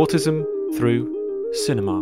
Autism 0.00 0.46
Through 0.78 1.14
Cinema. 1.52 2.00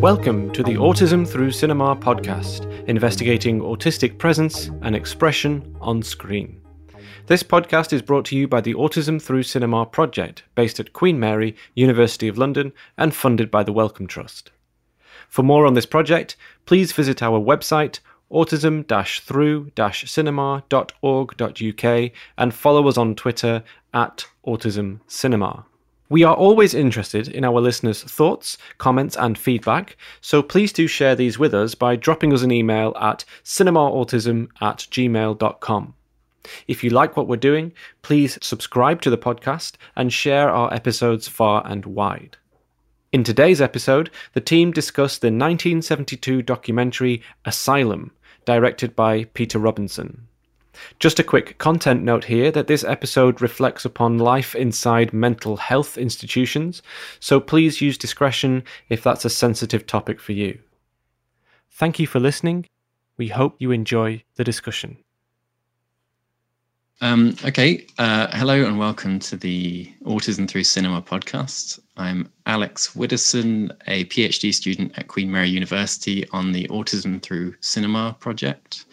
Welcome 0.00 0.50
to 0.54 0.64
the 0.64 0.74
Autism 0.74 1.24
Through 1.28 1.52
Cinema 1.52 1.94
podcast, 1.94 2.68
investigating 2.88 3.60
autistic 3.60 4.18
presence 4.18 4.68
and 4.82 4.96
expression 4.96 5.76
on 5.80 6.02
screen. 6.02 6.60
This 7.26 7.44
podcast 7.44 7.92
is 7.92 8.02
brought 8.02 8.24
to 8.24 8.36
you 8.36 8.48
by 8.48 8.60
the 8.60 8.74
Autism 8.74 9.22
Through 9.22 9.44
Cinema 9.44 9.86
project, 9.86 10.42
based 10.56 10.80
at 10.80 10.92
Queen 10.92 11.20
Mary, 11.20 11.54
University 11.76 12.26
of 12.26 12.38
London, 12.38 12.72
and 12.98 13.14
funded 13.14 13.52
by 13.52 13.62
the 13.62 13.72
Wellcome 13.72 14.08
Trust. 14.08 14.50
For 15.28 15.42
more 15.42 15.66
on 15.66 15.74
this 15.74 15.86
project, 15.86 16.36
please 16.64 16.92
visit 16.92 17.22
our 17.22 17.40
website 17.40 18.00
autism 18.30 18.86
through 19.20 19.70
cinema.org.uk 20.06 22.10
and 22.38 22.54
follow 22.54 22.88
us 22.88 22.98
on 22.98 23.14
Twitter 23.14 23.62
at 23.94 24.26
autism 24.46 25.00
cinema. 25.06 25.64
We 26.08 26.22
are 26.22 26.36
always 26.36 26.72
interested 26.72 27.26
in 27.26 27.44
our 27.44 27.60
listeners' 27.60 28.04
thoughts, 28.04 28.58
comments, 28.78 29.16
and 29.16 29.36
feedback, 29.36 29.96
so 30.20 30.40
please 30.40 30.72
do 30.72 30.86
share 30.86 31.16
these 31.16 31.36
with 31.36 31.52
us 31.52 31.74
by 31.74 31.96
dropping 31.96 32.32
us 32.32 32.42
an 32.42 32.52
email 32.52 32.94
at 33.00 33.24
cinemaautism 33.42 34.48
at 34.60 34.78
gmail.com. 34.78 35.94
If 36.68 36.84
you 36.84 36.90
like 36.90 37.16
what 37.16 37.26
we're 37.26 37.36
doing, 37.36 37.72
please 38.02 38.38
subscribe 38.40 39.02
to 39.02 39.10
the 39.10 39.18
podcast 39.18 39.72
and 39.96 40.12
share 40.12 40.48
our 40.48 40.72
episodes 40.72 41.26
far 41.26 41.66
and 41.66 41.84
wide. 41.84 42.36
In 43.16 43.24
today's 43.24 43.62
episode, 43.62 44.10
the 44.34 44.42
team 44.42 44.72
discussed 44.72 45.22
the 45.22 45.28
1972 45.28 46.42
documentary 46.42 47.22
Asylum, 47.46 48.10
directed 48.44 48.94
by 48.94 49.24
Peter 49.32 49.58
Robinson. 49.58 50.28
Just 50.98 51.18
a 51.18 51.24
quick 51.24 51.56
content 51.56 52.02
note 52.02 52.24
here 52.24 52.50
that 52.50 52.66
this 52.66 52.84
episode 52.84 53.40
reflects 53.40 53.86
upon 53.86 54.18
life 54.18 54.54
inside 54.54 55.14
mental 55.14 55.56
health 55.56 55.96
institutions, 55.96 56.82
so 57.18 57.40
please 57.40 57.80
use 57.80 57.96
discretion 57.96 58.62
if 58.90 59.02
that's 59.02 59.24
a 59.24 59.30
sensitive 59.30 59.86
topic 59.86 60.20
for 60.20 60.32
you. 60.32 60.58
Thank 61.70 61.98
you 61.98 62.06
for 62.06 62.20
listening. 62.20 62.66
We 63.16 63.28
hope 63.28 63.56
you 63.58 63.70
enjoy 63.70 64.24
the 64.34 64.44
discussion. 64.44 64.98
Um, 67.02 67.36
okay, 67.44 67.86
uh, 67.98 68.28
hello 68.32 68.64
and 68.64 68.78
welcome 68.78 69.18
to 69.18 69.36
the 69.36 69.92
Autism 70.04 70.48
Through 70.48 70.64
Cinema 70.64 71.02
podcast. 71.02 71.78
I'm 71.98 72.32
Alex 72.46 72.94
Widdowson, 72.94 73.70
a 73.86 74.06
PhD 74.06 74.54
student 74.54 74.98
at 74.98 75.06
Queen 75.06 75.30
Mary 75.30 75.50
University 75.50 76.26
on 76.30 76.52
the 76.52 76.66
Autism 76.68 77.20
Through 77.20 77.54
Cinema 77.60 78.16
project. 78.18 78.86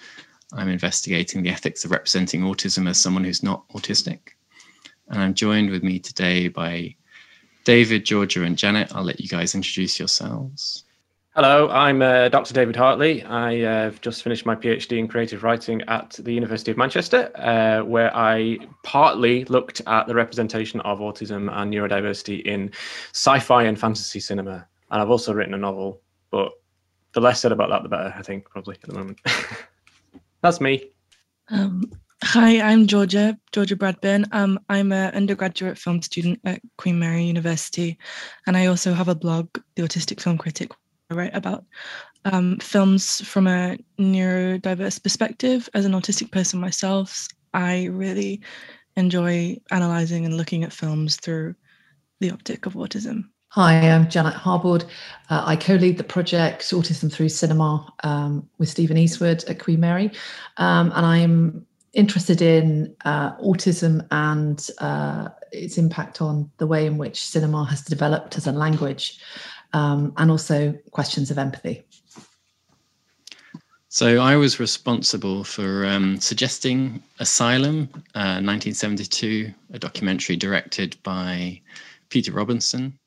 I'm 0.52 0.68
investigating 0.68 1.44
the 1.44 1.50
ethics 1.50 1.86
of 1.86 1.92
representing 1.92 2.42
autism 2.42 2.90
as 2.90 3.00
someone 3.00 3.24
who's 3.24 3.42
not 3.42 3.66
autistic. 3.70 4.20
And 5.08 5.22
I'm 5.22 5.34
joined 5.34 5.70
with 5.70 5.82
me 5.82 5.98
today 5.98 6.50
by 6.50 6.96
David, 7.64 8.04
Georgia, 8.04 8.44
and 8.44 8.58
Janet. 8.58 8.92
I'll 8.94 9.06
let 9.06 9.22
you 9.22 9.30
guys 9.30 9.56
introduce 9.56 9.98
yourselves. 9.98 10.84
Hello, 11.36 11.68
I'm 11.70 12.04
uh, 12.04 12.30
Dr. 12.30 12.54
David 12.54 12.76
Hartley. 12.76 13.24
I 13.24 13.62
have 13.62 14.00
just 14.02 14.22
finished 14.22 14.46
my 14.46 14.56
PhD 14.56 15.00
in 15.00 15.08
creative 15.08 15.42
writing 15.42 15.82
at 15.88 16.12
the 16.20 16.32
University 16.32 16.70
of 16.70 16.78
Manchester, 16.78 17.32
uh, 17.34 17.84
where 17.84 18.16
I 18.16 18.60
partly 18.84 19.44
looked 19.46 19.82
at 19.88 20.06
the 20.06 20.14
representation 20.14 20.80
of 20.82 21.00
autism 21.00 21.52
and 21.52 21.74
neurodiversity 21.74 22.44
in 22.44 22.70
sci 23.14 23.40
fi 23.40 23.64
and 23.64 23.80
fantasy 23.80 24.20
cinema. 24.20 24.68
And 24.92 25.02
I've 25.02 25.10
also 25.10 25.34
written 25.34 25.56
a 25.56 25.58
novel, 25.58 26.04
but 26.30 26.52
the 27.14 27.22
less 27.22 27.40
said 27.40 27.52
about 27.52 27.72
that, 27.72 27.82
the 27.82 27.90
better, 27.90 28.14
I 28.16 28.22
think, 28.22 28.48
probably 28.48 28.76
at 28.76 28.88
the 28.88 28.94
moment. 28.94 29.20
That's 30.42 30.62
me. 30.62 30.92
Um, 31.50 31.92
hi, 32.24 32.62
I'm 32.62 32.86
Georgia, 32.86 33.40
Georgia 33.52 33.76
Bradburn. 33.76 34.28
Um, 34.34 34.60
I'm 34.70 34.92
an 34.92 35.12
undergraduate 35.16 35.80
film 35.80 36.04
student 36.04 36.42
at 36.46 36.62
Queen 36.78 37.00
Mary 37.00 37.24
University, 37.24 37.98
and 38.46 38.56
I 38.56 38.68
also 38.68 38.94
have 38.94 39.08
a 39.08 39.16
blog, 39.16 39.50
The 39.74 39.82
Autistic 39.82 40.22
Film 40.22 40.38
Critic, 40.38 40.70
write 41.14 41.36
about 41.36 41.66
um, 42.26 42.58
films 42.60 43.22
from 43.28 43.48
a 43.48 43.78
neurodiverse 44.00 45.02
perspective. 45.02 45.70
As 45.74 45.86
an 45.86 45.94
autistic 45.94 46.32
person 46.32 46.60
myself, 46.60 47.28
I 47.54 47.86
really 47.86 48.42
enjoy 48.96 49.58
analysing 49.72 50.26
and 50.26 50.38
looking 50.38 50.64
at 50.64 50.74
films 50.74 51.16
through 51.18 51.56
the 52.20 52.32
optic 52.32 52.66
of 52.66 52.74
autism. 52.74 53.26
Hi, 53.50 53.76
I'm 53.92 54.10
Janet 54.10 54.34
Harbord. 54.34 54.84
Uh, 55.30 55.44
I 55.46 55.56
co 55.56 55.76
lead 55.76 55.98
the 55.98 56.04
project 56.04 56.64
Autism 56.64 57.14
Through 57.14 57.30
Cinema 57.30 57.94
um, 58.04 58.50
with 58.58 58.70
Stephen 58.70 58.98
Eastwood 58.98 59.44
at 59.44 59.60
Queen 59.60 59.80
Mary. 59.80 60.12
Um, 60.58 60.92
and 60.96 61.06
I'm 61.06 61.68
interested 61.94 62.42
in 62.42 62.96
uh, 63.06 63.36
autism 63.38 64.08
and 64.10 64.68
uh, 64.80 65.30
its 65.52 65.78
impact 65.78 66.20
on 66.20 66.50
the 66.58 66.66
way 66.66 66.88
in 66.88 66.98
which 66.98 67.24
cinema 67.24 67.66
has 67.66 67.84
developed 67.84 68.38
as 68.38 68.48
a 68.48 68.52
language, 68.52 69.20
um, 69.74 70.14
and 70.18 70.32
also 70.32 70.74
questions 70.92 71.30
of 71.32 71.38
empathy. 71.38 71.84
So 73.90 74.18
I 74.18 74.36
was 74.38 74.60
responsible 74.60 75.44
for 75.44 75.86
um, 75.86 76.20
suggesting 76.20 77.04
Asylum, 77.20 77.90
uh, 78.16 78.42
1972, 78.42 79.54
a 79.72 79.78
documentary 79.78 80.36
directed 80.36 80.98
by 81.04 81.62
Peter 82.10 82.32
Robinson. 82.32 82.98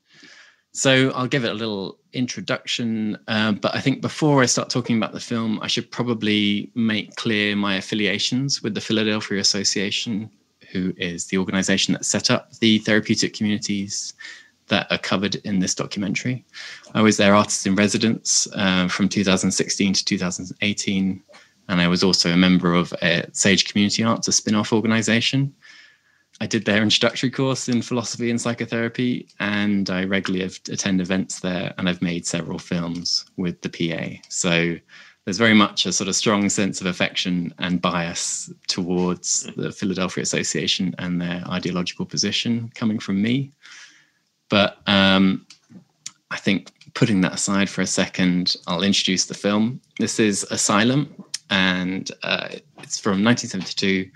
So 0.72 1.10
I'll 1.16 1.26
give 1.26 1.44
it 1.44 1.50
a 1.50 1.54
little 1.54 1.98
introduction, 2.12 3.18
uh, 3.26 3.52
but 3.52 3.74
I 3.74 3.80
think 3.80 4.00
before 4.00 4.42
I 4.42 4.46
start 4.46 4.70
talking 4.70 4.96
about 4.96 5.12
the 5.12 5.18
film, 5.18 5.58
I 5.60 5.66
should 5.66 5.90
probably 5.90 6.70
make 6.74 7.16
clear 7.16 7.56
my 7.56 7.76
affiliations 7.76 8.62
with 8.62 8.74
the 8.74 8.80
Philadelphia 8.80 9.40
Association, 9.40 10.30
who 10.70 10.92
is 10.98 11.26
the 11.26 11.38
organization 11.38 11.94
that 11.94 12.04
set 12.04 12.30
up 12.30 12.52
the 12.58 12.78
therapeutic 12.78 13.34
communities 13.34 14.14
that 14.68 14.86
are 14.90 14.98
covered 14.98 15.36
in 15.36 15.60
this 15.60 15.74
documentary. 15.74 16.44
I 16.94 17.02
was 17.02 17.16
their 17.16 17.34
artist 17.34 17.66
in 17.66 17.74
residence 17.74 18.48
uh, 18.54 18.88
from 18.88 19.08
2016 19.08 19.94
to 19.94 20.04
2018, 20.04 21.22
and 21.68 21.80
I 21.80 21.88
was 21.88 22.02
also 22.02 22.32
a 22.32 22.36
member 22.36 22.74
of 22.74 22.92
uh, 23.02 23.22
Sage 23.32 23.66
Community 23.66 24.02
Arts, 24.02 24.28
a 24.28 24.32
spin 24.32 24.54
off 24.54 24.72
organization 24.72 25.54
I 26.40 26.46
did 26.46 26.66
their 26.66 26.82
introductory 26.82 27.30
course 27.30 27.68
in 27.68 27.80
philosophy 27.80 28.30
and 28.30 28.40
psychotherapy, 28.40 29.28
and 29.40 29.88
I 29.88 30.04
regularly 30.04 30.44
attend 30.44 31.00
events 31.00 31.40
there, 31.40 31.72
and 31.78 31.88
I've 31.88 32.02
made 32.02 32.26
several 32.26 32.58
films 32.58 33.24
with 33.36 33.62
the 33.62 33.70
PA. 33.70 34.20
So 34.28 34.76
there's 35.24 35.38
very 35.38 35.54
much 35.54 35.86
a 35.86 35.92
sort 35.92 36.08
of 36.08 36.16
strong 36.16 36.50
sense 36.50 36.80
of 36.80 36.86
affection 36.86 37.54
and 37.58 37.80
bias 37.80 38.52
towards 38.68 39.44
the 39.56 39.72
Philadelphia 39.72 40.22
Association 40.22 40.94
and 40.98 41.20
their 41.20 41.42
ideological 41.48 42.04
position 42.04 42.70
coming 42.74 42.98
from 42.98 43.22
me. 43.22 43.52
But 44.48 44.78
um, 44.86 45.46
I 46.30 46.36
think 46.36 46.70
putting 46.94 47.20
that 47.20 47.34
aside 47.34 47.68
for 47.68 47.82
a 47.82 47.86
second, 47.86 48.56
I'll 48.66 48.82
introduce 48.82 49.26
the 49.26 49.34
film. 49.34 49.80
This 49.98 50.18
is 50.18 50.44
Asylum, 50.50 51.14
and 51.50 52.10
uh, 52.22 52.48
it's 52.78 52.98
from 52.98 53.22
1972 53.24 54.10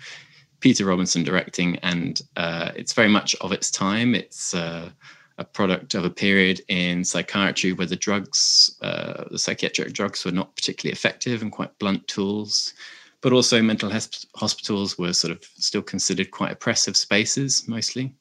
Peter 0.60 0.84
Robinson 0.84 1.22
directing, 1.22 1.76
and 1.76 2.20
uh, 2.36 2.70
it's 2.76 2.92
very 2.92 3.08
much 3.08 3.34
of 3.40 3.52
its 3.52 3.70
time. 3.70 4.14
It's 4.14 4.54
uh, 4.54 4.90
a 5.38 5.44
product 5.44 5.94
of 5.94 6.04
a 6.04 6.10
period 6.10 6.60
in 6.68 7.04
psychiatry 7.04 7.72
where 7.72 7.86
the 7.86 7.96
drugs, 7.96 8.76
uh, 8.82 9.24
the 9.30 9.38
psychiatric 9.38 9.92
drugs, 9.92 10.24
were 10.24 10.32
not 10.32 10.54
particularly 10.54 10.92
effective 10.92 11.42
and 11.42 11.50
quite 11.50 11.76
blunt 11.78 12.06
tools. 12.08 12.74
But 13.22 13.32
also, 13.32 13.60
mental 13.60 13.90
hospitals 14.36 14.98
were 14.98 15.12
sort 15.12 15.32
of 15.32 15.44
still 15.56 15.82
considered 15.82 16.30
quite 16.30 16.52
oppressive 16.52 16.96
spaces, 16.96 17.68
mostly. 17.68 18.14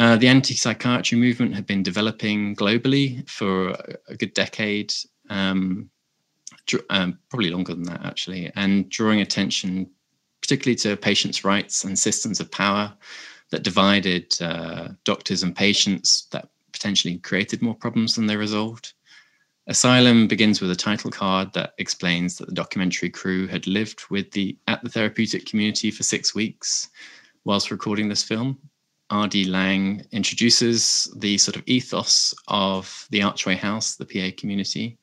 Uh, 0.00 0.16
the 0.16 0.28
anti 0.28 0.54
psychiatry 0.54 1.18
movement 1.18 1.54
had 1.54 1.66
been 1.66 1.82
developing 1.82 2.56
globally 2.56 3.28
for 3.28 3.76
a 4.08 4.16
good 4.16 4.32
decade, 4.32 4.94
um, 5.28 5.90
um, 6.88 7.18
probably 7.28 7.50
longer 7.50 7.74
than 7.74 7.82
that, 7.82 8.02
actually, 8.02 8.50
and 8.56 8.88
drawing 8.88 9.20
attention 9.20 9.90
particularly 10.40 10.74
to 10.74 10.96
patients' 10.96 11.44
rights 11.44 11.84
and 11.84 11.98
systems 11.98 12.40
of 12.40 12.50
power 12.50 12.90
that 13.50 13.62
divided 13.62 14.34
uh, 14.40 14.88
doctors 15.04 15.42
and 15.42 15.54
patients 15.54 16.28
that 16.30 16.48
potentially 16.72 17.18
created 17.18 17.60
more 17.60 17.74
problems 17.74 18.14
than 18.14 18.24
they 18.24 18.36
resolved. 18.36 18.94
Asylum 19.66 20.26
begins 20.26 20.62
with 20.62 20.70
a 20.70 20.76
title 20.76 21.10
card 21.10 21.52
that 21.52 21.74
explains 21.76 22.38
that 22.38 22.46
the 22.46 22.54
documentary 22.54 23.10
crew 23.10 23.46
had 23.48 23.66
lived 23.66 24.04
with 24.08 24.30
the 24.30 24.56
at 24.66 24.82
the 24.82 24.88
therapeutic 24.88 25.44
community 25.44 25.90
for 25.90 26.04
six 26.04 26.34
weeks 26.34 26.88
whilst 27.44 27.70
recording 27.70 28.08
this 28.08 28.24
film. 28.24 28.58
R.D. 29.10 29.44
Laing 29.44 30.04
introduces 30.12 31.12
the 31.16 31.36
sort 31.38 31.56
of 31.56 31.64
ethos 31.66 32.34
of 32.48 33.06
the 33.10 33.22
Archway 33.22 33.56
House, 33.56 33.96
the 33.96 34.06
PA 34.06 34.34
community, 34.36 34.98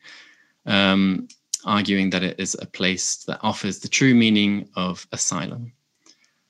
um, 0.66 1.28
arguing 1.66 2.10
that 2.12 2.24
it 2.24 2.40
is 2.40 2.56
a 2.60 2.66
place 2.66 3.24
that 3.26 3.40
offers 3.44 3.80
the 3.80 3.88
true 3.88 4.16
meaning 4.16 4.70
of 4.76 5.06
asylum. 5.12 5.74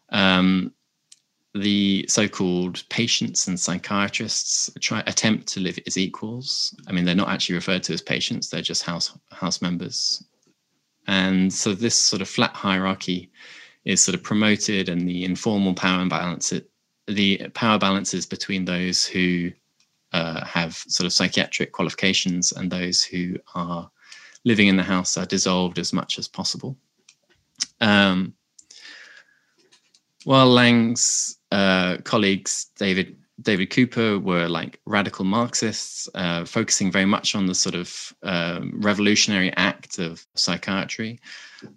Um, 0.10 0.74
the 1.54 2.06
so-called 2.08 2.84
patients 2.90 3.48
and 3.48 3.60
psychiatrists 3.60 4.70
try 4.80 5.02
attempt 5.08 5.48
to 5.48 5.60
live 5.60 5.80
as 5.88 5.98
equals. 5.98 6.76
I 6.88 6.92
mean, 6.92 7.06
they're 7.06 7.16
not 7.16 7.30
actually 7.30 7.56
referred 7.56 7.84
to 7.84 7.94
as 7.94 8.02
patients; 8.02 8.50
they're 8.50 8.62
just 8.62 8.84
house 8.84 9.18
house 9.32 9.62
members. 9.62 10.24
And 11.08 11.52
so 11.52 11.74
this 11.74 11.96
sort 11.96 12.22
of 12.22 12.30
flat 12.30 12.54
hierarchy 12.54 13.32
is 13.86 14.04
sort 14.04 14.16
of 14.16 14.24
promoted, 14.24 14.90
and 14.90 15.08
the 15.08 15.24
informal 15.24 15.74
power 15.74 16.02
imbalance, 16.02 16.52
the 17.08 17.50
power 17.54 17.80
balances 17.80 18.26
between 18.26 18.66
those 18.66 19.06
who 19.06 19.52
uh, 20.14 20.46
have 20.46 20.76
sort 20.76 21.06
of 21.06 21.14
psychiatric 21.14 21.72
qualifications 21.72 22.52
and 22.52 22.72
those 22.72 23.04
who 23.04 23.38
are 23.56 23.90
living 24.46 24.68
in 24.68 24.78
the 24.78 24.84
house 24.84 25.18
are 25.18 25.26
dissolved 25.26 25.80
as 25.80 25.94
much 25.94 26.20
as 26.20 26.28
possible. 26.28 26.78
Um, 27.82 28.34
while 30.24 30.52
Laing's 30.52 31.38
uh, 31.52 31.98
colleagues, 32.04 32.68
David 32.78 33.18
David 33.42 33.70
Cooper, 33.70 34.18
were 34.18 34.48
like 34.48 34.80
radical 34.86 35.24
Marxists, 35.24 36.10
uh, 36.16 36.44
focusing 36.44 36.92
very 36.92 37.06
much 37.06 37.36
on 37.36 37.46
the 37.46 37.54
sort 37.54 37.76
of 37.76 38.14
um, 38.24 38.74
revolutionary 38.82 39.54
act 39.58 40.00
of 40.00 40.26
psychiatry. 40.36 41.20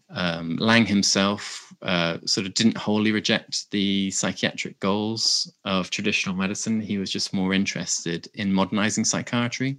Um, 0.09 0.57
Laing 0.57 0.87
himself 0.87 1.73
uh, 1.83 2.19
sort 2.25 2.47
of 2.47 2.55
didn't 2.55 2.79
wholly 2.79 3.13
reject 3.13 3.71
the 3.71 4.11
psychiatric 4.11 4.81
goals 4.81 5.53
of 5.65 5.91
traditional 5.91 6.35
medicine. 6.35 6.81
He 6.81 6.97
was 6.97 7.11
just 7.11 7.35
more 7.35 7.53
interested 7.53 8.29
in 8.35 8.53
modernizing 8.53 9.05
psychiatry 9.05 9.79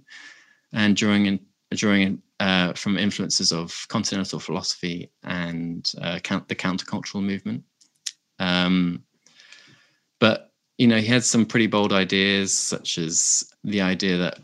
and 0.72 0.96
drawing 0.96 1.26
in, 1.26 1.40
drawing 1.72 2.22
uh, 2.38 2.74
from 2.74 2.96
influences 2.96 3.52
of 3.52 3.86
continental 3.88 4.38
philosophy 4.38 5.10
and 5.24 5.92
uh, 6.00 6.20
count, 6.20 6.46
the 6.48 6.54
countercultural 6.54 7.22
movement. 7.24 7.64
Um, 8.38 9.02
but 10.20 10.51
you 10.82 10.88
know, 10.88 10.98
he 10.98 11.06
had 11.06 11.22
some 11.22 11.46
pretty 11.46 11.68
bold 11.68 11.92
ideas, 11.92 12.52
such 12.52 12.98
as 12.98 13.48
the 13.62 13.80
idea 13.80 14.16
that 14.16 14.38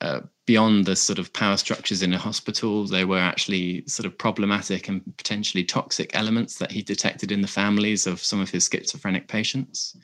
uh, 0.00 0.20
beyond 0.46 0.86
the 0.86 0.96
sort 0.96 1.18
of 1.18 1.30
power 1.34 1.58
structures 1.58 2.02
in 2.02 2.14
a 2.14 2.18
hospital, 2.18 2.86
there 2.86 3.06
were 3.06 3.18
actually 3.18 3.86
sort 3.86 4.06
of 4.06 4.16
problematic 4.16 4.88
and 4.88 5.02
potentially 5.18 5.62
toxic 5.62 6.16
elements 6.16 6.56
that 6.56 6.72
he 6.72 6.80
detected 6.80 7.30
in 7.30 7.42
the 7.42 7.54
families 7.60 8.06
of 8.06 8.24
some 8.24 8.40
of 8.40 8.48
his 8.48 8.66
schizophrenic 8.66 9.28
patients. 9.28 9.94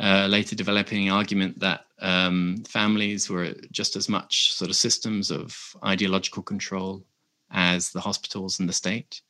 Uh, 0.00 0.26
later 0.28 0.56
developing 0.56 1.06
an 1.06 1.14
argument 1.14 1.56
that 1.60 1.82
um, 2.00 2.56
families 2.68 3.30
were 3.30 3.54
just 3.70 3.94
as 3.94 4.08
much 4.08 4.54
sort 4.54 4.70
of 4.70 4.76
systems 4.76 5.30
of 5.30 5.56
ideological 5.84 6.42
control 6.42 7.06
as 7.52 7.90
the 7.92 8.00
hospitals 8.00 8.58
and 8.58 8.68
the 8.68 8.72
state. 8.72 9.22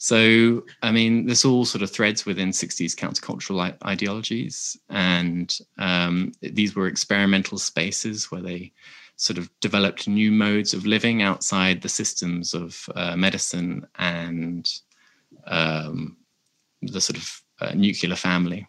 So, 0.00 0.64
I 0.82 0.92
mean, 0.92 1.26
this 1.26 1.44
all 1.44 1.64
sort 1.64 1.82
of 1.82 1.90
threads 1.90 2.24
within 2.24 2.50
60s 2.50 2.94
countercultural 2.94 3.76
ideologies. 3.84 4.76
And 4.88 5.56
um, 5.76 6.32
these 6.40 6.76
were 6.76 6.86
experimental 6.86 7.58
spaces 7.58 8.30
where 8.30 8.40
they 8.40 8.72
sort 9.16 9.38
of 9.38 9.50
developed 9.58 10.06
new 10.06 10.30
modes 10.30 10.72
of 10.72 10.86
living 10.86 11.22
outside 11.22 11.82
the 11.82 11.88
systems 11.88 12.54
of 12.54 12.88
uh, 12.94 13.16
medicine 13.16 13.84
and 13.96 14.70
um, 15.48 16.16
the 16.80 17.00
sort 17.00 17.16
of 17.16 17.42
uh, 17.60 17.72
nuclear 17.74 18.14
family. 18.14 18.68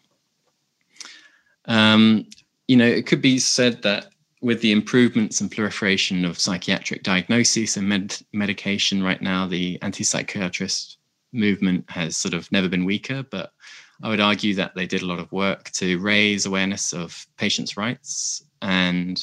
Um, 1.65 2.25
you 2.67 2.75
know, 2.75 2.87
it 2.87 3.05
could 3.05 3.21
be 3.21 3.37
said 3.37 3.83
that 3.83 4.07
with 4.41 4.61
the 4.61 4.71
improvements 4.71 5.41
and 5.41 5.51
proliferation 5.51 6.25
of 6.25 6.39
psychiatric 6.39 7.03
diagnoses 7.03 7.77
and 7.77 7.87
med- 7.87 8.17
medication 8.33 9.03
right 9.03 9.21
now, 9.21 9.45
the 9.45 9.77
anti-psychiatrist 9.83 10.98
movement 11.31 11.89
has 11.89 12.17
sort 12.17 12.33
of 12.33 12.51
never 12.51 12.69
been 12.69 12.85
weaker, 12.85 13.23
but 13.23 13.51
I 14.01 14.09
would 14.09 14.19
argue 14.19 14.55
that 14.55 14.75
they 14.75 14.87
did 14.87 15.01
a 15.01 15.05
lot 15.05 15.19
of 15.19 15.31
work 15.31 15.71
to 15.71 15.99
raise 15.99 16.45
awareness 16.45 16.93
of 16.93 17.27
patients' 17.37 17.77
rights. 17.77 18.43
And 18.61 19.21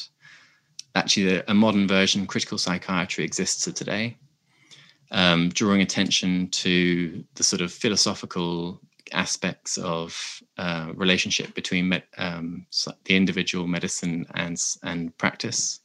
actually, 0.95 1.41
a 1.47 1.53
modern 1.53 1.87
version, 1.87 2.27
critical 2.27 2.57
psychiatry, 2.57 3.23
exists 3.23 3.63
today, 3.63 4.17
um, 5.11 5.49
drawing 5.49 5.81
attention 5.81 6.49
to 6.49 7.23
the 7.35 7.43
sort 7.43 7.61
of 7.61 7.71
philosophical 7.71 8.81
aspects 9.13 9.77
of 9.77 10.41
uh, 10.57 10.91
relationship 10.93 11.53
between 11.55 12.01
um, 12.17 12.65
the 13.05 13.15
individual 13.15 13.67
medicine 13.67 14.25
and, 14.35 14.61
and 14.83 15.17
practice 15.17 15.79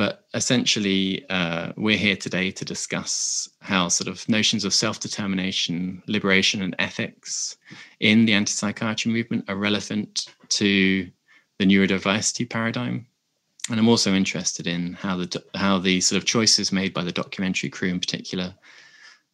but 0.00 0.24
essentially, 0.32 1.28
uh, 1.28 1.74
we're 1.76 1.98
here 1.98 2.16
today 2.16 2.50
to 2.52 2.64
discuss 2.64 3.50
how 3.60 3.88
sort 3.88 4.08
of 4.08 4.26
notions 4.30 4.64
of 4.64 4.72
self 4.72 4.98
determination, 4.98 6.02
liberation, 6.06 6.62
and 6.62 6.74
ethics 6.78 7.58
in 8.00 8.24
the 8.24 8.32
anti 8.32 8.50
psychiatry 8.50 9.12
movement 9.12 9.44
are 9.46 9.56
relevant 9.56 10.34
to 10.48 11.06
the 11.58 11.66
neurodiversity 11.66 12.48
paradigm. 12.48 13.06
And 13.68 13.78
I'm 13.78 13.90
also 13.90 14.14
interested 14.14 14.66
in 14.66 14.94
how 14.94 15.18
the 15.18 15.44
how 15.54 15.76
the 15.78 16.00
sort 16.00 16.16
of 16.16 16.26
choices 16.26 16.72
made 16.72 16.94
by 16.94 17.04
the 17.04 17.12
documentary 17.12 17.68
crew 17.68 17.90
in 17.90 18.00
particular 18.00 18.54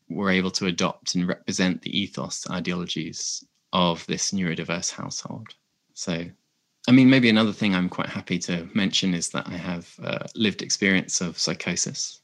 were 0.09 0.31
able 0.31 0.51
to 0.51 0.67
adopt 0.67 1.15
and 1.15 1.29
represent 1.29 1.83
the 1.83 1.97
ethos 1.97 2.45
ideologies 2.51 3.45
of 3.73 4.05
this 4.09 4.33
neurodiverse 4.33 4.91
household. 4.91 5.47
So 5.95 6.25
I 6.89 6.93
mean, 6.93 7.11
maybe 7.11 7.29
another 7.29 7.53
thing 7.53 7.75
I'm 7.75 7.89
quite 7.89 8.09
happy 8.09 8.39
to 8.41 8.69
mention 8.75 9.13
is 9.13 9.31
that 9.31 9.49
I 9.49 9.57
have 9.57 9.99
uh, 10.03 10.27
lived 10.35 10.63
experience 10.63 11.21
of 11.21 11.39
psychosis 11.39 12.21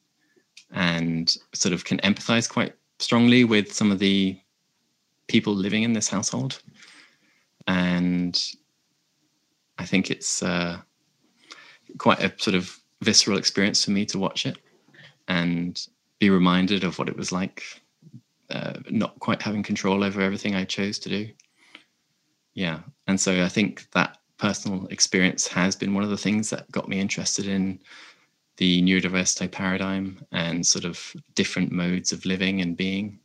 and 0.71 1.37
sort 1.53 1.75
of 1.75 1.85
can 1.85 1.99
empathize 1.99 2.49
quite 2.49 2.75
strongly 2.99 3.45
with 3.45 3.73
some 3.73 3.91
of 3.91 3.99
the 3.99 4.39
people 5.27 5.55
living 5.55 5.83
in 5.83 5.93
this 5.93 6.09
household. 6.09 6.63
And 7.67 8.41
I 9.79 9.85
think 9.85 10.11
it's 10.11 10.43
uh, 10.43 10.79
quite 11.99 12.21
a 12.21 12.33
sort 12.39 12.55
of 12.55 12.79
visceral 13.03 13.39
experience 13.39 13.85
for 13.85 13.91
me 13.91 14.07
to 14.07 14.19
watch 14.19 14.47
it 14.47 14.59
and 15.27 15.87
be 16.21 16.31
reminded 16.31 16.85
of 16.85 16.99
what 16.99 17.09
it 17.09 17.17
was 17.17 17.33
like 17.33 17.65
uh, 18.51 18.75
not 18.91 19.19
quite 19.19 19.43
having 19.43 19.63
control 19.63 20.05
over 20.05 20.21
everything 20.21 20.55
I 20.55 20.65
chose 20.65 20.99
to 21.01 21.09
do. 21.09 21.29
Yeah. 22.55 22.81
And 23.07 23.21
so 23.21 23.43
I 23.43 23.49
think 23.49 23.91
that 23.93 24.19
personal 24.43 24.89
experience 24.89 25.47
has 25.47 25.77
been 25.77 25.95
one 25.95 26.03
of 26.03 26.11
the 26.11 26.17
things 26.17 26.51
that 26.51 26.69
got 26.73 26.89
me 26.89 26.99
interested 26.99 27.47
in 27.47 27.79
the 28.57 28.83
neurodiversity 28.83 29.49
paradigm 29.49 30.19
and 30.33 30.67
sort 30.67 30.85
of 30.85 31.15
different 31.37 31.71
modes 31.71 32.11
of 32.11 32.25
living 32.25 32.61
and 32.61 32.77
being 32.77 33.21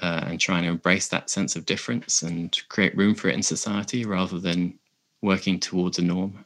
uh, 0.00 0.24
and 0.26 0.40
trying 0.40 0.62
to 0.62 0.70
embrace 0.70 1.08
that 1.08 1.28
sense 1.28 1.56
of 1.56 1.66
difference 1.66 2.22
and 2.22 2.58
create 2.70 2.96
room 2.96 3.14
for 3.14 3.28
it 3.28 3.34
in 3.34 3.42
society 3.42 4.06
rather 4.06 4.38
than 4.38 4.78
working 5.20 5.60
towards 5.60 5.98
a 5.98 6.02
norm. 6.02 6.42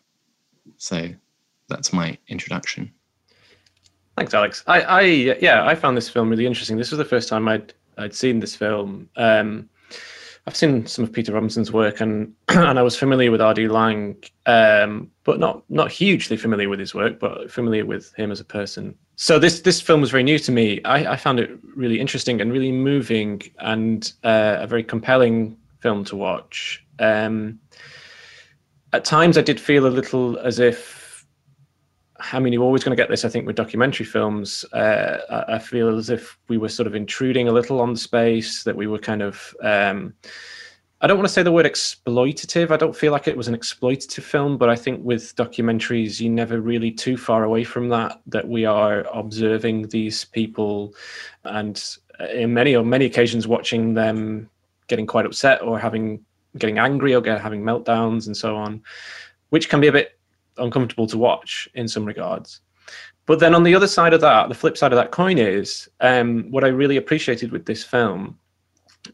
So 0.76 1.10
that's 1.68 1.92
my 1.92 2.18
introduction. 2.26 2.92
Thanks 4.16 4.34
alex. 4.34 4.64
I 4.66 4.80
i 4.82 5.00
yeah 5.40 5.64
i 5.64 5.76
found 5.76 5.96
this 5.96 6.08
film 6.08 6.28
really 6.30 6.46
interesting. 6.46 6.76
This 6.78 6.90
was 6.90 6.98
the 6.98 7.04
first 7.04 7.28
time 7.28 7.46
i'd 7.46 7.72
i'd 7.98 8.12
seen 8.12 8.40
this 8.40 8.56
film. 8.56 9.08
Um, 9.16 9.68
I've 10.46 10.56
seen 10.56 10.86
some 10.86 11.04
of 11.04 11.12
Peter 11.12 11.32
Robinson's 11.32 11.72
work, 11.72 12.00
and 12.00 12.34
and 12.48 12.78
I 12.78 12.82
was 12.82 12.96
familiar 12.96 13.30
with 13.30 13.40
R.D. 13.40 13.68
Laing, 13.68 14.16
um, 14.46 15.10
but 15.24 15.38
not 15.38 15.62
not 15.68 15.90
hugely 15.92 16.36
familiar 16.36 16.68
with 16.68 16.80
his 16.80 16.94
work, 16.94 17.20
but 17.20 17.50
familiar 17.50 17.86
with 17.86 18.12
him 18.14 18.32
as 18.32 18.40
a 18.40 18.44
person. 18.44 18.94
So 19.16 19.38
this 19.38 19.60
this 19.60 19.80
film 19.80 20.00
was 20.00 20.10
very 20.10 20.24
new 20.24 20.38
to 20.40 20.50
me. 20.50 20.82
I, 20.84 21.12
I 21.12 21.16
found 21.16 21.38
it 21.38 21.50
really 21.76 22.00
interesting 22.00 22.40
and 22.40 22.52
really 22.52 22.72
moving, 22.72 23.42
and 23.60 24.12
uh, 24.24 24.56
a 24.60 24.66
very 24.66 24.82
compelling 24.82 25.56
film 25.78 26.04
to 26.06 26.16
watch. 26.16 26.84
Um, 26.98 27.60
at 28.92 29.04
times, 29.04 29.38
I 29.38 29.42
did 29.42 29.60
feel 29.60 29.86
a 29.86 29.88
little 29.88 30.38
as 30.38 30.58
if 30.58 31.01
I 32.32 32.38
mean, 32.38 32.52
you're 32.52 32.62
always 32.62 32.84
going 32.84 32.96
to 32.96 33.02
get 33.02 33.08
this, 33.08 33.24
I 33.24 33.28
think, 33.28 33.46
with 33.46 33.56
documentary 33.56 34.06
films. 34.06 34.64
Uh, 34.72 35.44
I 35.48 35.58
feel 35.58 35.96
as 35.96 36.10
if 36.10 36.38
we 36.48 36.58
were 36.58 36.68
sort 36.68 36.86
of 36.86 36.94
intruding 36.94 37.48
a 37.48 37.52
little 37.52 37.80
on 37.80 37.92
the 37.94 37.98
space, 37.98 38.64
that 38.64 38.76
we 38.76 38.86
were 38.86 38.98
kind 38.98 39.22
of, 39.22 39.54
um, 39.62 40.14
I 41.00 41.08
don't 41.08 41.16
want 41.16 41.26
to 41.26 41.32
say 41.32 41.42
the 41.42 41.50
word 41.50 41.66
exploitative. 41.66 42.70
I 42.70 42.76
don't 42.76 42.94
feel 42.94 43.10
like 43.10 43.26
it 43.26 43.36
was 43.36 43.48
an 43.48 43.56
exploitative 43.56 44.22
film, 44.22 44.56
but 44.56 44.68
I 44.68 44.76
think 44.76 45.04
with 45.04 45.34
documentaries, 45.34 46.20
you're 46.20 46.32
never 46.32 46.60
really 46.60 46.92
too 46.92 47.16
far 47.16 47.42
away 47.42 47.64
from 47.64 47.88
that, 47.88 48.20
that 48.26 48.46
we 48.46 48.64
are 48.64 49.04
observing 49.12 49.88
these 49.88 50.24
people 50.24 50.94
and 51.44 51.82
in 52.32 52.54
many 52.54 52.76
or 52.76 52.84
many 52.84 53.04
occasions 53.04 53.48
watching 53.48 53.94
them 53.94 54.48
getting 54.86 55.06
quite 55.06 55.26
upset 55.26 55.62
or 55.62 55.78
having 55.78 56.24
getting 56.58 56.78
angry 56.78 57.14
or 57.14 57.20
get, 57.20 57.40
having 57.40 57.62
meltdowns 57.62 58.26
and 58.26 58.36
so 58.36 58.54
on, 58.56 58.82
which 59.48 59.68
can 59.68 59.80
be 59.80 59.88
a 59.88 59.92
bit 59.92 60.18
uncomfortable 60.62 61.06
to 61.08 61.18
watch 61.18 61.68
in 61.74 61.88
some 61.88 62.04
regards. 62.04 62.60
But 63.26 63.38
then 63.38 63.54
on 63.54 63.62
the 63.62 63.74
other 63.74 63.86
side 63.86 64.14
of 64.14 64.20
that, 64.22 64.48
the 64.48 64.54
flip 64.54 64.76
side 64.76 64.92
of 64.92 64.96
that 64.96 65.12
coin 65.12 65.38
is 65.38 65.88
um, 66.00 66.50
what 66.50 66.64
I 66.64 66.68
really 66.68 66.96
appreciated 66.96 67.52
with 67.52 67.66
this 67.66 67.84
film 67.84 68.38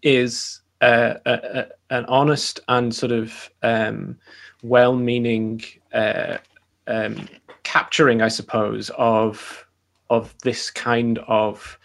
is 0.03 0.61
uh, 0.81 1.15
a, 1.27 1.33
a, 1.33 1.67
an 1.91 2.05
honest 2.07 2.61
and 2.69 2.95
sort 2.95 3.13
of 3.13 3.51
um, 3.63 4.17
well-meaning 4.63 5.63
uh, 5.93 6.39
um, 6.87 7.29
capturing, 7.65 8.23
I 8.23 8.29
suppose, 8.29 8.91
of 8.97 9.65
of 10.11 10.35
this 10.43 10.71
kind 10.71 11.19
of 11.29 11.79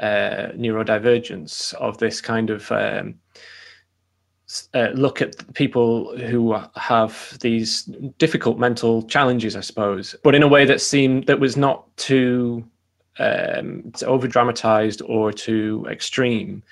uh, 0.00 0.52
neurodivergence, 0.54 1.72
of 1.74 1.96
this 1.96 2.20
kind 2.20 2.50
of 2.50 2.70
um, 2.72 3.14
uh, 4.74 4.88
look 4.94 5.22
at 5.22 5.52
people 5.54 6.16
who 6.18 6.56
have 6.76 7.38
these 7.40 7.84
difficult 8.18 8.58
mental 8.58 9.02
challenges, 9.04 9.56
I 9.56 9.60
suppose, 9.60 10.14
but 10.24 10.34
in 10.34 10.42
a 10.42 10.48
way 10.48 10.64
that 10.64 10.80
seemed 10.80 11.26
that 11.26 11.40
was 11.40 11.56
not 11.56 11.84
too, 11.96 12.64
um, 13.18 13.92
over 14.06 14.26
dramatized 14.26 15.02
or 15.02 15.32
too 15.32 15.86
extreme. 15.88 16.62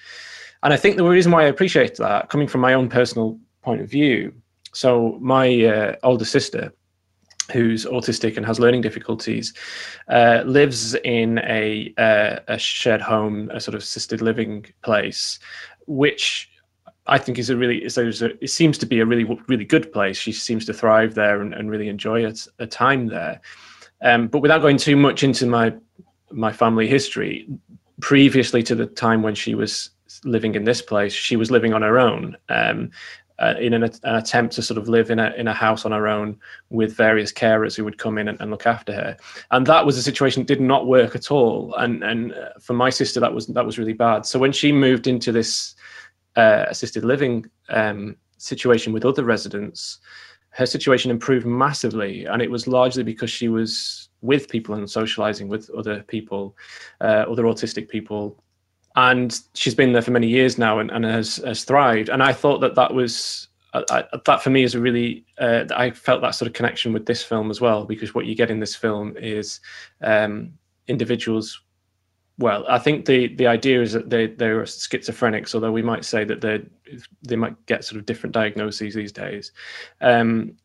And 0.63 0.73
I 0.73 0.77
think 0.77 0.97
the 0.97 1.05
reason 1.05 1.33
why 1.33 1.43
I 1.45 1.49
appreciate 1.49 1.97
that, 1.97 2.31
coming 2.31 2.49
from 2.49 2.61
my 2.61 2.75
own 2.75 2.89
personal 2.89 3.39
point 3.63 3.81
of 3.81 3.89
view, 3.89 4.33
so 4.73 5.19
my 5.21 5.47
uh, 5.65 5.97
older 6.03 6.25
sister, 6.25 6.73
who's 7.53 7.87
autistic 7.87 8.37
and 8.37 8.45
has 8.45 8.61
learning 8.61 8.83
difficulties, 8.83 9.55
uh, 10.09 10.43
lives 10.45 10.95
in 10.97 11.39
a 11.39 11.95
uh, 11.97 12.41
a 12.49 12.59
shared 12.59 13.01
home, 13.01 13.51
a 13.51 13.61
sort 13.61 13.75
of 13.75 13.83
assisted 13.83 14.21
living 14.21 14.67
place, 14.83 15.39
which 15.87 16.51
I 17.09 17.19
think 17.19 17.39
is 17.39 17.51
a 17.51 17.57
really 17.57 17.79
it 17.79 18.51
seems 18.51 18.79
to 18.79 18.87
be 18.87 19.01
a 19.01 19.07
really 19.07 19.25
really 19.49 19.65
good 19.65 19.93
place. 19.93 20.17
She 20.17 20.33
seems 20.33 20.65
to 20.67 20.75
thrive 20.75 21.15
there 21.15 21.41
and, 21.41 21.55
and 21.55 21.71
really 21.71 21.89
enjoy 21.89 22.27
a, 22.27 22.35
a 22.59 22.67
time 22.67 23.07
there. 23.07 23.41
Um, 24.03 24.29
but 24.29 24.41
without 24.41 24.61
going 24.61 24.77
too 24.77 24.97
much 24.97 25.23
into 25.23 25.47
my 25.47 25.75
my 26.31 26.53
family 26.53 26.87
history, 26.87 27.49
previously 28.01 28.63
to 28.65 28.75
the 28.75 28.87
time 28.87 29.23
when 29.23 29.35
she 29.35 29.55
was 29.55 29.91
living 30.25 30.55
in 30.55 30.65
this 30.65 30.83
place, 30.83 31.13
she 31.13 31.37
was 31.37 31.51
living 31.51 31.73
on 31.73 31.83
her 31.83 31.99
own. 31.99 32.37
Um, 32.49 32.91
uh, 33.41 33.55
in 33.61 33.73
an, 33.73 33.85
an, 33.85 34.17
attempt 34.17 34.53
to 34.53 34.63
sort 34.63 34.77
of 34.77 34.89
live 34.89 35.11
in 35.11 35.21
a 35.21 35.33
in 35.35 35.47
a 35.47 35.55
house 35.55 35.85
on 35.85 35.93
her 35.93 36.09
own 36.09 36.37
with 36.71 36.97
various 36.97 37.33
carers 37.33 37.77
who 37.77 37.85
would 37.85 37.97
come 37.97 38.19
in 38.19 38.27
and, 38.27 38.41
and, 38.41 38.51
look 38.51 38.67
after 38.67 38.93
her, 38.93 39.17
and 39.53 39.65
that 39.65 39.87
was 39.87 39.97
a 39.97 40.03
situation 40.03 40.43
that 40.43 40.49
did 40.49 40.61
not 40.61 40.89
work 40.89 41.15
at 41.15 41.31
all. 41.31 41.73
And 41.77 42.03
and 42.03 42.33
uh, 42.33 42.49
for 42.61 42.73
my 42.73 42.91
sister, 42.91 43.21
that 43.21 43.33
was 43.33 43.47
that 43.47 43.65
was 43.65 43.79
really 43.79 43.93
bad. 43.93 44.27
So 44.27 44.41
when 44.41 44.51
she 44.51 44.73
moved 44.73 45.07
into 45.07 45.31
this 45.31 45.77
uh, 46.39 46.67
assisted 46.69 47.05
living 47.05 47.45
um, 47.69 48.17
situation 48.39 48.93
with 48.93 49.05
other 49.05 49.25
residents, 49.25 49.99
her 50.51 50.67
situation 50.67 51.11
improved 51.11 51.45
massively, 51.45 52.25
and 52.25 52.41
it 52.41 52.51
was 52.51 52.67
largely 52.67 53.03
because 53.03 53.31
she 53.31 53.49
was 53.49 54.09
with 54.23 54.49
people 54.49 54.75
and 54.75 54.89
socializing 54.89 55.49
with 55.49 55.69
other 55.77 56.03
people, 56.05 56.57
uh, 57.01 57.25
other 57.29 57.43
autistic 57.45 57.89
people, 57.89 58.43
and 58.95 59.41
she's 59.55 59.75
been 59.75 59.93
there 59.93 60.03
for 60.03 60.13
many 60.13 60.29
years 60.29 60.59
now 60.59 60.79
and, 60.79 60.91
and 60.91 61.05
has, 61.05 61.37
has 61.37 61.65
thrived. 61.65 62.09
And 62.09 62.23
I 62.23 62.33
thought 62.33 62.61
that 62.61 62.75
that 62.77 62.95
was 62.95 63.49
I, 63.75 64.05
that 64.25 64.43
for 64.43 64.51
me 64.51 64.63
is 64.63 64.75
a 64.75 64.81
really 64.81 65.25
uh, 65.39 65.65
I 65.77 65.91
felt 65.91 66.23
that 66.23 66.35
sort 66.35 66.47
of 66.47 66.55
connection 66.55 66.93
with 66.93 67.05
this 67.05 67.23
film 67.23 67.51
as 67.51 67.61
well 67.61 67.85
because 67.85 68.15
what 68.15 68.27
you 68.27 68.35
get 68.35 68.51
in 68.51 68.61
this 68.61 68.75
film 68.75 69.15
is 69.19 69.61
um, 70.03 70.55
individuals 70.87 71.61
well, 72.39 72.65
I 72.69 72.79
think 72.79 73.07
the 73.07 73.35
the 73.35 73.49
idea 73.49 73.83
is 73.83 73.93
that 73.93 74.11
they 74.11 74.29
they're 74.29 74.63
schizophrenics, 74.63 75.55
although 75.55 75.73
we 75.73 75.83
might 75.83 76.05
say 76.05 76.25
that 76.25 76.41
they 76.41 76.65
they 77.23 77.37
might 77.37 77.67
get 77.67 77.85
sort 77.85 77.99
of 77.99 78.07
different 78.07 78.33
diagnoses 78.33 78.95
these 78.95 79.13
days. 79.13 79.53
Um, 80.01 80.57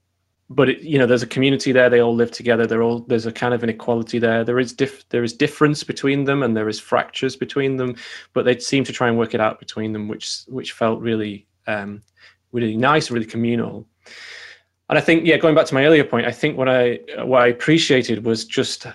but 0.50 0.70
it, 0.70 0.82
you 0.82 1.00
know, 1.00 1.08
there's 1.08 1.24
a 1.24 1.28
community 1.28 1.72
there. 1.72 1.90
They 1.90 2.02
all 2.02 2.16
live 2.16 2.30
together. 2.30 2.68
They're 2.68 2.84
all 2.84 3.00
there's 3.00 3.26
a 3.26 3.32
kind 3.32 3.56
of 3.56 3.64
inequality 3.64 4.20
there. 4.20 4.44
There 4.44 4.60
is 4.60 4.72
diff, 4.72 5.08
there 5.10 5.24
is 5.24 5.34
difference 5.34 5.84
between 5.84 6.26
them, 6.26 6.44
and 6.44 6.56
there 6.56 6.70
is 6.70 6.80
fractures 6.80 7.36
between 7.36 7.78
them. 7.78 7.96
But 8.34 8.46
they 8.46 8.60
seem 8.60 8.84
to 8.84 8.94
try 8.94 9.08
and 9.08 9.18
work 9.18 9.34
it 9.34 9.42
out 9.42 9.60
between 9.60 9.94
them, 9.94 10.08
which 10.08 10.42
which 10.48 10.74
felt 10.74 11.02
really 11.02 11.48
um, 11.66 12.04
really 12.52 12.78
nice, 12.78 13.10
really 13.10 13.26
communal 13.26 13.88
and 14.90 14.98
I 14.98 15.02
think, 15.02 15.26
yeah, 15.26 15.38
going 15.38 15.56
back 15.56 15.66
to 15.68 15.74
my 15.74 15.86
earlier 15.86 16.04
point, 16.04 16.28
I 16.28 16.32
think 16.32 16.58
what 16.58 16.68
I 16.68 17.00
what 17.24 17.42
I 17.42 17.48
appreciated 17.48 18.26
was 18.26 18.44
just 18.44 18.86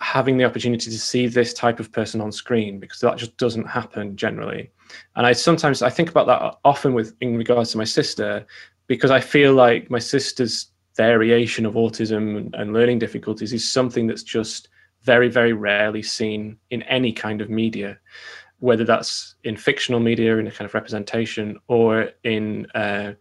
having 0.00 0.36
the 0.36 0.44
opportunity 0.44 0.90
to 0.90 0.98
see 0.98 1.28
this 1.28 1.54
type 1.54 1.78
of 1.78 1.92
person 1.92 2.20
on 2.20 2.32
screen 2.32 2.80
because 2.80 3.00
that 3.00 3.16
just 3.16 3.36
doesn't 3.36 3.66
happen 3.66 4.16
generally. 4.16 4.70
And 5.14 5.24
I 5.24 5.32
sometimes 5.32 5.82
I 5.82 5.90
think 5.90 6.10
about 6.10 6.26
that 6.26 6.58
often 6.64 6.94
with 6.94 7.14
in 7.20 7.36
regards 7.36 7.70
to 7.72 7.78
my 7.78 7.84
sister 7.84 8.44
because 8.88 9.10
I 9.10 9.20
feel 9.20 9.54
like 9.54 9.90
my 9.90 10.00
sister's 10.00 10.70
variation 10.96 11.64
of 11.64 11.74
autism 11.74 12.50
and, 12.54 12.72
learning 12.72 12.98
difficulties 12.98 13.52
is 13.52 13.70
something 13.70 14.06
that's 14.06 14.22
just 14.22 14.68
very 15.02 15.28
very 15.28 15.52
rarely 15.52 16.02
seen 16.02 16.56
in 16.70 16.82
any 16.84 17.12
kind 17.12 17.40
of 17.40 17.50
media 17.50 17.98
whether 18.58 18.84
that's 18.84 19.34
in 19.44 19.56
fictional 19.56 20.00
media 20.00 20.38
in 20.38 20.46
a 20.46 20.50
kind 20.50 20.66
of 20.66 20.72
representation 20.72 21.58
or 21.68 22.10
in 22.24 22.66
uh, 22.74 23.12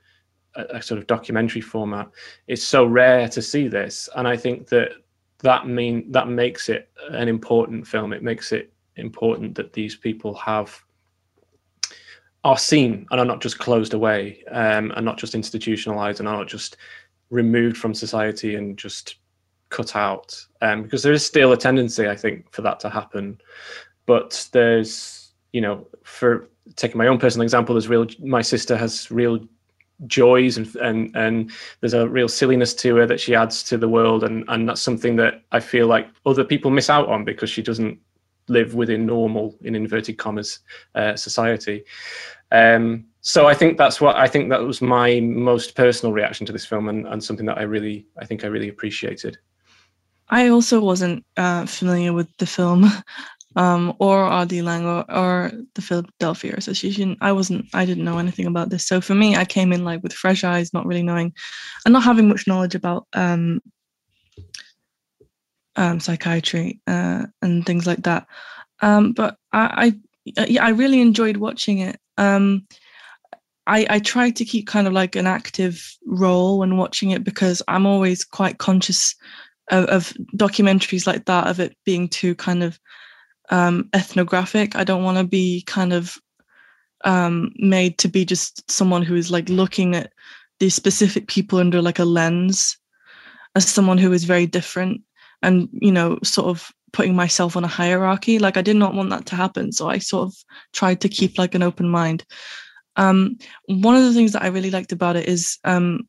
a, 0.55 0.77
a 0.77 0.81
sort 0.81 0.99
of 0.99 1.07
documentary 1.07 1.61
format. 1.61 2.09
It's 2.47 2.63
so 2.63 2.85
rare 2.85 3.27
to 3.29 3.41
see 3.41 3.67
this, 3.67 4.09
and 4.15 4.27
I 4.27 4.37
think 4.37 4.67
that 4.69 4.91
that 5.39 5.67
mean 5.67 6.11
that 6.11 6.27
makes 6.27 6.69
it 6.69 6.89
an 7.09 7.27
important 7.27 7.87
film. 7.87 8.13
It 8.13 8.23
makes 8.23 8.51
it 8.51 8.71
important 8.95 9.55
that 9.55 9.73
these 9.73 9.95
people 9.95 10.33
have 10.35 10.79
are 12.43 12.57
seen 12.57 13.07
and 13.09 13.19
are 13.19 13.25
not 13.25 13.41
just 13.41 13.59
closed 13.59 13.93
away, 13.93 14.43
um, 14.51 14.91
and 14.95 15.05
not 15.05 15.17
just 15.17 15.35
institutionalized, 15.35 16.19
and 16.19 16.29
are 16.29 16.37
not 16.37 16.47
just 16.47 16.77
removed 17.31 17.77
from 17.77 17.93
society 17.93 18.55
and 18.55 18.77
just 18.77 19.15
cut 19.69 19.95
out. 19.95 20.39
Um, 20.61 20.83
because 20.83 21.01
there 21.03 21.13
is 21.13 21.25
still 21.25 21.51
a 21.51 21.57
tendency, 21.57 22.07
I 22.07 22.15
think, 22.15 22.51
for 22.51 22.61
that 22.61 22.79
to 22.81 22.89
happen. 22.89 23.41
But 24.05 24.47
there's, 24.51 25.33
you 25.53 25.61
know, 25.61 25.87
for 26.03 26.49
taking 26.75 26.97
my 26.97 27.07
own 27.07 27.17
personal 27.17 27.43
example, 27.43 27.73
there's 27.73 27.87
real. 27.87 28.07
My 28.19 28.43
sister 28.43 28.77
has 28.77 29.09
real 29.11 29.39
joys 30.07 30.57
and 30.57 30.75
and 30.77 31.15
and 31.15 31.51
there's 31.79 31.93
a 31.93 32.07
real 32.07 32.27
silliness 32.27 32.73
to 32.73 32.95
her 32.97 33.05
that 33.05 33.19
she 33.19 33.35
adds 33.35 33.63
to 33.63 33.77
the 33.77 33.89
world. 33.89 34.23
And 34.23 34.43
and 34.47 34.67
that's 34.67 34.81
something 34.81 35.15
that 35.17 35.43
I 35.51 35.59
feel 35.59 35.87
like 35.87 36.07
other 36.25 36.43
people 36.43 36.71
miss 36.71 36.89
out 36.89 37.07
on 37.07 37.23
because 37.23 37.49
she 37.49 37.61
doesn't 37.61 37.99
live 38.47 38.75
within 38.75 39.05
normal 39.05 39.55
in 39.61 39.75
inverted 39.75 40.17
commas 40.17 40.59
uh, 40.93 41.15
society. 41.15 41.83
Um, 42.51 43.05
so 43.21 43.47
I 43.47 43.55
think 43.55 43.77
that's 43.77 43.99
what 43.99 44.15
I 44.17 44.27
think 44.27 44.49
that 44.49 44.61
was 44.61 44.81
my 44.81 45.19
most 45.19 45.75
personal 45.75 46.13
reaction 46.13 46.45
to 46.45 46.53
this 46.53 46.65
film 46.65 46.89
and, 46.89 47.07
and 47.07 47.23
something 47.23 47.45
that 47.47 47.57
I 47.57 47.63
really 47.63 48.05
I 48.17 48.25
think 48.25 48.43
I 48.43 48.47
really 48.47 48.69
appreciated. 48.69 49.37
I 50.29 50.49
also 50.49 50.79
wasn't 50.79 51.23
uh, 51.37 51.65
familiar 51.65 52.11
with 52.11 52.35
the 52.37 52.47
film 52.47 52.85
um, 53.55 53.93
or 53.99 54.25
RD 54.41 54.53
Laing 54.53 54.85
or, 54.85 55.09
or 55.11 55.51
the 55.75 55.81
Philadelphia 55.81 56.55
Association. 56.57 57.15
I 57.21 57.31
wasn't, 57.31 57.65
I 57.73 57.85
didn't 57.85 58.03
know 58.03 58.17
anything 58.17 58.45
about 58.45 58.69
this. 58.69 58.85
So 58.85 59.01
for 59.01 59.15
me, 59.15 59.35
I 59.35 59.45
came 59.45 59.71
in 59.71 59.85
like 59.85 60.03
with 60.03 60.13
fresh 60.13 60.43
eyes, 60.43 60.73
not 60.73 60.85
really 60.85 61.03
knowing 61.03 61.33
and 61.85 61.93
not 61.93 62.03
having 62.03 62.27
much 62.27 62.47
knowledge 62.47 62.75
about 62.75 63.07
um, 63.13 63.61
um, 65.75 65.99
psychiatry 65.99 66.81
uh, 66.87 67.25
and 67.41 67.65
things 67.65 67.87
like 67.87 68.03
that. 68.03 68.27
Um, 68.81 69.13
but 69.13 69.37
I, 69.53 69.93
I, 70.35 70.43
yeah, 70.47 70.65
I 70.65 70.69
really 70.69 71.01
enjoyed 71.01 71.37
watching 71.37 71.79
it. 71.79 71.99
Um, 72.17 72.67
I, 73.67 73.87
I 73.89 73.99
try 73.99 74.29
to 74.31 74.45
keep 74.45 74.67
kind 74.67 74.85
of 74.85 74.93
like 74.93 75.15
an 75.15 75.27
active 75.27 75.97
role 76.05 76.59
when 76.59 76.77
watching 76.77 77.11
it 77.11 77.23
because 77.23 77.61
I'm 77.67 77.85
always 77.85 78.23
quite 78.23 78.59
conscious 78.59 79.15
of, 79.71 79.85
of 79.85 80.13
documentaries 80.35 81.07
like 81.07 81.25
that, 81.25 81.47
of 81.47 81.59
it 81.59 81.75
being 81.83 82.07
too 82.07 82.35
kind 82.35 82.63
of 82.63 82.79
um, 83.49 83.89
ethnographic. 83.93 84.75
I 84.75 84.83
don't 84.83 85.03
want 85.03 85.17
to 85.17 85.23
be 85.23 85.63
kind 85.65 85.93
of 85.93 86.17
um, 87.03 87.51
made 87.57 87.97
to 87.99 88.07
be 88.07 88.25
just 88.25 88.69
someone 88.69 89.03
who 89.03 89.15
is 89.15 89.31
like 89.31 89.49
looking 89.49 89.95
at 89.95 90.11
these 90.59 90.73
specific 90.73 91.27
people 91.27 91.59
under 91.59 91.81
like 91.81 91.99
a 91.99 92.05
lens 92.05 92.77
as 93.55 93.67
someone 93.67 93.97
who 93.97 94.11
is 94.11 94.23
very 94.23 94.45
different 94.45 95.01
and, 95.41 95.69
you 95.71 95.91
know, 95.91 96.17
sort 96.23 96.47
of 96.47 96.71
putting 96.93 97.15
myself 97.15 97.57
on 97.57 97.63
a 97.63 97.69
hierarchy. 97.69 98.39
Like 98.39 98.57
I 98.57 98.61
did 98.61 98.77
not 98.77 98.93
want 98.93 99.09
that 99.09 99.25
to 99.27 99.35
happen. 99.35 99.71
So 99.71 99.89
I 99.89 99.97
sort 99.97 100.27
of 100.27 100.35
tried 100.73 101.01
to 101.01 101.09
keep 101.09 101.37
like 101.37 101.53
an 101.53 101.63
open 101.63 101.89
mind. 101.89 102.25
Um, 102.95 103.37
one 103.65 103.95
of 103.95 104.03
the 104.03 104.13
things 104.13 104.31
that 104.31 104.43
I 104.43 104.47
really 104.47 104.71
liked 104.71 104.93
about 104.93 105.17
it 105.17 105.27
is 105.27 105.59
um, 105.65 106.07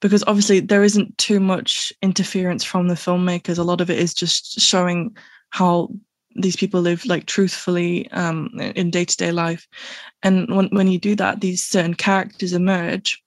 because 0.00 0.24
obviously 0.26 0.60
there 0.60 0.82
isn't 0.82 1.16
too 1.18 1.40
much 1.40 1.92
interference 2.02 2.64
from 2.64 2.88
the 2.88 2.94
filmmakers. 2.94 3.58
A 3.58 3.62
lot 3.62 3.80
of 3.80 3.90
it 3.90 3.98
is 3.98 4.14
just 4.14 4.60
showing 4.60 5.16
how 5.50 5.88
these 6.34 6.56
people 6.56 6.80
live 6.80 7.04
like 7.06 7.26
truthfully 7.26 8.10
um, 8.12 8.50
in 8.58 8.90
day-to-day 8.90 9.32
life. 9.32 9.66
And 10.22 10.54
when, 10.54 10.68
when 10.68 10.88
you 10.88 10.98
do 10.98 11.14
that 11.16 11.40
these 11.40 11.64
certain 11.64 11.94
characters 11.94 12.52
emerge 12.52 13.22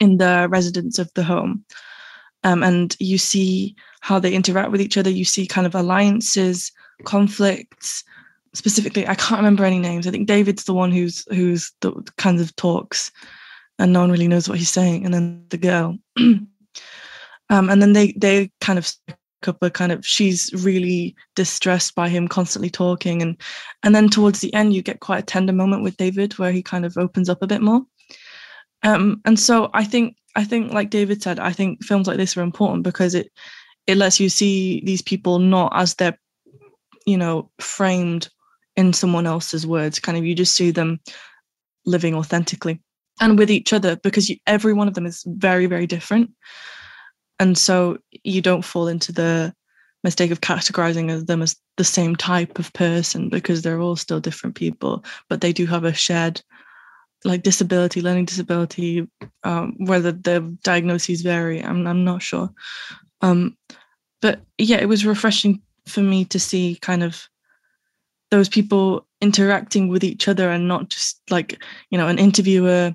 in 0.00 0.18
the 0.18 0.48
residents 0.50 0.98
of 0.98 1.12
the 1.14 1.24
home. 1.24 1.64
Um, 2.42 2.62
and 2.62 2.96
you 2.98 3.18
see 3.18 3.74
how 4.00 4.18
they 4.18 4.34
interact 4.34 4.70
with 4.70 4.80
each 4.80 4.98
other. 4.98 5.10
You 5.10 5.24
see 5.24 5.46
kind 5.46 5.66
of 5.66 5.74
alliances 5.74 6.70
conflicts. 7.04 8.04
Specifically 8.52 9.06
i 9.08 9.16
can't 9.16 9.40
remember 9.40 9.64
any 9.64 9.80
names. 9.80 10.06
I 10.06 10.10
think 10.10 10.28
david's 10.28 10.64
the 10.64 10.74
one 10.74 10.92
who's 10.92 11.24
who's 11.34 11.72
the 11.80 11.92
kind 12.18 12.40
of 12.40 12.54
talks 12.54 13.10
and 13.78 13.92
no 13.92 14.00
one 14.00 14.12
really 14.12 14.28
knows 14.28 14.48
what 14.48 14.58
he's 14.58 14.70
saying. 14.70 15.04
And 15.04 15.12
then 15.12 15.44
the 15.48 15.58
girl. 15.58 15.98
Um, 17.50 17.68
and 17.68 17.80
then 17.82 17.92
they 17.92 18.12
they 18.16 18.50
kind 18.60 18.78
of 18.78 18.90
Cooper 19.44 19.70
kind 19.70 19.92
of 19.92 20.04
she's 20.06 20.50
really 20.64 21.14
distressed 21.36 21.94
by 21.94 22.08
him 22.08 22.26
constantly 22.26 22.70
talking 22.70 23.22
and 23.22 23.36
and 23.82 23.94
then 23.94 24.08
towards 24.08 24.40
the 24.40 24.52
end 24.54 24.74
you 24.74 24.82
get 24.82 25.00
quite 25.00 25.18
a 25.18 25.26
tender 25.26 25.52
moment 25.52 25.82
with 25.82 25.96
David 25.96 26.32
where 26.38 26.50
he 26.52 26.62
kind 26.62 26.84
of 26.84 26.96
opens 26.96 27.28
up 27.28 27.42
a 27.42 27.46
bit 27.46 27.62
more. 27.62 27.82
Um, 28.82 29.20
and 29.24 29.38
so 29.38 29.70
I 29.74 29.84
think 29.84 30.16
I 30.34 30.44
think 30.44 30.72
like 30.72 30.90
David 30.90 31.22
said, 31.22 31.38
I 31.38 31.52
think 31.52 31.84
films 31.84 32.06
like 32.06 32.16
this 32.16 32.36
are 32.36 32.42
important 32.42 32.82
because 32.82 33.14
it 33.14 33.30
it 33.86 33.96
lets 33.96 34.18
you 34.18 34.28
see 34.28 34.82
these 34.84 35.02
people 35.02 35.38
not 35.38 35.72
as 35.74 35.94
they're 35.94 36.18
you 37.06 37.16
know 37.16 37.50
framed 37.60 38.28
in 38.76 38.92
someone 38.92 39.26
else's 39.26 39.66
words 39.66 40.00
kind 40.00 40.18
of 40.18 40.24
you 40.24 40.34
just 40.34 40.56
see 40.56 40.70
them 40.70 40.98
living 41.86 42.14
authentically 42.14 42.80
and 43.20 43.38
with 43.38 43.50
each 43.50 43.72
other 43.72 43.96
because 43.96 44.28
you, 44.28 44.36
every 44.46 44.72
one 44.72 44.88
of 44.88 44.94
them 44.94 45.06
is 45.06 45.22
very 45.26 45.66
very 45.66 45.86
different 45.86 46.30
and 47.38 47.58
so 47.58 47.98
you 48.22 48.40
don't 48.40 48.64
fall 48.64 48.88
into 48.88 49.12
the 49.12 49.54
mistake 50.02 50.30
of 50.30 50.40
categorizing 50.40 51.26
them 51.26 51.42
as 51.42 51.56
the 51.76 51.84
same 51.84 52.14
type 52.14 52.58
of 52.58 52.72
person 52.74 53.28
because 53.28 53.62
they're 53.62 53.80
all 53.80 53.96
still 53.96 54.20
different 54.20 54.54
people 54.54 55.04
but 55.28 55.40
they 55.40 55.52
do 55.52 55.66
have 55.66 55.84
a 55.84 55.94
shared 55.94 56.42
like 57.24 57.42
disability 57.42 58.02
learning 58.02 58.26
disability 58.26 59.08
um, 59.44 59.74
whether 59.78 60.12
the 60.12 60.40
diagnoses 60.62 61.22
vary 61.22 61.62
i'm, 61.62 61.86
I'm 61.86 62.04
not 62.04 62.22
sure. 62.22 62.50
Um, 63.22 63.56
but 64.20 64.40
yeah 64.58 64.76
it 64.76 64.88
was 64.88 65.06
refreshing 65.06 65.62
for 65.86 66.00
me 66.00 66.24
to 66.26 66.38
see 66.38 66.78
kind 66.80 67.02
of 67.02 67.28
those 68.30 68.48
people 68.48 69.06
interacting 69.20 69.88
with 69.88 70.04
each 70.04 70.28
other 70.28 70.50
and 70.50 70.68
not 70.68 70.90
just 70.90 71.20
like 71.30 71.62
you 71.90 71.96
know 71.96 72.08
an 72.08 72.18
interviewer 72.18 72.94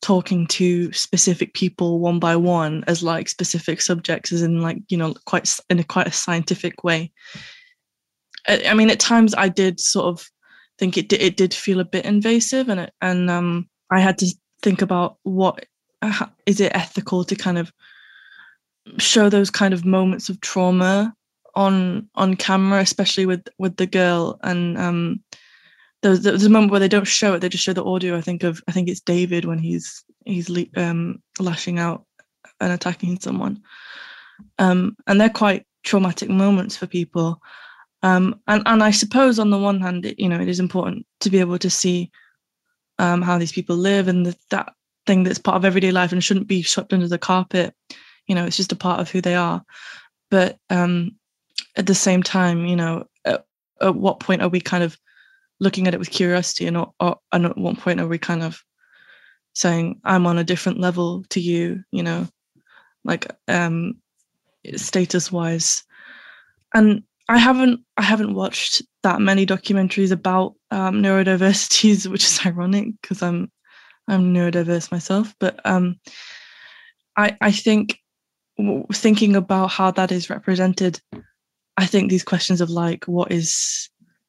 talking 0.00 0.46
to 0.46 0.92
specific 0.92 1.54
people 1.54 1.98
one 1.98 2.18
by 2.18 2.36
one 2.36 2.84
as 2.86 3.02
like 3.02 3.28
specific 3.28 3.80
subjects 3.80 4.32
as 4.32 4.42
in 4.42 4.60
like 4.60 4.78
you 4.88 4.96
know 4.96 5.14
quite 5.26 5.50
in 5.68 5.78
a 5.78 5.84
quite 5.84 6.06
a 6.06 6.12
scientific 6.12 6.84
way. 6.84 7.10
I, 8.46 8.62
I 8.68 8.74
mean 8.74 8.90
at 8.90 9.00
times 9.00 9.34
i 9.36 9.48
did 9.48 9.80
sort 9.80 10.06
of 10.06 10.28
think 10.78 10.96
it 10.96 11.08
did, 11.08 11.20
it 11.20 11.36
did 11.36 11.52
feel 11.52 11.80
a 11.80 11.84
bit 11.84 12.04
invasive 12.04 12.68
and 12.68 12.80
it, 12.80 12.92
and 13.00 13.28
um 13.30 13.68
i 13.90 14.00
had 14.00 14.18
to 14.18 14.32
think 14.62 14.82
about 14.82 15.16
what 15.24 15.64
uh, 16.02 16.26
it 16.46 16.60
ethical 16.60 17.24
to 17.24 17.34
kind 17.34 17.58
of 17.58 17.72
show 18.98 19.28
those 19.28 19.50
kind 19.50 19.74
of 19.74 19.84
moments 19.84 20.28
of 20.28 20.40
trauma 20.40 21.12
on 21.54 22.08
on 22.14 22.34
camera 22.36 22.80
especially 22.80 23.26
with 23.26 23.46
with 23.58 23.76
the 23.76 23.86
girl 23.86 24.38
and 24.42 24.78
um 24.78 25.20
there's, 26.02 26.20
there's 26.20 26.44
a 26.44 26.50
moment 26.50 26.70
where 26.70 26.80
they 26.80 26.88
don't 26.88 27.06
show 27.06 27.34
it; 27.34 27.40
they 27.40 27.48
just 27.48 27.64
show 27.64 27.72
the 27.72 27.84
audio. 27.84 28.16
I 28.16 28.20
think 28.20 28.42
of 28.44 28.62
I 28.68 28.72
think 28.72 28.88
it's 28.88 29.00
David 29.00 29.44
when 29.44 29.58
he's 29.58 30.04
he's 30.24 30.50
um, 30.76 31.22
lashing 31.38 31.78
out 31.78 32.04
and 32.60 32.72
attacking 32.72 33.18
someone, 33.20 33.62
um, 34.58 34.96
and 35.06 35.20
they're 35.20 35.30
quite 35.30 35.66
traumatic 35.84 36.28
moments 36.28 36.76
for 36.76 36.86
people. 36.86 37.40
Um, 38.02 38.40
and 38.46 38.62
and 38.66 38.82
I 38.82 38.90
suppose 38.90 39.38
on 39.38 39.50
the 39.50 39.58
one 39.58 39.80
hand, 39.80 40.06
it, 40.06 40.18
you 40.18 40.28
know, 40.28 40.40
it 40.40 40.48
is 40.48 40.60
important 40.60 41.06
to 41.20 41.30
be 41.30 41.40
able 41.40 41.58
to 41.58 41.70
see 41.70 42.10
um, 42.98 43.22
how 43.22 43.38
these 43.38 43.52
people 43.52 43.76
live 43.76 44.08
and 44.08 44.26
the, 44.26 44.36
that 44.50 44.72
thing 45.06 45.24
that's 45.24 45.38
part 45.38 45.56
of 45.56 45.64
everyday 45.64 45.90
life 45.90 46.12
and 46.12 46.22
shouldn't 46.22 46.46
be 46.46 46.62
swept 46.62 46.92
under 46.92 47.08
the 47.08 47.18
carpet. 47.18 47.74
You 48.26 48.34
know, 48.34 48.44
it's 48.44 48.56
just 48.56 48.72
a 48.72 48.76
part 48.76 49.00
of 49.00 49.10
who 49.10 49.20
they 49.20 49.34
are. 49.34 49.64
But 50.30 50.58
um, 50.70 51.16
at 51.76 51.86
the 51.86 51.94
same 51.94 52.22
time, 52.22 52.66
you 52.66 52.76
know, 52.76 53.06
at, 53.24 53.44
at 53.80 53.96
what 53.96 54.20
point 54.20 54.42
are 54.42 54.48
we 54.48 54.60
kind 54.60 54.84
of 54.84 54.98
looking 55.60 55.86
at 55.86 55.94
it 55.94 56.00
with 56.00 56.10
curiosity 56.10 56.66
and, 56.66 56.76
or, 56.76 57.16
and 57.32 57.46
at 57.46 57.58
one 57.58 57.76
point 57.76 58.00
are 58.00 58.06
we 58.06 58.18
kind 58.18 58.42
of 58.42 58.62
saying 59.54 60.00
i'm 60.04 60.26
on 60.26 60.38
a 60.38 60.44
different 60.44 60.80
level 60.80 61.24
to 61.30 61.40
you 61.40 61.82
you 61.90 62.02
know? 62.02 62.26
Like 63.04 63.26
um 63.48 63.94
status 64.76 65.32
wise 65.32 65.82
and 66.74 67.02
i 67.28 67.38
haven't 67.38 67.80
i 67.96 68.02
haven't 68.02 68.34
watched 68.34 68.82
that 69.02 69.20
many 69.20 69.46
documentaries 69.46 70.12
about 70.12 70.54
um, 70.70 71.02
neurodiversities 71.02 72.06
which 72.10 72.24
is 72.24 72.40
ironic 72.44 72.88
because 73.00 73.22
i'm 73.22 73.50
i'm 74.08 74.34
neurodiverse 74.34 74.90
myself 74.90 75.34
but 75.40 75.60
um 75.64 75.98
i 77.16 77.36
i 77.40 77.50
think 77.50 77.98
thinking 78.92 79.36
about 79.36 79.68
how 79.68 79.90
that 79.90 80.12
is 80.12 80.28
represented 80.28 81.00
i 81.76 81.86
think 81.86 82.10
these 82.10 82.24
questions 82.24 82.60
of 82.60 82.68
like 82.68 83.04
what 83.04 83.30
is 83.30 83.88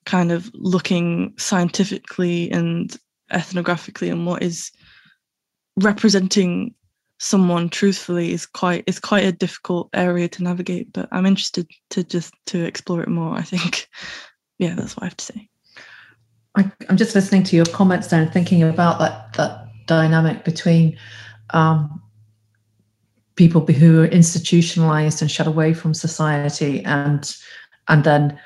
kind 0.10 0.32
of 0.32 0.50
looking 0.56 1.32
scientifically 1.38 2.50
and 2.52 2.98
ethnographically 3.32 4.12
and 4.12 4.26
what 4.26 4.42
is 4.42 4.72
representing 5.78 6.74
someone 7.20 7.70
truthfully 7.70 8.34
is 8.34 8.48
quite 8.48 8.84
is 8.88 9.00
quite 9.00 9.24
a 9.24 9.32
difficult 9.32 9.88
area 9.94 10.28
to 10.28 10.42
navigate 10.42 10.92
but 10.94 11.08
i'm 11.12 11.28
interested 11.28 11.70
to 11.92 12.04
just 12.04 12.34
to 12.48 12.66
explore 12.66 13.04
it 13.04 13.10
more 13.10 13.36
i 13.36 13.44
think. 13.44 13.88
Yeah 14.58 14.76
that's 14.76 14.98
what 14.98 15.04
i 15.04 15.06
have 15.06 15.16
to 15.16 15.26
say. 15.26 15.50
I, 16.58 16.70
am 16.90 16.98
just 16.98 17.16
listening 17.16 17.44
to 17.44 17.56
your 17.56 17.66
comments 17.68 18.08
there 18.08 18.22
and 18.22 18.34
thinking 18.34 18.62
about 18.62 19.00
that 19.00 19.32
that 19.34 19.68
dynamic 19.86 20.44
between 20.44 20.98
um, 21.52 22.02
people 23.36 23.66
who 23.66 24.02
are 24.02 24.08
institutionalized 24.08 25.22
and 25.22 25.32
shut 25.32 25.48
away 25.48 25.74
from 25.74 25.94
society 25.94 26.84
and 26.84 27.34
and 27.88 28.04
then 28.04 28.38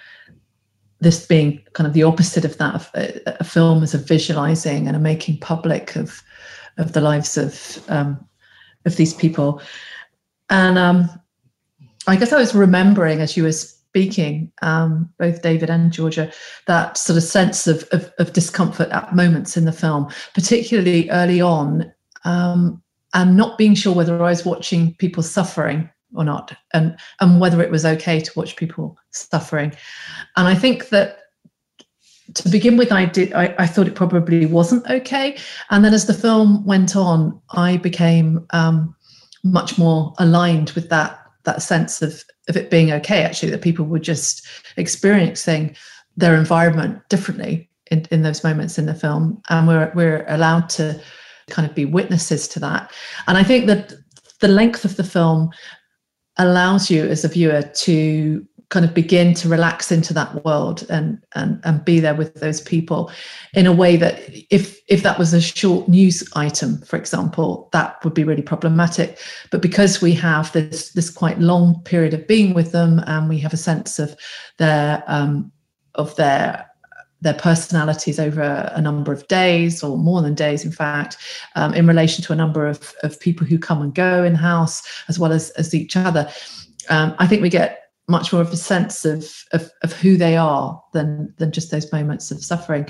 this 1.04 1.26
being 1.26 1.62
kind 1.74 1.88
of 1.88 1.94
the 1.94 2.04
opposite 2.04 2.46
of 2.46 2.58
that, 2.58 2.90
a, 2.96 3.40
a 3.40 3.44
film 3.44 3.84
as 3.84 3.94
a 3.94 3.98
visualizing 3.98 4.88
and 4.88 4.96
a 4.96 5.00
making 5.00 5.40
public 5.40 5.96
of 5.96 6.22
of 6.78 6.94
the 6.94 7.02
lives 7.02 7.38
of 7.38 7.84
um, 7.90 8.28
of 8.86 8.96
these 8.96 9.14
people. 9.14 9.62
And 10.50 10.78
um, 10.78 11.10
I 12.08 12.16
guess 12.16 12.34
I 12.34 12.38
was 12.38 12.56
remembering 12.56 13.22
as 13.22 13.38
you 13.38 13.44
were 13.44 13.52
speaking, 13.52 14.52
um, 14.62 15.10
both 15.20 15.42
David 15.42 15.70
and 15.70 15.92
Georgia, 15.92 16.32
that 16.68 16.98
sort 16.98 17.18
of 17.18 17.24
sense 17.24 17.68
of, 17.68 17.88
of, 17.92 18.12
of 18.20 18.34
discomfort 18.34 18.90
at 18.90 19.16
moments 19.16 19.56
in 19.56 19.66
the 19.66 19.72
film, 19.72 20.12
particularly 20.34 21.10
early 21.12 21.42
on, 21.42 21.94
um, 22.26 22.82
and 23.14 23.38
not 23.38 23.58
being 23.58 23.76
sure 23.76 23.94
whether 23.94 24.22
I 24.22 24.32
was 24.32 24.46
watching 24.46 24.96
people 24.96 25.24
suffering 25.24 25.90
or 26.16 26.24
not 26.24 26.56
and 26.74 26.98
and 27.20 27.40
whether 27.40 27.62
it 27.62 27.72
was 27.72 27.86
okay 27.86 28.20
to 28.20 28.32
watch 28.36 28.56
people 28.56 28.98
suffering. 29.12 29.74
And 30.38 30.48
i 30.48 30.56
think 30.56 30.90
that 30.90 31.20
to 32.34 32.50
begin 32.50 32.78
with 32.78 32.92
i 32.92 33.06
did 33.06 33.34
I, 33.34 33.54
I 33.58 33.68
thought 33.68 33.88
it 33.88 33.96
probably 33.96 34.46
wasn't 34.46 34.90
okay. 34.90 35.38
And 35.70 35.84
then 35.84 35.94
as 35.94 36.06
the 36.06 36.14
film 36.14 36.66
went 36.66 36.96
on 36.96 37.40
i 37.52 37.78
became 37.78 38.46
um, 38.52 38.96
much 39.44 39.78
more 39.78 40.14
aligned 40.20 40.72
with 40.72 40.90
that 40.90 41.20
that 41.44 41.62
sense 41.62 42.02
of 42.02 42.24
of 42.50 42.58
it 42.58 42.70
being 42.70 42.92
okay 42.92 43.24
actually 43.24 43.52
that 43.52 43.62
people 43.62 43.86
were 43.86 44.00
just 44.00 44.48
experiencing 44.78 45.76
their 46.16 46.36
environment 46.36 47.02
differently 47.10 47.70
in, 47.92 48.06
in 48.12 48.22
those 48.24 48.44
moments 48.44 48.78
in 48.78 48.86
the 48.86 48.96
film. 48.96 49.42
And 49.50 49.68
we're 49.68 49.92
we're 49.96 50.26
allowed 50.28 50.70
to 50.70 51.02
kind 51.50 51.70
of 51.70 51.76
be 51.76 51.86
witnesses 51.86 52.48
to 52.50 52.60
that. 52.60 52.92
And 53.28 53.38
i 53.38 53.44
think 53.44 53.68
that 53.68 53.94
the 54.40 54.48
length 54.48 54.84
of 54.84 54.98
the 54.98 55.04
film 55.04 55.52
allows 56.38 56.90
you 56.90 57.06
as 57.06 57.24
a 57.24 57.28
viewer 57.28 57.62
to 57.62 58.46
kind 58.74 58.86
of 58.86 58.94
begin 58.96 59.36
to 59.36 59.48
relax 59.48 59.92
into 59.92 60.14
that 60.16 60.44
world 60.44 60.84
and 60.90 61.24
and 61.36 61.62
and 61.64 61.86
be 61.86 62.00
there 62.00 62.16
with 62.16 62.34
those 62.36 62.60
people 62.60 63.12
in 63.54 63.68
a 63.68 63.72
way 63.72 63.96
that 63.96 64.20
if 64.50 64.80
if 64.88 65.04
that 65.04 65.20
was 65.20 65.32
a 65.32 65.40
short 65.40 65.88
news 65.88 66.28
item 66.36 66.82
for 66.82 66.98
example 66.98 67.70
that 67.72 68.04
would 68.04 68.16
be 68.16 68.24
really 68.24 68.42
problematic. 68.42 69.20
But 69.52 69.62
because 69.62 70.02
we 70.02 70.14
have 70.14 70.52
this 70.54 70.92
this 70.94 71.12
quite 71.12 71.40
long 71.40 71.82
period 71.84 72.16
of 72.16 72.28
being 72.28 72.56
with 72.56 72.72
them 72.72 73.00
and 73.06 73.30
we 73.30 73.38
have 73.40 73.54
a 73.54 73.58
sense 73.58 74.00
of 74.00 74.16
their 74.58 75.04
um 75.06 75.52
of 75.94 76.16
their 76.16 76.66
their 77.24 77.34
personalities 77.34 78.20
over 78.20 78.70
a 78.76 78.82
number 78.82 79.12
of 79.12 79.28
days 79.28 79.82
or 79.82 79.98
more 79.98 80.22
than 80.22 80.36
days, 80.36 80.64
in 80.66 80.72
fact, 80.72 81.18
um, 81.56 81.74
in 81.74 81.88
relation 81.88 82.24
to 82.24 82.34
a 82.34 82.36
number 82.36 82.68
of, 82.68 82.94
of 83.02 83.20
people 83.20 83.48
who 83.48 83.58
come 83.58 83.82
and 83.82 83.96
go 83.96 84.24
in 84.24 84.36
house 84.36 84.84
as 85.08 85.18
well 85.18 85.32
as, 85.32 85.50
as 85.52 85.74
each 85.74 85.96
other. 85.96 86.30
Um, 86.90 87.16
I 87.20 87.28
think 87.28 87.42
we 87.42 87.50
get 87.50 87.84
much 88.10 88.34
more 88.34 88.42
of 88.42 88.52
a 88.52 88.58
sense 88.58 89.06
of, 89.06 89.46
of, 89.54 89.72
of 89.82 89.94
who 89.94 90.18
they 90.18 90.36
are 90.36 90.82
than, 90.92 91.34
than 91.38 91.52
just 91.52 91.72
those 91.72 91.92
moments 91.92 92.30
of 92.30 92.44
suffering. 92.44 92.88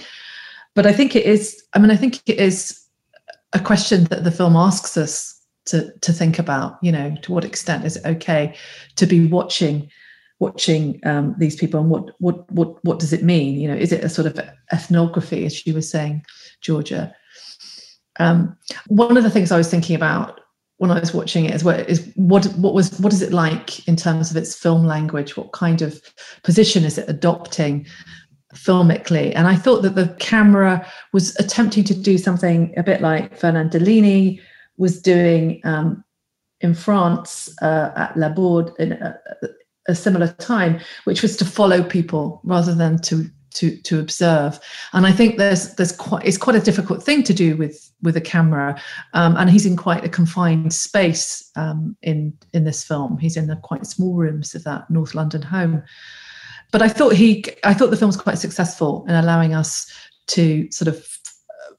But 0.74 0.88
I 0.88 0.93
think 0.93 1.15
it 1.15 1.26
is, 1.26 1.63
I 1.74 1.80
mean, 1.80 1.91
I 1.91 1.96
think 1.96 2.19
it 2.26 2.39
is 2.39 2.84
a 3.54 3.60
question 3.60 4.06
that 4.06 4.24
the 4.24 4.32
film 4.32 4.56
asks 4.56 4.98
us 4.98 5.39
to, 5.65 5.93
to 6.00 6.12
think 6.12 6.39
about, 6.39 6.80
you 6.82 6.91
know, 6.91 7.15
to 7.22 7.32
what 7.32 7.46
extent 7.46 7.86
is 7.86 7.98
it 7.98 8.06
okay 8.06 8.56
to 8.96 9.06
be 9.06 9.28
watching 9.28 9.89
watching 10.43 10.99
um, 11.06 11.36
these 11.38 11.56
people 11.56 11.79
and 11.79 11.89
what 11.89 12.06
what 12.19 12.51
what 12.51 12.84
what 12.84 12.99
does 12.99 13.13
it 13.13 13.23
mean? 13.23 13.60
You 13.60 13.69
know, 13.69 13.79
is 13.86 13.91
it 13.91 14.03
a 14.03 14.10
sort 14.10 14.27
of 14.27 14.39
ethnography, 14.71 15.45
as 15.45 15.65
you 15.65 15.73
were 15.73 15.82
saying, 15.95 16.23
Georgia? 16.62 17.15
Um, 18.19 18.56
one 18.88 19.17
of 19.17 19.23
the 19.23 19.29
things 19.29 19.51
I 19.51 19.58
was 19.58 19.69
thinking 19.69 19.95
about 19.95 20.41
when 20.77 20.91
I 20.91 20.99
was 20.99 21.13
watching 21.13 21.45
it 21.45 21.56
is 21.56 21.63
what 21.63 21.89
is 21.89 22.12
what 22.15 22.45
what 22.63 22.73
was 22.73 22.99
what 22.99 23.13
is 23.13 23.21
it 23.21 23.32
like 23.32 23.88
in 23.88 23.95
terms 23.95 24.29
of 24.29 24.38
its 24.38 24.56
film 24.56 24.86
language? 24.86 25.38
What 25.38 25.53
kind 25.53 25.82
of 25.82 26.01
position 26.43 26.84
is 26.84 26.97
it 26.97 27.10
adopting 27.10 27.88
filmically? 28.53 29.32
And 29.36 29.47
I 29.47 29.56
thought 29.56 29.82
that 29.84 29.95
the 29.95 30.15
camera 30.19 30.86
was 31.13 31.36
attempting 31.38 31.86
to 31.86 31.95
do 31.95 32.17
something 32.17 32.73
a 32.75 32.84
bit 32.84 33.01
like 33.01 33.38
Fernand 33.38 33.71
Deligny 33.71 34.41
was 34.77 35.01
doing 35.01 35.62
um, 35.63 36.03
in 36.60 36.73
France 36.73 37.53
uh, 37.62 37.91
at 37.95 38.17
La 38.17 38.29
Borde 38.29 38.71
in, 38.79 38.93
uh, 38.93 39.17
a 39.88 39.96
similar 39.96 40.28
time, 40.39 40.80
which 41.04 41.22
was 41.22 41.36
to 41.38 41.46
follow 41.46 41.84
people 41.84 42.41
rather 42.43 42.74
than 42.74 43.00
to 43.04 43.30
to 43.54 43.78
to 43.78 44.00
observe. 44.00 44.60
And 44.93 45.06
I 45.06 45.12
think 45.12 45.38
there's 45.38 45.76
there's 45.76 45.91
quite 45.91 46.26
it's 46.26 46.38
quite 46.38 46.56
a 46.56 46.62
difficult 46.62 47.04
thing 47.04 47.24
to 47.24 47.34
do 47.34 47.56
with 47.56 47.91
with 48.02 48.17
a 48.17 48.22
camera. 48.22 48.80
Um, 49.13 49.38
and 49.38 49.50
he's 49.50 49.65
in 49.65 49.78
quite 49.78 50.04
a 50.04 50.10
confined 50.10 50.74
space 50.74 51.50
um, 51.56 51.96
in 52.02 52.34
in 52.54 52.63
this 52.63 52.84
film. 52.84 53.17
He's 53.17 53.38
in 53.38 53.48
the 53.48 53.56
quite 53.58 53.86
small 53.86 54.15
rooms 54.15 54.56
of 54.56 54.63
that 54.63 54.89
North 54.89 55.15
London 55.15 55.41
home. 55.41 55.84
But 56.72 56.82
I 56.82 56.89
thought 56.89 57.13
he 57.13 57.46
I 57.63 57.74
thought 57.74 57.91
the 57.91 57.98
film 57.98 58.10
was 58.10 58.17
quite 58.17 58.38
successful 58.38 59.06
in 59.08 59.15
allowing 59.15 59.54
us 59.54 59.91
to 60.28 60.69
sort 60.72 60.88
of 60.88 61.06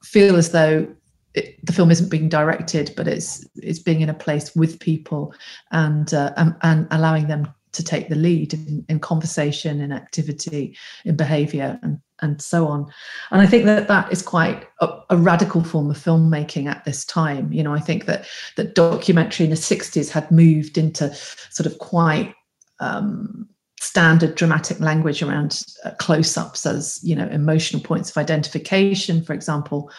feel 0.02 0.36
as 0.36 0.50
though 0.50 0.86
it, 1.34 1.58
the 1.66 1.72
film 1.72 1.90
isn't 1.90 2.10
being 2.10 2.28
directed, 2.28 2.92
but 2.96 3.08
it's 3.08 3.44
it's 3.56 3.80
being 3.80 4.00
in 4.00 4.08
a 4.08 4.14
place 4.14 4.54
with 4.54 4.78
people 4.78 5.34
and 5.72 6.14
uh, 6.14 6.32
and, 6.36 6.54
and 6.62 6.86
allowing 6.92 7.26
them 7.26 7.52
to 7.74 7.84
take 7.84 8.08
the 8.08 8.14
lead 8.14 8.54
in, 8.54 8.84
in 8.88 8.98
conversation, 9.00 9.80
in 9.80 9.92
activity, 9.92 10.76
in 11.04 11.16
behaviour, 11.16 11.78
and 11.82 12.00
and 12.20 12.40
so 12.40 12.66
on. 12.66 12.86
And 13.30 13.42
I 13.42 13.46
think 13.46 13.64
that 13.64 13.88
that 13.88 14.10
is 14.12 14.22
quite 14.22 14.66
a, 14.80 14.88
a, 15.10 15.16
radical 15.16 15.62
form 15.62 15.90
of 15.90 15.98
filmmaking 15.98 16.66
at 16.66 16.84
this 16.84 17.04
time. 17.04 17.52
You 17.52 17.62
know, 17.62 17.74
I 17.74 17.80
think 17.80 18.06
that 18.06 18.26
that 18.56 18.74
documentary 18.74 19.44
in 19.44 19.50
the 19.50 19.56
'60s 19.56 20.10
had 20.10 20.30
moved 20.30 20.78
into 20.78 21.14
sort 21.14 21.66
of 21.66 21.78
quite 21.78 22.34
um, 22.80 23.48
standard 23.80 24.34
dramatic 24.34 24.80
language 24.80 25.22
around 25.22 25.62
uh, 25.84 25.90
close-ups 25.98 26.66
as 26.66 26.98
you 27.02 27.14
know 27.14 27.28
emotional 27.28 27.82
points 27.82 28.10
of 28.10 28.16
identification, 28.16 29.22
for 29.22 29.32
example. 29.34 29.90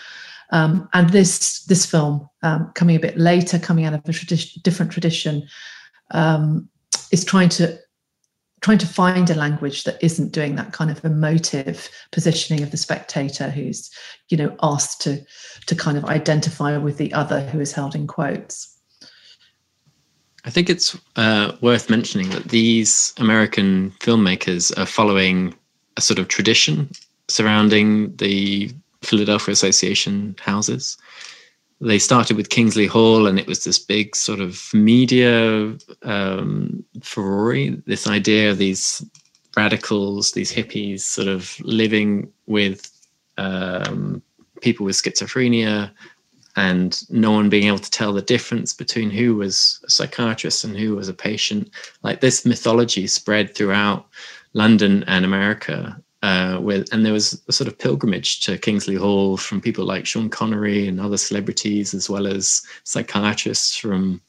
Um, 0.51 0.87
and 0.93 1.09
this 1.09 1.63
this 1.65 1.85
film, 1.85 2.29
um, 2.43 2.71
coming 2.75 2.95
a 2.95 2.99
bit 2.99 3.17
later, 3.17 3.59
coming 3.59 3.85
out 3.85 3.93
of 3.93 4.01
a 4.01 4.11
tradi- 4.11 4.61
different 4.61 4.91
tradition, 4.91 5.47
um, 6.11 6.69
is 7.11 7.23
trying 7.23 7.49
to 7.49 7.77
trying 8.61 8.77
to 8.79 8.87
find 8.87 9.29
a 9.29 9.35
language 9.35 9.83
that 9.83 10.03
isn't 10.03 10.31
doing 10.31 10.55
that 10.55 10.71
kind 10.71 10.89
of 10.89 11.03
emotive 11.05 11.89
positioning 12.11 12.63
of 12.63 12.71
the 12.71 12.77
spectator 12.77 13.49
who's 13.49 13.91
you 14.29 14.37
know 14.37 14.55
asked 14.63 15.01
to 15.01 15.23
to 15.67 15.75
kind 15.75 15.97
of 15.97 16.05
identify 16.05 16.77
with 16.77 16.97
the 16.97 17.13
other 17.13 17.41
who 17.47 17.59
is 17.59 17.73
held 17.73 17.95
in 17.95 18.07
quotes 18.07 18.79
i 20.45 20.49
think 20.49 20.69
it's 20.69 20.97
uh, 21.15 21.51
worth 21.61 21.89
mentioning 21.89 22.29
that 22.29 22.45
these 22.45 23.13
american 23.17 23.91
filmmakers 23.99 24.75
are 24.77 24.85
following 24.85 25.53
a 25.97 26.01
sort 26.01 26.19
of 26.19 26.27
tradition 26.27 26.89
surrounding 27.27 28.15
the 28.17 28.71
Philadelphia 29.05 29.53
Association 29.53 30.35
houses. 30.39 30.97
They 31.85 31.99
started 31.99 32.35
with 32.35 32.49
Kingsley 32.49 32.87
Hall, 32.87 33.27
and 33.27 33.37
it 33.37 33.45
was 33.45 33.63
this 33.63 33.77
big 33.77 34.15
sort 34.15 34.39
of 34.39 34.73
media 34.73 35.77
um, 36.01 36.83
furore. 37.03 37.77
This 37.85 38.07
idea 38.07 38.49
of 38.49 38.57
these 38.57 39.05
radicals, 39.55 40.31
these 40.31 40.51
hippies, 40.51 41.01
sort 41.01 41.27
of 41.27 41.59
living 41.59 42.31
with 42.47 42.91
um, 43.37 44.23
people 44.61 44.83
with 44.83 44.95
schizophrenia, 44.95 45.91
and 46.55 47.03
no 47.11 47.31
one 47.31 47.49
being 47.49 47.67
able 47.67 47.77
to 47.77 47.91
tell 47.91 48.13
the 48.13 48.21
difference 48.21 48.73
between 48.73 49.11
who 49.11 49.35
was 49.35 49.79
a 49.83 49.89
psychiatrist 49.91 50.63
and 50.63 50.75
who 50.75 50.95
was 50.95 51.07
a 51.07 51.13
patient. 51.13 51.69
Like 52.01 52.19
this 52.19 52.45
mythology 52.47 53.05
spread 53.05 53.53
throughout 53.53 54.07
London 54.53 55.03
and 55.05 55.23
America 55.23 56.01
uh, 56.25 56.59
with, 56.59 56.91
and 56.91 57.05
there 57.05 57.13
was 57.13 57.39
a 57.47 57.51
sort 57.51 57.67
of 57.67 57.77
pilgrimage 57.77 58.39
to 58.39 58.57
Kingsley 58.57 58.95
Hall 58.95 59.37
from 59.37 59.61
people 59.61 59.85
like 59.85 60.07
Sean 60.07 60.27
Connery 60.27 60.87
and 60.87 60.99
other 60.99 61.17
celebrities, 61.17 61.93
as 61.93 62.09
well 62.09 62.25
as 62.25 62.63
psychiatrists 62.83 63.77
from 63.77 64.19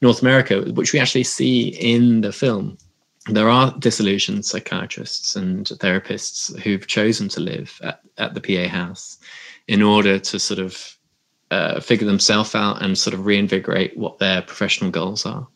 North 0.00 0.22
America, 0.22 0.60
which 0.74 0.92
we 0.92 1.00
actually 1.00 1.24
see 1.24 1.70
in 1.70 2.20
the 2.20 2.30
film. 2.30 2.78
There 3.26 3.48
are 3.48 3.76
disillusioned 3.80 4.44
psychiatrists 4.44 5.34
and 5.34 5.66
therapists 5.66 6.56
who've 6.60 6.86
chosen 6.86 7.28
to 7.30 7.40
live 7.40 7.80
at, 7.82 8.00
at 8.16 8.34
the 8.34 8.40
PA 8.40 8.68
house 8.68 9.18
in 9.66 9.82
order 9.82 10.20
to 10.20 10.38
sort 10.38 10.60
of 10.60 10.96
uh, 11.50 11.80
figure 11.80 12.06
themselves 12.06 12.54
out 12.54 12.80
and 12.80 12.96
sort 12.96 13.12
of 13.12 13.26
reinvigorate 13.26 13.96
what 13.96 14.18
their 14.18 14.40
professional 14.40 14.92
goals 14.92 15.26
are. 15.26 15.48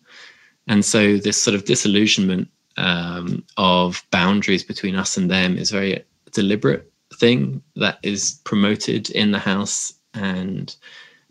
And 0.67 0.85
so 0.85 1.19
this 1.19 1.41
sort 1.41 1.55
of 1.55 1.67
disillusionment 1.67 2.49
um, 2.77 3.45
of 3.57 4.05
boundaries 4.11 4.63
between 4.63 4.97
us 4.97 5.17
and 5.17 5.31
them 5.31 5.57
is 5.57 5.71
very 5.71 6.05
deliberate 6.33 6.91
thing 7.15 7.63
that 7.77 7.99
is 8.03 8.41
promoted 8.45 9.11
in 9.11 9.31
the 9.31 9.39
house 9.39 9.95
and 10.15 10.77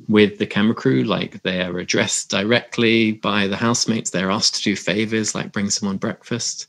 with 0.07 0.37
the 0.37 0.45
camera 0.45 0.75
crew 0.75 1.03
like 1.03 1.41
they 1.43 1.61
are 1.61 1.77
addressed 1.77 2.29
directly 2.29 3.13
by 3.13 3.47
the 3.47 3.55
housemates. 3.55 4.09
They're 4.09 4.31
asked 4.31 4.55
to 4.55 4.63
do 4.63 4.75
favors 4.75 5.35
like 5.35 5.51
bring 5.51 5.69
someone 5.69 5.97
breakfast. 5.97 6.67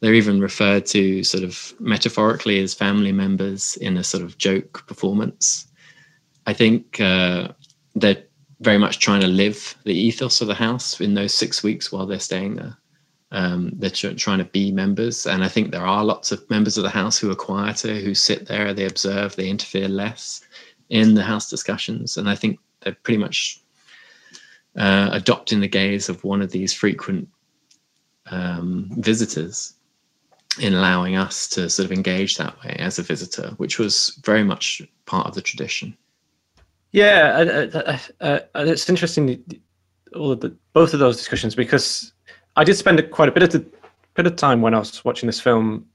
They're 0.00 0.14
even 0.14 0.40
referred 0.40 0.86
to 0.86 1.22
sort 1.22 1.44
of 1.44 1.74
metaphorically 1.78 2.60
as 2.60 2.74
family 2.74 3.12
members 3.12 3.76
in 3.76 3.96
a 3.96 4.04
sort 4.04 4.24
of 4.24 4.38
joke 4.38 4.84
performance. 4.86 5.66
I 6.46 6.52
think 6.52 7.00
uh, 7.00 7.48
they're 7.94 8.24
very 8.60 8.78
much 8.78 8.98
trying 8.98 9.20
to 9.20 9.28
live 9.28 9.76
the 9.84 9.94
ethos 9.94 10.40
of 10.40 10.48
the 10.48 10.54
house 10.54 11.00
in 11.00 11.14
those 11.14 11.34
six 11.34 11.62
weeks 11.62 11.92
while 11.92 12.06
they're 12.06 12.18
staying 12.20 12.56
there 12.56 12.76
um, 13.32 13.70
they're 13.74 13.90
trying 13.90 14.38
to 14.38 14.44
be 14.44 14.70
members. 14.70 15.26
And 15.26 15.42
I 15.42 15.48
think 15.48 15.70
there 15.70 15.86
are 15.86 16.04
lots 16.04 16.32
of 16.32 16.48
members 16.50 16.76
of 16.76 16.84
the 16.84 16.90
House 16.90 17.18
who 17.18 17.30
are 17.30 17.34
quieter, 17.34 17.94
who 17.94 18.14
sit 18.14 18.46
there, 18.46 18.72
they 18.72 18.84
observe, 18.84 19.34
they 19.34 19.48
interfere 19.48 19.88
less 19.88 20.42
in 20.90 21.14
the 21.14 21.22
House 21.22 21.48
discussions. 21.48 22.18
And 22.18 22.28
I 22.28 22.34
think 22.34 22.58
they're 22.80 22.96
pretty 23.02 23.18
much 23.18 23.58
uh, 24.76 25.08
adopting 25.12 25.60
the 25.60 25.68
gaze 25.68 26.10
of 26.10 26.22
one 26.24 26.42
of 26.42 26.52
these 26.52 26.74
frequent 26.74 27.28
um, 28.30 28.90
visitors 28.98 29.74
in 30.60 30.74
allowing 30.74 31.16
us 31.16 31.48
to 31.48 31.70
sort 31.70 31.86
of 31.86 31.92
engage 31.92 32.36
that 32.36 32.62
way 32.62 32.76
as 32.78 32.98
a 32.98 33.02
visitor, 33.02 33.54
which 33.56 33.78
was 33.78 34.20
very 34.24 34.44
much 34.44 34.82
part 35.06 35.26
of 35.26 35.34
the 35.34 35.40
tradition. 35.40 35.96
Yeah, 36.90 37.70
uh, 37.80 37.98
uh, 38.20 38.40
it's 38.54 38.90
interesting 38.90 39.42
all 40.14 40.32
of 40.32 40.40
the 40.40 40.54
both 40.74 40.92
of 40.92 41.00
those 41.00 41.16
discussions 41.16 41.54
because 41.54 42.12
I 42.56 42.64
did 42.64 42.76
spend 42.76 43.10
quite 43.10 43.28
a 43.28 43.32
bit 43.32 43.42
of 43.42 43.52
the, 43.52 43.64
bit 44.14 44.26
of 44.26 44.36
time 44.36 44.60
when 44.60 44.74
I 44.74 44.78
was 44.78 45.04
watching 45.04 45.26
this 45.26 45.40
film, 45.40 45.86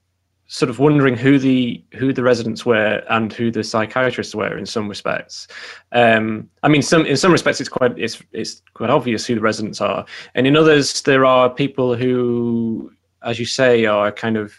sort 0.47 0.69
of 0.69 0.79
wondering 0.79 1.15
who 1.15 1.37
the 1.37 1.83
who 1.93 2.13
the 2.13 2.23
residents 2.23 2.65
were 2.65 3.03
and 3.09 3.31
who 3.33 3.51
the 3.51 3.63
psychiatrists 3.63 4.33
were 4.33 4.57
in 4.57 4.65
some 4.65 4.87
respects. 4.87 5.47
Um, 5.91 6.49
I 6.63 6.69
mean, 6.69 6.81
some 6.81 7.05
in 7.05 7.17
some 7.17 7.31
respects 7.31 7.59
it's 7.59 7.69
quite 7.69 7.97
it's 7.97 8.21
it's 8.31 8.61
quite 8.73 8.89
obvious 8.89 9.25
who 9.25 9.35
the 9.35 9.41
residents 9.41 9.81
are, 9.81 10.05
and 10.35 10.47
in 10.47 10.55
others 10.57 11.01
there 11.03 11.25
are 11.25 11.49
people 11.49 11.95
who, 11.95 12.91
as 13.23 13.39
you 13.39 13.45
say, 13.45 13.85
are 13.85 14.11
kind 14.11 14.37
of 14.37 14.53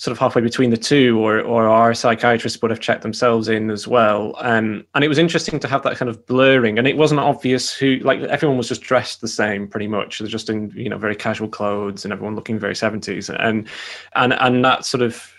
sort 0.00 0.12
of 0.12 0.18
halfway 0.18 0.40
between 0.40 0.70
the 0.70 0.78
two, 0.78 1.20
or 1.20 1.42
or 1.42 1.68
our 1.68 1.92
psychiatrists 1.92 2.62
would 2.62 2.70
have 2.70 2.80
checked 2.80 3.02
themselves 3.02 3.48
in 3.48 3.70
as 3.70 3.86
well. 3.86 4.34
Um, 4.38 4.86
and 4.94 5.04
it 5.04 5.08
was 5.08 5.18
interesting 5.18 5.60
to 5.60 5.68
have 5.68 5.82
that 5.82 5.98
kind 5.98 6.08
of 6.08 6.24
blurring, 6.24 6.78
and 6.78 6.88
it 6.88 6.96
wasn't 6.96 7.20
obvious 7.20 7.74
who 7.74 7.96
like 7.96 8.18
everyone 8.20 8.56
was 8.56 8.68
just 8.68 8.80
dressed 8.80 9.20
the 9.20 9.28
same 9.28 9.68
pretty 9.68 9.88
much. 9.88 10.18
They're 10.18 10.26
just 10.26 10.48
in 10.48 10.72
you 10.74 10.88
know 10.88 10.96
very 10.96 11.14
casual 11.14 11.48
clothes, 11.48 12.06
and 12.06 12.14
everyone 12.14 12.34
looking 12.34 12.58
very 12.58 12.74
seventies, 12.74 13.28
and 13.28 13.68
and 14.14 14.32
and 14.32 14.64
that 14.64 14.86
sort 14.86 15.02
of 15.02 15.34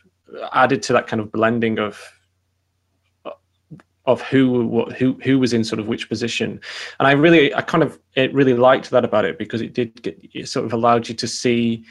added 0.54 0.84
to 0.84 0.94
that 0.94 1.08
kind 1.08 1.22
of 1.22 1.32
blending 1.32 1.80
of 1.80 2.00
of 4.06 4.22
who 4.22 4.68
what 4.68 4.94
who 4.94 5.14
who 5.24 5.40
was 5.40 5.54
in 5.54 5.64
sort 5.64 5.80
of 5.80 5.88
which 5.88 6.10
position 6.10 6.60
and 6.98 7.08
i 7.08 7.12
really 7.12 7.54
i 7.54 7.62
kind 7.62 7.84
of 7.84 8.00
it 8.16 8.34
really 8.34 8.56
liked 8.56 8.90
that 8.90 9.06
about 9.06 9.26
it 9.26 9.38
because 9.38 9.62
it 9.62 9.74
did 9.74 10.02
get 10.02 10.18
it 10.34 10.48
sort 10.48 10.66
of 10.66 10.74
allowed 10.74 11.08
you 11.08 11.14
to 11.14 11.28
see 11.28 11.86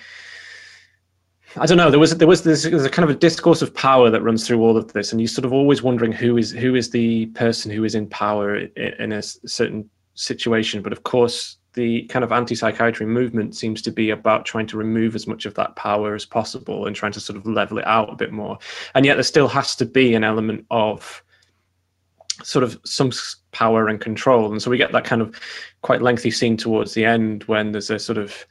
I 1.57 1.67
don't 1.67 1.79
know. 1.79 1.91
There 1.91 1.99
was 1.99 2.17
there 2.17 2.29
was 2.29 2.43
this 2.43 2.63
there's 2.63 2.85
a 2.85 2.91
kind 2.91 3.09
of 3.09 3.15
a 3.15 3.19
discourse 3.19 3.61
of 3.61 3.75
power 3.75 4.09
that 4.11 4.23
runs 4.23 4.47
through 4.47 4.63
all 4.63 4.77
of 4.77 4.93
this, 4.93 5.11
and 5.11 5.21
you're 5.21 5.29
sort 5.29 5.45
of 5.45 5.53
always 5.53 5.83
wondering 5.83 6.13
who 6.13 6.37
is 6.37 6.53
who 6.53 6.75
is 6.75 6.91
the 6.91 7.27
person 7.27 7.71
who 7.71 7.85
is 7.85 7.95
in 7.95 8.07
power 8.07 8.57
in 8.57 9.13
a 9.13 9.23
certain 9.23 9.89
situation. 10.15 10.81
But 10.81 10.93
of 10.93 11.03
course, 11.03 11.57
the 11.75 12.03
kind 12.05 12.25
of 12.25 12.31
anti-psychiatry 12.31 13.07
movement 13.07 13.57
seems 13.57 13.83
to 13.83 13.91
be 13.91 14.11
about 14.11 14.45
trying 14.45 14.67
to 14.69 14.77
remove 14.77 15.15
as 15.15 15.27
much 15.27 15.45
of 15.45 15.55
that 15.55 15.75
power 15.77 16.15
as 16.15 16.25
possible 16.25 16.87
and 16.87 16.95
trying 16.95 17.13
to 17.13 17.21
sort 17.21 17.37
of 17.37 17.47
level 17.47 17.79
it 17.79 17.87
out 17.87 18.13
a 18.13 18.17
bit 18.17 18.33
more. 18.33 18.59
And 18.95 19.05
yet, 19.05 19.15
there 19.15 19.25
still 19.25 19.49
has 19.49 19.75
to 19.77 19.87
be 19.87 20.15
an 20.15 20.23
element 20.23 20.67
of 20.71 21.23
sort 22.45 22.63
of 22.63 22.79
some 22.85 23.11
power 23.53 23.89
and 23.89 24.01
control. 24.01 24.51
And 24.51 24.63
so 24.63 24.71
we 24.71 24.79
get 24.79 24.93
that 24.93 25.05
kind 25.05 25.21
of 25.21 25.39
quite 25.83 26.01
lengthy 26.01 26.31
scene 26.31 26.57
towards 26.57 26.95
the 26.95 27.05
end 27.05 27.45
when 27.45 27.73
there's 27.73 27.91
a 27.91 27.99
sort 27.99 28.19
of 28.19 28.47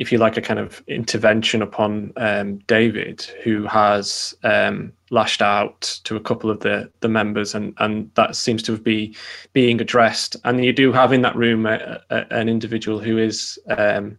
if 0.00 0.10
you 0.10 0.16
like, 0.16 0.38
a 0.38 0.40
kind 0.40 0.58
of 0.58 0.82
intervention 0.86 1.60
upon 1.60 2.10
um, 2.16 2.56
David, 2.66 3.20
who 3.44 3.66
has 3.66 4.34
um, 4.44 4.94
lashed 5.10 5.42
out 5.42 6.00
to 6.04 6.16
a 6.16 6.20
couple 6.20 6.50
of 6.50 6.60
the 6.60 6.90
the 7.00 7.08
members, 7.08 7.54
and 7.54 7.74
and 7.78 8.10
that 8.14 8.34
seems 8.34 8.62
to 8.62 8.78
be 8.78 9.14
being 9.52 9.78
addressed. 9.78 10.36
And 10.44 10.64
you 10.64 10.72
do 10.72 10.90
have 10.90 11.12
in 11.12 11.20
that 11.20 11.36
room 11.36 11.66
a, 11.66 12.00
a, 12.08 12.24
an 12.32 12.48
individual 12.48 12.98
who 12.98 13.18
is 13.18 13.58
um, 13.76 14.18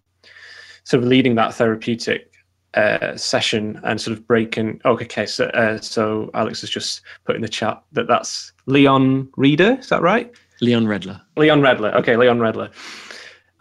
sort 0.84 1.02
of 1.02 1.10
leading 1.10 1.34
that 1.36 1.56
therapeutic 1.56 2.32
uh, 2.76 3.18
session 3.18 3.82
and 3.84 4.00
sort 4.00 4.16
of 4.16 4.28
breaking. 4.28 4.80
Okay, 4.86 5.26
so 5.26 5.46
uh, 5.48 5.80
so 5.80 6.30
Alex 6.36 6.62
has 6.62 6.70
just 6.70 7.02
put 7.26 7.36
in 7.36 7.42
the 7.42 7.50
chat 7.50 7.82
that 7.94 8.08
that's 8.08 8.54
Leon 8.68 9.30
Reader. 9.36 9.78
Is 9.80 9.90
that 9.90 10.04
right? 10.04 10.32
Leon 10.62 10.86
Redler. 10.86 11.20
Leon 11.38 11.62
Redler. 11.62 11.92
Okay, 11.96 12.16
Leon 12.18 12.38
Redler 12.38 12.72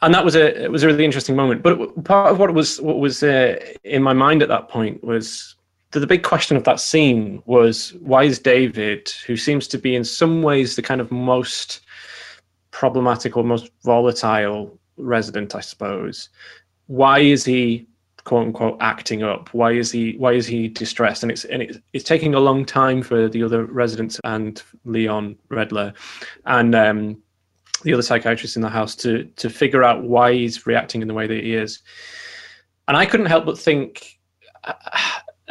and 0.03 0.15
that 0.15 0.25
was 0.25 0.35
a 0.35 0.65
it 0.65 0.71
was 0.71 0.83
a 0.83 0.87
really 0.87 1.05
interesting 1.05 1.37
moment. 1.37 1.63
But 1.63 2.05
part 2.05 2.33
of 2.33 2.39
what 2.39 2.53
was 2.55 2.81
what 2.81 2.99
was 2.99 3.23
uh, 3.23 3.59
in 3.85 4.03
my 4.03 4.13
mind 4.13 4.43
at 4.43 4.49
that 4.49 4.69
point 4.69 5.03
was 5.05 5.57
the, 5.91 6.01
the 6.01 6.07
big 6.07 6.23
question 6.23 6.57
of 6.57 6.65
that 6.65 6.81
scene 6.81 7.43
was 7.47 7.95
why 8.01 8.25
is 8.25 8.39
David, 8.39 9.13
who 9.27 9.37
seems 9.37 9.67
to 9.69 9.79
be 9.79 9.95
in 9.95 10.05
some 10.05 10.43
ways 10.43 10.77
the 10.77 10.83
kind 10.83 11.01
of 11.01 11.11
most 11.11 11.81
problematic 12.71 13.37
or 13.37 13.45
most 13.45 13.71
volatile 13.85 14.79
resident, 14.97 15.55
I 15.55 15.61
suppose, 15.61 16.29
why 16.87 17.21
is 17.21 17.45
he 17.45 17.87
quote 18.25 18.47
unquote 18.47 18.79
acting 18.81 19.23
up? 19.23 19.53
Why 19.53 19.73
is 19.73 19.93
he 19.93 20.17
why 20.17 20.33
is 20.33 20.47
he 20.47 20.69
distressed? 20.69 21.23
And 21.23 21.33
it's 21.33 21.45
and 21.45 21.63
it's, 21.63 21.79
it's 21.93 22.05
taking 22.05 22.35
a 22.35 22.41
long 22.41 22.65
time 22.65 23.03
for 23.03 23.29
the 23.29 23.43
other 23.43 23.65
residents 23.67 24.19
and 24.25 24.63
Leon 24.85 25.37
Redler 25.51 25.95
and 26.47 26.75
um, 26.75 27.23
the 27.83 27.93
other 27.93 28.03
psychiatrists 28.03 28.57
in 28.57 28.63
the 28.63 28.69
house 28.69 28.95
to 28.97 29.25
to 29.37 29.51
figure 29.51 29.83
out 29.83 30.05
why 30.05 30.33
he's 30.33 30.67
reacting 30.67 31.03
in 31.03 31.09
the 31.09 31.15
way 31.15 31.27
that 31.27 31.43
he 31.43 31.55
is. 31.55 31.81
And 32.89 32.97
I 32.97 33.07
couldn't 33.07 33.27
help 33.27 33.47
but 33.47 33.59
think. 33.59 34.19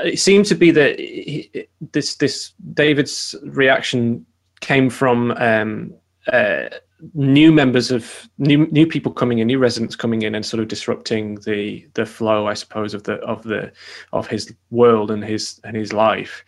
It 0.02 0.18
seemed 0.18 0.46
to 0.46 0.56
be 0.56 0.72
that 0.72 0.98
he, 0.98 1.68
this 1.92 2.15
this 2.15 2.54
David's 2.74 3.36
reaction 3.44 4.26
came 4.62 4.89
from 4.89 5.32
um, 5.32 5.94
uh, 6.32 6.70
new 7.13 7.52
members 7.52 7.92
of 7.92 8.30
new 8.38 8.68
new 8.68 8.86
people 8.88 9.12
coming 9.12 9.39
in, 9.39 9.48
new 9.48 9.60
residents 9.60 9.96
coming 9.96 10.22
in, 10.22 10.36
and 10.36 10.46
sort 10.46 10.62
of 10.62 10.68
disrupting 10.68 11.36
the 11.46 11.88
the 11.94 12.06
flow, 12.06 12.48
I 12.48 12.54
suppose, 12.54 12.94
of 12.94 13.04
the 13.04 13.15
of 13.15 13.44
the 13.44 13.72
of 14.13 14.28
his 14.28 14.54
world 14.70 15.12
and 15.12 15.24
his 15.24 15.60
and 15.63 15.76
his 15.76 15.94
life. 15.94 16.44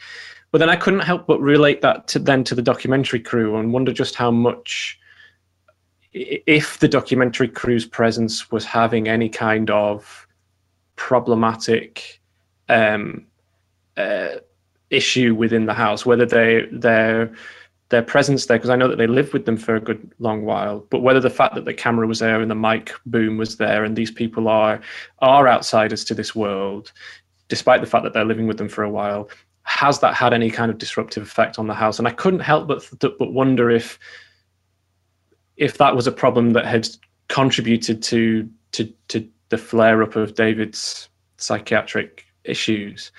But 0.51 0.57
then 0.57 0.69
I 0.69 0.75
couldn't 0.75 1.01
help 1.01 1.27
but 1.27 1.39
relate 1.39 1.81
that 1.81 2.07
to 2.09 2.19
then 2.19 2.43
to 2.45 2.55
the 2.55 2.61
documentary 2.61 3.19
crew 3.19 3.55
and 3.55 3.73
wonder 3.73 3.93
just 3.93 4.15
how 4.15 4.31
much 4.31 4.99
if 6.13 6.79
the 6.79 6.87
documentary 6.87 7.47
crew's 7.47 7.85
presence 7.85 8.51
was 8.51 8.65
having 8.65 9.07
any 9.07 9.29
kind 9.29 9.69
of 9.69 10.27
problematic 10.95 12.21
um, 12.69 13.25
uh, 13.97 14.35
issue 14.89 15.33
within 15.33 15.65
the 15.65 15.73
house, 15.73 16.05
whether 16.05 16.25
they 16.25 16.67
they're 16.71 17.33
their 17.89 18.01
presence 18.01 18.45
there 18.45 18.57
because 18.57 18.69
I 18.69 18.77
know 18.77 18.87
that 18.87 18.97
they 18.97 19.05
lived 19.05 19.33
with 19.33 19.45
them 19.45 19.57
for 19.57 19.75
a 19.75 19.79
good 19.79 20.11
long 20.19 20.45
while. 20.45 20.79
But 20.89 21.01
whether 21.01 21.19
the 21.19 21.29
fact 21.29 21.55
that 21.55 21.65
the 21.65 21.73
camera 21.73 22.07
was 22.07 22.19
there 22.19 22.41
and 22.41 22.49
the 22.49 22.55
mic 22.55 22.93
boom 23.05 23.37
was 23.37 23.57
there 23.57 23.83
and 23.83 23.95
these 23.95 24.11
people 24.11 24.47
are 24.47 24.81
are 25.19 25.47
outsiders 25.47 26.03
to 26.05 26.15
this 26.15 26.33
world, 26.33 26.91
despite 27.49 27.81
the 27.81 27.87
fact 27.87 28.03
that 28.03 28.13
they're 28.13 28.25
living 28.25 28.47
with 28.47 28.57
them 28.57 28.69
for 28.69 28.83
a 28.83 28.89
while, 28.89 29.29
has 29.63 29.99
that 29.99 30.15
had 30.15 30.33
any 30.33 30.49
kind 30.49 30.71
of 30.71 30.77
disruptive 30.77 31.23
effect 31.23 31.59
on 31.59 31.67
the 31.67 31.73
house? 31.73 31.99
And 31.99 32.07
I 32.07 32.11
couldn't 32.11 32.39
help 32.39 32.67
but 32.67 32.89
but 32.99 33.33
wonder 33.33 33.69
if 33.69 33.99
if 35.61 35.77
that 35.77 35.95
was 35.95 36.07
a 36.07 36.11
problem 36.11 36.51
that 36.51 36.65
had 36.65 36.89
contributed 37.29 38.01
to 38.03 38.49
to 38.73 38.91
to 39.07 39.25
the 39.49 39.57
flare 39.57 40.03
up 40.03 40.15
of 40.15 40.35
David's 40.35 41.07
psychiatric 41.37 42.25
issues. 42.43 43.11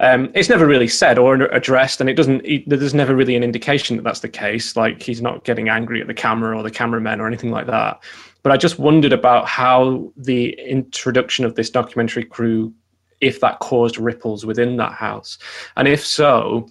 Um, 0.00 0.32
it's 0.34 0.48
never 0.48 0.66
really 0.66 0.88
said 0.88 1.18
or 1.18 1.34
addressed, 1.34 2.00
and 2.00 2.10
it 2.10 2.14
doesn't. 2.14 2.44
It, 2.44 2.68
there's 2.68 2.94
never 2.94 3.14
really 3.14 3.36
an 3.36 3.44
indication 3.44 3.96
that 3.96 4.02
that's 4.02 4.20
the 4.20 4.28
case. 4.28 4.76
Like 4.76 5.02
he's 5.02 5.22
not 5.22 5.44
getting 5.44 5.68
angry 5.68 6.00
at 6.00 6.06
the 6.06 6.14
camera 6.14 6.56
or 6.56 6.62
the 6.62 6.70
cameramen 6.70 7.20
or 7.20 7.26
anything 7.26 7.50
like 7.50 7.66
that. 7.66 8.02
But 8.42 8.52
I 8.52 8.56
just 8.56 8.78
wondered 8.78 9.12
about 9.12 9.46
how 9.46 10.10
the 10.16 10.58
introduction 10.58 11.44
of 11.44 11.54
this 11.54 11.70
documentary 11.70 12.24
crew, 12.24 12.72
if 13.20 13.40
that 13.40 13.60
caused 13.60 13.98
ripples 13.98 14.44
within 14.44 14.76
that 14.78 14.92
house, 14.92 15.38
and 15.76 15.86
if 15.86 16.04
so, 16.04 16.68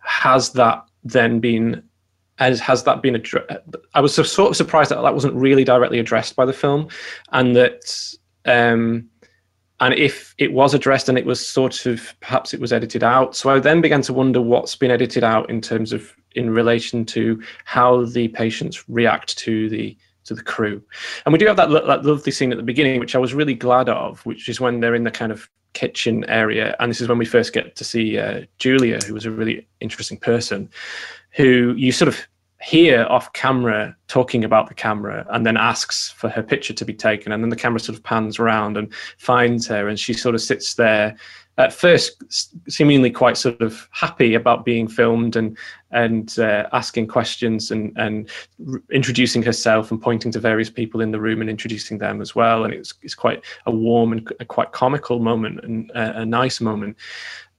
has 0.00 0.52
that 0.52 0.84
then 1.02 1.40
been 1.40 1.82
as 2.40 2.58
has 2.60 2.82
that 2.84 3.02
been 3.02 3.14
addressed? 3.14 3.50
I 3.94 4.00
was 4.00 4.14
sort 4.14 4.50
of 4.50 4.56
surprised 4.56 4.90
that 4.90 5.00
that 5.00 5.14
wasn't 5.14 5.34
really 5.34 5.64
directly 5.64 5.98
addressed 5.98 6.34
by 6.34 6.44
the 6.44 6.52
film, 6.52 6.88
and 7.32 7.54
that 7.54 8.14
um, 8.46 9.08
and 9.80 9.94
if 9.94 10.34
it 10.38 10.52
was 10.52 10.74
addressed 10.74 11.08
and 11.08 11.18
it 11.18 11.26
was 11.26 11.44
sort 11.44 11.86
of 11.86 12.14
perhaps 12.20 12.52
it 12.54 12.60
was 12.60 12.72
edited 12.72 13.02
out 13.02 13.34
so 13.34 13.50
i 13.50 13.58
then 13.58 13.80
began 13.80 14.02
to 14.02 14.12
wonder 14.12 14.40
what's 14.40 14.76
been 14.76 14.90
edited 14.90 15.24
out 15.24 15.48
in 15.50 15.60
terms 15.60 15.92
of 15.92 16.14
in 16.34 16.50
relation 16.50 17.04
to 17.04 17.42
how 17.64 18.04
the 18.04 18.28
patients 18.28 18.88
react 18.88 19.36
to 19.36 19.68
the 19.68 19.96
to 20.24 20.34
the 20.34 20.42
crew 20.42 20.82
and 21.24 21.32
we 21.32 21.38
do 21.38 21.46
have 21.46 21.56
that, 21.56 21.70
that 21.70 22.04
lovely 22.04 22.30
scene 22.30 22.52
at 22.52 22.58
the 22.58 22.62
beginning 22.62 23.00
which 23.00 23.14
i 23.14 23.18
was 23.18 23.34
really 23.34 23.54
glad 23.54 23.88
of 23.88 24.24
which 24.26 24.48
is 24.48 24.60
when 24.60 24.80
they're 24.80 24.94
in 24.94 25.04
the 25.04 25.10
kind 25.10 25.32
of 25.32 25.48
kitchen 25.72 26.24
area 26.28 26.76
and 26.78 26.90
this 26.90 27.00
is 27.00 27.08
when 27.08 27.18
we 27.18 27.24
first 27.24 27.52
get 27.52 27.74
to 27.76 27.84
see 27.84 28.18
uh, 28.18 28.42
julia 28.58 28.98
who 29.06 29.14
was 29.14 29.24
a 29.24 29.30
really 29.30 29.66
interesting 29.80 30.18
person 30.18 30.68
who 31.30 31.74
you 31.76 31.92
sort 31.92 32.08
of 32.08 32.26
here 32.62 33.06
off 33.08 33.32
camera 33.32 33.96
talking 34.06 34.44
about 34.44 34.68
the 34.68 34.74
camera 34.74 35.26
and 35.30 35.46
then 35.46 35.56
asks 35.56 36.10
for 36.10 36.28
her 36.28 36.42
picture 36.42 36.74
to 36.74 36.84
be 36.84 36.92
taken 36.92 37.32
and 37.32 37.42
then 37.42 37.48
the 37.48 37.56
camera 37.56 37.80
sort 37.80 37.96
of 37.96 38.04
pans 38.04 38.38
around 38.38 38.76
and 38.76 38.92
finds 39.16 39.66
her 39.66 39.88
and 39.88 39.98
she 39.98 40.12
sort 40.12 40.34
of 40.34 40.42
sits 40.42 40.74
there 40.74 41.16
at 41.56 41.72
first 41.72 42.22
seemingly 42.68 43.10
quite 43.10 43.36
sort 43.36 43.60
of 43.60 43.88
happy 43.92 44.34
about 44.34 44.64
being 44.64 44.88
filmed 44.88 45.36
and 45.36 45.56
and 45.90 46.38
uh, 46.38 46.68
asking 46.72 47.06
questions 47.06 47.70
and 47.70 47.96
and 47.96 48.28
r- 48.68 48.82
introducing 48.92 49.42
herself 49.42 49.90
and 49.90 50.02
pointing 50.02 50.30
to 50.30 50.38
various 50.38 50.70
people 50.70 51.00
in 51.00 51.10
the 51.10 51.20
room 51.20 51.40
and 51.40 51.48
introducing 51.48 51.96
them 51.96 52.20
as 52.20 52.34
well 52.34 52.64
and 52.64 52.74
it's 52.74 52.94
it's 53.02 53.14
quite 53.14 53.42
a 53.66 53.70
warm 53.70 54.12
and 54.12 54.32
a 54.38 54.44
quite 54.44 54.72
comical 54.72 55.18
moment 55.18 55.60
and 55.64 55.90
a, 55.92 56.20
a 56.20 56.26
nice 56.26 56.60
moment. 56.60 56.96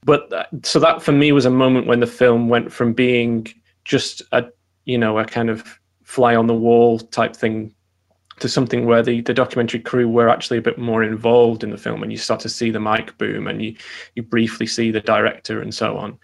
But 0.03 0.31
uh, 0.33 0.45
so 0.63 0.79
that 0.79 1.01
for 1.01 1.11
me 1.11 1.31
was 1.31 1.45
a 1.45 1.51
moment 1.51 1.87
when 1.87 1.99
the 1.99 2.07
film 2.07 2.49
went 2.49 2.71
from 2.71 2.93
being 2.93 3.47
just 3.83 4.21
a 4.31 4.45
you 4.85 4.97
know 4.97 5.17
a 5.19 5.25
kind 5.25 5.49
of 5.49 5.79
fly 6.03 6.35
on 6.35 6.47
the 6.47 6.53
wall 6.53 6.99
type 6.99 7.35
thing 7.35 7.73
to 8.39 8.49
something 8.49 8.85
where 8.85 9.03
the, 9.03 9.21
the 9.21 9.35
documentary 9.35 9.79
crew 9.79 10.09
were 10.09 10.27
actually 10.27 10.57
a 10.57 10.61
bit 10.61 10.79
more 10.79 11.03
involved 11.03 11.63
in 11.63 11.69
the 11.69 11.77
film 11.77 12.01
and 12.01 12.11
you 12.11 12.17
start 12.17 12.39
to 12.39 12.49
see 12.49 12.71
the 12.71 12.79
mic 12.79 13.15
boom 13.17 13.47
and 13.47 13.61
you 13.61 13.75
you 14.15 14.23
briefly 14.23 14.65
see 14.65 14.91
the 14.91 15.01
director 15.01 15.61
and 15.61 15.73
so 15.73 15.97
on 15.97 16.17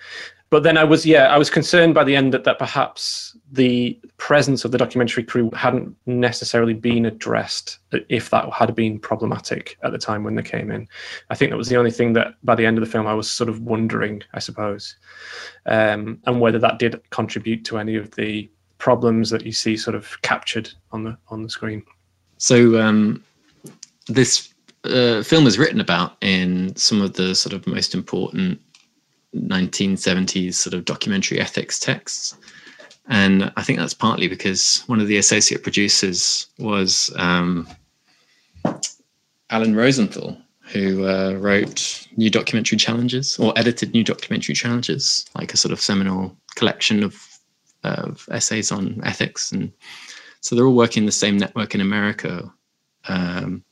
but 0.50 0.64
then 0.64 0.78
i 0.78 0.84
was 0.84 1.06
yeah 1.06 1.28
i 1.28 1.38
was 1.38 1.50
concerned 1.50 1.94
by 1.94 2.04
the 2.04 2.16
end 2.16 2.34
that, 2.34 2.44
that 2.44 2.60
perhaps 2.60 3.36
the 3.52 4.00
presence 4.18 4.66
of 4.66 4.72
the 4.72 4.78
documentary 4.78 5.24
crew 5.24 5.50
hadn't 5.52 5.96
necessarily 6.06 6.74
been 6.74 7.06
addressed 7.06 7.80
if 8.10 8.30
that 8.30 8.52
had 8.52 8.76
been 8.76 9.00
problematic 9.00 9.78
at 9.84 9.92
the 9.92 9.98
time 9.98 10.24
when 10.24 10.36
they 10.36 10.44
came 10.44 10.72
in 10.72 10.88
i 11.30 11.36
think 11.36 11.52
that 11.52 11.58
was 11.58 11.70
the 11.70 11.78
only 11.78 11.92
thing 11.92 12.14
that 12.14 12.34
by 12.44 12.56
the 12.56 12.66
end 12.66 12.78
of 12.78 12.84
the 12.84 12.92
film 12.92 13.08
i 13.08 13.14
was 13.14 13.32
sort 13.32 13.50
of 13.50 13.62
wondering 13.62 14.22
i 14.34 14.40
suppose 14.40 14.96
um, 15.66 16.20
and 16.26 16.40
whether 16.40 16.60
that 16.60 16.80
did 16.80 17.02
contribute 17.10 17.64
to 17.66 17.78
any 17.78 17.96
of 17.96 18.12
the 18.16 18.50
problems 18.78 19.30
that 19.30 19.46
you 19.46 19.52
see 19.52 19.76
sort 19.76 19.96
of 19.96 20.22
captured 20.22 20.70
on 20.92 21.04
the 21.04 21.18
on 21.30 21.44
the 21.44 21.50
screen. 21.50 21.84
So 22.38 22.80
um, 22.80 23.24
this 24.08 24.54
uh, 24.84 25.24
film 25.24 25.48
is 25.48 25.58
written 25.58 25.82
about 25.82 26.18
in 26.22 26.76
some 26.76 27.02
of 27.02 27.14
the 27.14 27.36
sort 27.36 27.54
of 27.54 27.66
most 27.68 27.94
important 27.94 28.62
1970s 29.42 30.56
sort 30.56 30.74
of 30.74 30.86
documentary 30.86 31.40
ethics 31.40 31.80
texts. 31.80 32.38
And 33.10 33.52
I 33.56 33.64
think 33.64 33.80
that's 33.80 33.94
partly 33.94 34.28
because 34.28 34.84
one 34.88 35.00
of 35.00 35.08
the 35.08 35.18
associate 35.18 35.64
producers 35.64 36.48
was 36.60 37.14
um, 37.16 37.68
Alan 39.50 39.76
Rosenthal, 39.76 40.38
who 40.60 41.08
uh, 41.08 41.34
wrote 41.34 42.08
New 42.18 42.30
Documentary 42.30 42.78
Challenges 42.78 43.40
or 43.40 43.54
edited 43.56 43.94
New 43.94 44.04
Documentary 44.04 44.54
Challenges, 44.56 45.26
like 45.36 45.54
a 45.54 45.58
sort 45.58 45.72
of 45.72 45.80
seminal 45.80 46.36
collection 46.56 47.04
of, 47.04 47.26
of 47.84 48.28
essays 48.32 48.72
on 48.72 49.00
ethics. 49.06 49.52
And 49.54 49.72
so 50.42 50.56
they're 50.56 50.66
all 50.66 50.76
working 50.76 51.06
the 51.06 51.12
same 51.12 51.38
network 51.38 51.74
in 51.74 51.80
America, 51.82 52.52
um, 53.08 53.64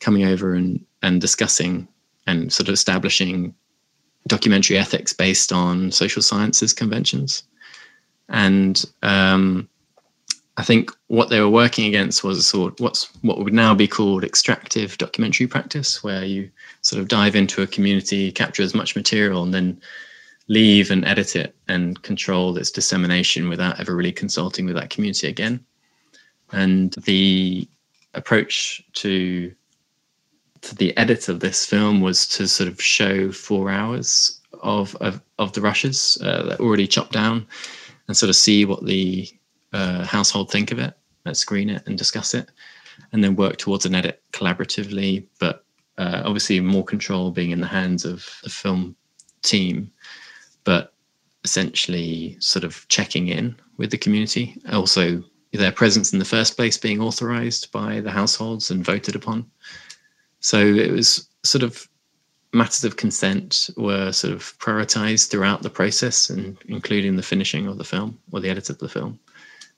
coming 0.00 0.24
over 0.24 0.54
and, 0.54 0.84
and 1.02 1.20
discussing 1.20 1.86
and 2.26 2.52
sort 2.52 2.68
of 2.68 2.74
establishing 2.74 3.54
documentary 4.26 4.78
ethics 4.78 5.12
based 5.12 5.52
on 5.52 5.90
social 5.90 6.22
sciences 6.22 6.72
conventions. 6.72 7.42
And 8.28 8.82
um, 9.02 9.68
I 10.56 10.62
think 10.62 10.90
what 11.08 11.28
they 11.30 11.40
were 11.40 11.48
working 11.48 11.86
against 11.86 12.22
was 12.22 12.46
sort 12.46 12.74
of 12.74 12.80
what's 12.80 13.04
what 13.22 13.38
would 13.38 13.54
now 13.54 13.74
be 13.74 13.88
called 13.88 14.24
extractive 14.24 14.98
documentary 14.98 15.46
practice, 15.46 16.04
where 16.04 16.24
you 16.24 16.50
sort 16.82 17.00
of 17.00 17.08
dive 17.08 17.34
into 17.34 17.62
a 17.62 17.66
community, 17.66 18.30
capture 18.30 18.62
as 18.62 18.74
much 18.74 18.94
material, 18.94 19.42
and 19.42 19.54
then 19.54 19.80
leave 20.48 20.90
and 20.90 21.04
edit 21.04 21.36
it 21.36 21.54
and 21.68 22.02
control 22.02 22.56
its 22.58 22.70
dissemination 22.70 23.48
without 23.48 23.80
ever 23.80 23.96
really 23.96 24.12
consulting 24.12 24.66
with 24.66 24.74
that 24.74 24.90
community 24.90 25.28
again. 25.28 25.64
And 26.52 26.92
the 27.04 27.66
approach 28.14 28.82
to 28.94 29.48
to 29.48 29.54
the 30.62 30.96
edit 30.96 31.28
of 31.28 31.40
this 31.40 31.66
film 31.66 32.00
was 32.00 32.26
to 32.28 32.48
sort 32.48 32.68
of 32.68 32.80
show 32.80 33.32
four 33.32 33.70
hours 33.70 34.40
of 34.62 34.96
of, 34.96 35.20
of 35.38 35.52
the 35.52 35.60
rushes 35.60 36.18
uh, 36.22 36.42
that 36.44 36.60
already 36.60 36.86
chopped 36.86 37.12
down, 37.12 37.46
and 38.06 38.16
sort 38.16 38.30
of 38.30 38.36
see 38.36 38.64
what 38.64 38.84
the 38.86 39.28
uh, 39.72 40.04
household 40.04 40.50
think 40.50 40.70
of 40.70 40.78
it, 40.78 40.94
let's 41.24 41.40
screen 41.40 41.70
it 41.70 41.82
and 41.86 41.98
discuss 41.98 42.34
it, 42.34 42.50
and 43.12 43.22
then 43.22 43.36
work 43.36 43.56
towards 43.56 43.86
an 43.86 43.94
edit 43.94 44.22
collaboratively. 44.32 45.26
But 45.40 45.64
uh, 45.98 46.22
obviously, 46.24 46.60
more 46.60 46.84
control 46.84 47.30
being 47.30 47.50
in 47.50 47.60
the 47.60 47.66
hands 47.66 48.04
of 48.04 48.28
the 48.42 48.50
film 48.50 48.96
team, 49.42 49.90
but 50.64 50.94
essentially 51.44 52.36
sort 52.38 52.64
of 52.64 52.86
checking 52.88 53.28
in 53.28 53.56
with 53.76 53.90
the 53.90 53.98
community. 53.98 54.56
Also, 54.70 55.22
their 55.52 55.72
presence 55.72 56.12
in 56.12 56.18
the 56.18 56.24
first 56.24 56.56
place 56.56 56.78
being 56.78 57.00
authorized 57.00 57.70
by 57.72 58.00
the 58.00 58.10
households 58.10 58.70
and 58.70 58.84
voted 58.84 59.16
upon. 59.16 59.44
So 60.42 60.58
it 60.58 60.90
was 60.90 61.28
sort 61.44 61.62
of 61.62 61.88
matters 62.52 62.84
of 62.84 62.96
consent 62.96 63.70
were 63.76 64.12
sort 64.12 64.34
of 64.34 64.58
prioritized 64.58 65.30
throughout 65.30 65.62
the 65.62 65.70
process 65.70 66.28
and 66.28 66.58
including 66.66 67.16
the 67.16 67.22
finishing 67.22 67.66
of 67.66 67.78
the 67.78 67.84
film 67.84 68.18
or 68.32 68.40
the 68.40 68.50
edit 68.50 68.68
of 68.68 68.78
the 68.78 68.88
film. 68.88 69.18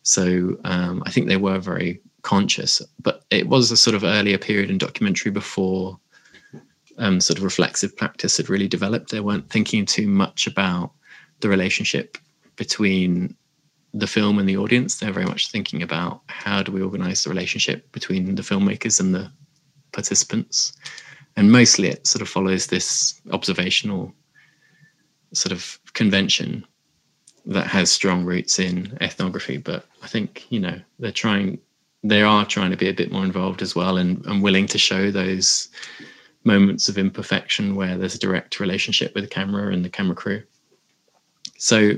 So 0.02 0.58
um, 0.64 1.02
I 1.06 1.10
think 1.10 1.28
they 1.28 1.36
were 1.36 1.58
very 1.58 2.00
conscious, 2.22 2.82
but 3.00 3.24
it 3.30 3.48
was 3.48 3.70
a 3.70 3.76
sort 3.76 3.94
of 3.94 4.04
earlier 4.04 4.38
period 4.38 4.70
in 4.70 4.78
documentary 4.78 5.30
before 5.30 5.98
um, 6.98 7.20
sort 7.20 7.38
of 7.38 7.44
reflexive 7.44 7.96
practice 7.96 8.38
had 8.38 8.48
really 8.48 8.68
developed. 8.68 9.10
They 9.10 9.20
weren't 9.20 9.50
thinking 9.50 9.86
too 9.86 10.08
much 10.08 10.46
about 10.46 10.92
the 11.40 11.48
relationship 11.48 12.18
between 12.56 13.36
the 13.92 14.06
film 14.06 14.38
and 14.38 14.48
the 14.48 14.56
audience. 14.56 14.98
They're 14.98 15.12
very 15.12 15.26
much 15.26 15.50
thinking 15.50 15.82
about 15.82 16.22
how 16.26 16.62
do 16.62 16.72
we 16.72 16.82
organize 16.82 17.22
the 17.22 17.30
relationship 17.30 17.90
between 17.92 18.34
the 18.34 18.42
filmmakers 18.42 18.98
and 18.98 19.14
the 19.14 19.30
participants. 19.94 20.74
And 21.36 21.50
mostly 21.50 21.88
it 21.88 22.06
sort 22.06 22.22
of 22.22 22.28
follows 22.28 22.66
this 22.66 23.20
observational 23.32 24.12
sort 25.32 25.52
of 25.52 25.78
convention 25.94 26.64
that 27.46 27.66
has 27.66 27.90
strong 27.90 28.24
roots 28.24 28.58
in 28.58 28.96
ethnography. 29.00 29.56
But 29.56 29.86
I 30.02 30.06
think, 30.06 30.46
you 30.50 30.60
know, 30.60 30.80
they're 30.98 31.12
trying, 31.12 31.58
they 32.02 32.22
are 32.22 32.44
trying 32.44 32.70
to 32.70 32.76
be 32.76 32.88
a 32.88 32.94
bit 32.94 33.10
more 33.10 33.24
involved 33.24 33.62
as 33.62 33.74
well 33.74 33.96
and, 33.96 34.24
and 34.26 34.42
willing 34.42 34.66
to 34.66 34.78
show 34.78 35.10
those 35.10 35.68
moments 36.44 36.88
of 36.88 36.98
imperfection 36.98 37.74
where 37.74 37.96
there's 37.96 38.14
a 38.14 38.18
direct 38.18 38.60
relationship 38.60 39.14
with 39.14 39.24
the 39.24 39.30
camera 39.30 39.72
and 39.72 39.84
the 39.84 39.90
camera 39.90 40.14
crew. 40.14 40.42
So 41.56 41.92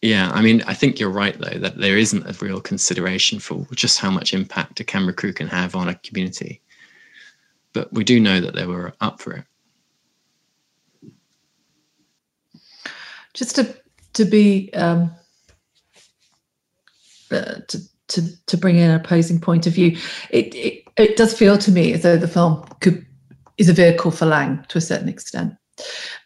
yeah, 0.00 0.30
I 0.32 0.42
mean, 0.42 0.62
I 0.66 0.74
think 0.74 1.00
you're 1.00 1.10
right 1.10 1.36
though 1.38 1.58
that 1.58 1.78
there 1.78 1.98
isn't 1.98 2.26
a 2.26 2.44
real 2.44 2.60
consideration 2.60 3.40
for 3.40 3.66
just 3.74 3.98
how 3.98 4.10
much 4.10 4.32
impact 4.32 4.80
a 4.80 4.84
camera 4.84 5.12
crew 5.12 5.32
can 5.32 5.48
have 5.48 5.74
on 5.74 5.88
a 5.88 5.94
community. 5.96 6.62
But 7.78 7.92
we 7.92 8.02
do 8.02 8.18
know 8.18 8.40
that 8.40 8.56
they 8.56 8.66
were 8.66 8.92
up 9.00 9.22
for 9.22 9.34
it. 9.34 9.44
Just 13.34 13.54
to 13.54 13.72
to 14.14 14.24
be 14.24 14.74
um, 14.74 15.12
uh, 17.30 17.60
to 17.68 17.78
to 18.08 18.46
to 18.46 18.56
bring 18.56 18.78
in 18.78 18.90
an 18.90 18.96
opposing 18.96 19.40
point 19.40 19.68
of 19.68 19.74
view, 19.74 19.96
it, 20.30 20.52
it 20.56 20.82
it 20.96 21.16
does 21.16 21.38
feel 21.38 21.56
to 21.58 21.70
me 21.70 21.92
as 21.92 22.02
though 22.02 22.16
the 22.16 22.26
film 22.26 22.64
could 22.80 23.06
is 23.58 23.68
a 23.68 23.72
vehicle 23.72 24.10
for 24.10 24.26
Laing 24.26 24.64
to 24.70 24.78
a 24.78 24.80
certain 24.80 25.08
extent. 25.08 25.54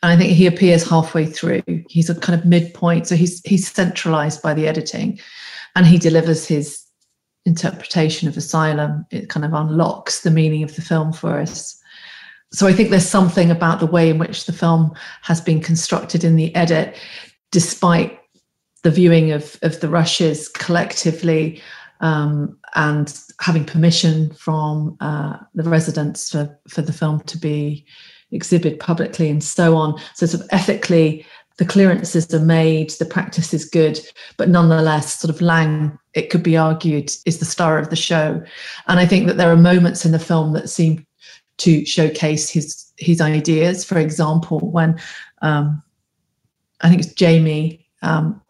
And 0.03 0.11
I 0.11 0.17
think 0.17 0.33
he 0.33 0.47
appears 0.47 0.89
halfway 0.89 1.27
through. 1.27 1.63
He's 1.91 2.09
a 2.09 2.15
kind 2.15 2.41
of 2.41 2.47
midpoint. 2.47 3.09
So 3.09 3.15
he's 3.15 3.43
he's 3.45 3.71
centralized 3.71 4.41
by 4.41 4.55
the 4.55 4.67
editing 4.67 5.21
and 5.77 5.85
he 5.87 5.99
delivers 5.99 6.47
his 6.47 6.82
interpretation 7.45 8.29
of 8.29 8.37
asylum. 8.37 9.07
It 9.11 9.29
kind 9.29 9.45
of 9.45 9.53
unlocks 9.53 10.21
the 10.21 10.31
meaning 10.31 10.63
of 10.63 10.75
the 10.77 10.83
film 10.83 11.13
for 11.13 11.39
us. 11.39 11.79
So 12.53 12.67
I 12.67 12.73
think 12.73 12.91
there's 12.91 13.09
something 13.09 13.51
about 13.51 13.81
the 13.81 13.87
way 13.87 14.11
in 14.11 14.19
which 14.19 14.45
the 14.45 14.53
film 14.53 14.93
has 15.23 15.41
been 15.41 15.61
constructed 15.61 16.23
in 16.23 16.37
the 16.37 16.55
edit, 16.55 16.99
despite 17.51 18.19
the 18.83 18.91
viewing 18.91 19.33
of, 19.33 19.59
of 19.63 19.81
the 19.81 19.89
rushes 19.89 20.49
collectively 20.49 21.63
um, 22.01 22.59
and 22.75 23.19
having 23.41 23.65
permission 23.65 24.35
from 24.35 24.97
uh, 25.01 25.39
the 25.55 25.63
residents 25.63 26.31
for, 26.31 26.59
for 26.69 26.83
the 26.83 26.93
film 26.93 27.21
to 27.21 27.39
be 27.39 27.87
exhibited 28.33 28.81
publicly 28.81 29.31
and 29.31 29.43
so 29.43 29.77
on. 29.77 29.99
So, 30.15 30.27
sort 30.27 30.43
of 30.43 30.49
ethically, 30.53 31.25
the 31.59 31.65
clearances 31.65 32.33
are 32.35 32.41
made, 32.41 32.91
the 32.91 33.05
practice 33.05 33.55
is 33.55 33.65
good, 33.65 34.01
but 34.37 34.49
nonetheless, 34.49 35.21
sort 35.21 35.35
of 35.35 35.41
Laing, 35.41 35.97
it 36.15 36.31
could 36.31 36.43
be 36.43 36.57
argued, 36.57 37.11
is 37.25 37.39
the 37.39 37.45
star 37.45 37.79
of 37.79 37.91
the 37.91 37.97
show. 37.97 38.43
And 38.87 39.01
I 39.01 39.07
think 39.07 39.27
that 39.27 39.37
there 39.37 39.51
are 39.51 39.57
moments 39.57 40.05
in 40.05 40.13
the 40.13 40.19
film 40.19 40.53
that 40.53 40.69
seem 40.69 41.07
to 41.59 41.85
showcase 41.85 42.51
his 42.51 42.93
his 42.99 43.21
ideas. 43.21 43.85
For 43.85 43.99
example, 43.99 44.59
when 44.59 45.01
um, 45.43 45.83
I 46.81 46.89
think 46.89 47.03
it's 47.03 47.15
Jamie, 47.15 47.87
um, 48.03 48.41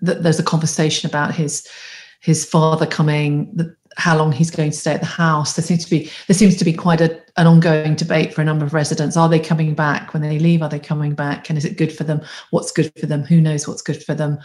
there's 0.00 0.38
a 0.38 0.44
conversation 0.44 1.08
about 1.08 1.34
his 1.34 1.68
his 2.20 2.44
father 2.44 2.86
coming, 2.86 3.50
the, 3.52 3.74
how 3.96 4.16
long 4.16 4.30
he's 4.30 4.50
going 4.50 4.70
to 4.70 4.76
stay 4.76 4.92
at 4.92 5.00
the 5.00 5.06
house. 5.06 5.54
There 5.54 5.64
seems 5.64 5.84
to 5.84 5.90
be 5.90 6.10
there 6.28 6.36
seems 6.36 6.56
to 6.56 6.64
be 6.64 6.72
quite 6.72 7.00
a, 7.00 7.20
an 7.36 7.46
ongoing 7.46 7.96
debate 7.96 8.32
for 8.32 8.42
a 8.42 8.44
number 8.44 8.64
of 8.64 8.74
residents. 8.74 9.16
Are 9.16 9.28
they 9.28 9.40
coming 9.40 9.74
back 9.74 10.12
when 10.12 10.22
they 10.22 10.38
leave? 10.38 10.62
Are 10.62 10.68
they 10.68 10.78
coming 10.78 11.14
back? 11.14 11.48
And 11.48 11.58
is 11.58 11.64
it 11.64 11.76
good 11.76 11.92
for 11.92 12.04
them? 12.04 12.22
What's 12.50 12.72
good 12.72 12.92
for 12.98 13.06
them? 13.06 13.24
Who 13.24 13.40
knows 13.40 13.66
what's 13.66 13.82
good 13.82 14.02
for 14.02 14.14
them? 14.14 14.38